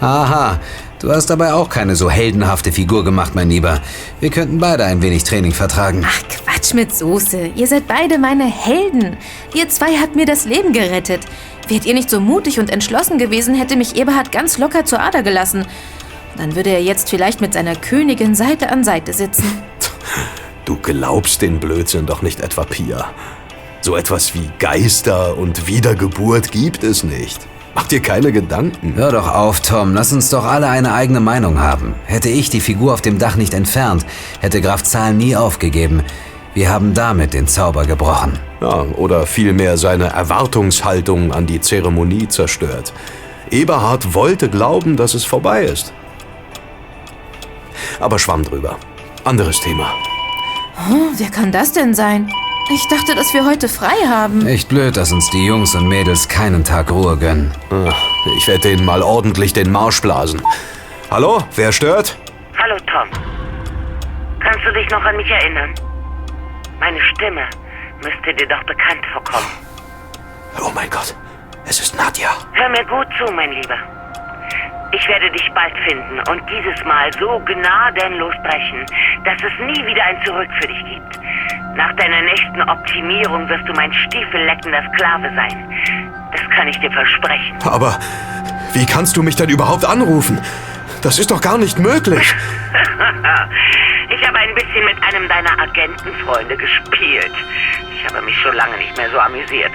Aha, 0.00 0.60
du 1.00 1.10
hast 1.10 1.26
dabei 1.26 1.52
auch 1.52 1.68
keine 1.68 1.96
so 1.96 2.10
heldenhafte 2.10 2.72
Figur 2.72 3.04
gemacht, 3.04 3.34
mein 3.34 3.50
Lieber. 3.50 3.80
Wir 4.20 4.30
könnten 4.30 4.58
beide 4.58 4.84
ein 4.84 5.02
wenig 5.02 5.24
Training 5.24 5.52
vertragen. 5.52 6.06
Ach, 6.06 6.22
Quatsch 6.28 6.74
mit 6.74 6.94
Soße. 6.94 7.50
Ihr 7.54 7.66
seid 7.66 7.86
beide 7.86 8.18
meine 8.18 8.44
Helden. 8.44 9.16
Ihr 9.54 9.68
zwei 9.68 9.96
habt 9.96 10.16
mir 10.16 10.26
das 10.26 10.44
Leben 10.44 10.72
gerettet. 10.72 11.20
Wärt 11.68 11.86
ihr 11.86 11.94
nicht 11.94 12.10
so 12.10 12.20
mutig 12.20 12.58
und 12.58 12.70
entschlossen 12.70 13.18
gewesen, 13.18 13.54
hätte 13.54 13.76
mich 13.76 13.96
Eberhard 13.96 14.32
ganz 14.32 14.58
locker 14.58 14.84
zur 14.84 15.00
Ader 15.00 15.22
gelassen. 15.22 15.66
Dann 16.36 16.56
würde 16.56 16.70
er 16.70 16.82
jetzt 16.82 17.10
vielleicht 17.10 17.40
mit 17.40 17.52
seiner 17.52 17.76
Königin 17.76 18.34
Seite 18.34 18.70
an 18.70 18.84
Seite 18.84 19.12
sitzen. 19.12 19.44
Du 20.66 20.76
glaubst 20.76 21.42
den 21.42 21.58
Blödsinn 21.58 22.06
doch 22.06 22.22
nicht 22.22 22.38
etwa, 22.38 22.62
Pia. 22.62 23.10
So 23.80 23.96
etwas 23.96 24.34
wie 24.34 24.48
Geister 24.60 25.36
und 25.36 25.66
Wiedergeburt 25.66 26.52
gibt 26.52 26.84
es 26.84 27.02
nicht. 27.02 27.40
Mach 27.74 27.86
dir 27.86 28.00
keine 28.00 28.32
Gedanken. 28.32 28.94
Hör 28.96 29.12
doch 29.12 29.32
auf, 29.32 29.60
Tom. 29.60 29.94
Lass 29.94 30.12
uns 30.12 30.30
doch 30.30 30.44
alle 30.44 30.68
eine 30.68 30.92
eigene 30.92 31.20
Meinung 31.20 31.60
haben. 31.60 31.94
Hätte 32.04 32.28
ich 32.28 32.50
die 32.50 32.60
Figur 32.60 32.92
auf 32.92 33.00
dem 33.00 33.18
Dach 33.18 33.36
nicht 33.36 33.54
entfernt, 33.54 34.04
hätte 34.40 34.60
Graf 34.60 34.82
Zahl 34.82 35.14
nie 35.14 35.36
aufgegeben. 35.36 36.02
Wir 36.52 36.68
haben 36.70 36.94
damit 36.94 37.32
den 37.32 37.46
Zauber 37.46 37.86
gebrochen. 37.86 38.38
Ja, 38.60 38.82
oder 38.96 39.26
vielmehr 39.26 39.76
seine 39.76 40.06
Erwartungshaltung 40.06 41.32
an 41.32 41.46
die 41.46 41.60
Zeremonie 41.60 42.26
zerstört. 42.26 42.92
Eberhard 43.50 44.14
wollte 44.14 44.48
glauben, 44.48 44.96
dass 44.96 45.14
es 45.14 45.24
vorbei 45.24 45.62
ist. 45.62 45.92
Aber 48.00 48.18
schwamm 48.18 48.42
drüber. 48.42 48.76
Anderes 49.24 49.60
Thema. 49.60 49.92
Oh, 50.90 51.12
wer 51.16 51.30
kann 51.30 51.52
das 51.52 51.72
denn 51.72 51.94
sein? 51.94 52.30
Ich 52.72 52.86
dachte, 52.88 53.14
dass 53.16 53.34
wir 53.34 53.44
heute 53.44 53.68
frei 53.68 53.96
haben. 54.08 54.46
Echt 54.46 54.68
blöd, 54.68 54.96
dass 54.96 55.12
uns 55.12 55.28
die 55.30 55.44
Jungs 55.44 55.74
und 55.74 55.88
Mädels 55.88 56.28
keinen 56.28 56.64
Tag 56.64 56.90
Ruhe 56.90 57.16
gönnen. 57.16 57.52
Ach, 57.70 57.96
Ich 58.38 58.46
werde 58.46 58.60
denen 58.60 58.84
mal 58.84 59.02
ordentlich 59.02 59.52
den 59.52 59.72
Marsch 59.72 60.00
blasen. 60.00 60.40
Hallo, 61.10 61.42
wer 61.56 61.72
stört? 61.72 62.16
Hallo 62.56 62.76
Tom. 62.86 63.08
Kannst 64.40 64.64
du 64.64 64.72
dich 64.72 64.88
noch 64.90 65.02
an 65.02 65.16
mich 65.16 65.28
erinnern? 65.28 65.74
Meine 66.78 67.00
Stimme 67.14 67.42
müsste 68.02 68.32
dir 68.34 68.46
doch 68.46 68.62
bekannt 68.64 69.04
vorkommen. 69.12 69.46
Oh 70.64 70.70
mein 70.74 70.88
Gott, 70.90 71.14
es 71.64 71.80
ist 71.80 71.96
Nadja. 71.96 72.30
Hör 72.52 72.68
mir 72.68 72.84
gut 72.84 73.06
zu, 73.18 73.32
mein 73.32 73.50
Lieber. 73.52 73.76
Ich 74.92 75.06
werde 75.08 75.30
dich 75.30 75.50
bald 75.54 75.76
finden 75.88 76.18
und 76.30 76.42
dieses 76.50 76.84
Mal 76.84 77.12
so 77.18 77.40
gnadenlos 77.44 78.34
brechen, 78.42 78.84
dass 79.24 79.36
es 79.36 79.52
nie 79.66 79.86
wieder 79.86 80.04
ein 80.04 80.22
Zurück 80.24 80.48
für 80.60 80.66
dich 80.66 80.84
gibt. 80.84 81.20
Nach 81.76 81.92
deiner 81.94 82.22
nächsten 82.22 82.60
Optimierung 82.62 83.48
wirst 83.48 83.68
du 83.68 83.72
mein 83.74 83.92
stiefelleckender 83.92 84.82
Sklave 84.92 85.30
sein. 85.36 85.72
Das 86.32 86.40
kann 86.50 86.66
ich 86.66 86.78
dir 86.80 86.90
versprechen. 86.90 87.56
Aber 87.64 87.98
wie 88.72 88.84
kannst 88.84 89.16
du 89.16 89.22
mich 89.22 89.36
denn 89.36 89.48
überhaupt 89.48 89.84
anrufen? 89.84 90.40
Das 91.02 91.18
ist 91.18 91.30
doch 91.30 91.40
gar 91.40 91.56
nicht 91.56 91.78
möglich. 91.78 92.34
ich 94.10 94.26
habe 94.26 94.38
ein 94.38 94.54
bisschen 94.54 94.84
mit 94.84 95.02
einem 95.02 95.28
deiner 95.28 95.58
Agentenfreunde 95.58 96.56
gespielt. 96.56 97.32
Ich 97.94 98.04
habe 98.06 98.22
mich 98.22 98.36
schon 98.40 98.54
lange 98.54 98.76
nicht 98.76 98.96
mehr 98.96 99.10
so 99.10 99.18
amüsiert. 99.18 99.72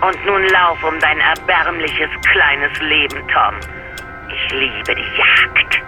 Und 0.00 0.26
nun 0.26 0.44
lauf 0.48 0.82
um 0.84 0.98
dein 1.00 1.18
erbärmliches 1.20 2.10
kleines 2.30 2.78
Leben, 2.80 3.26
Tom. 3.28 3.54
Ich 4.46 4.52
liebe 4.52 4.94
die 4.94 5.02
Jagd. 5.16 5.82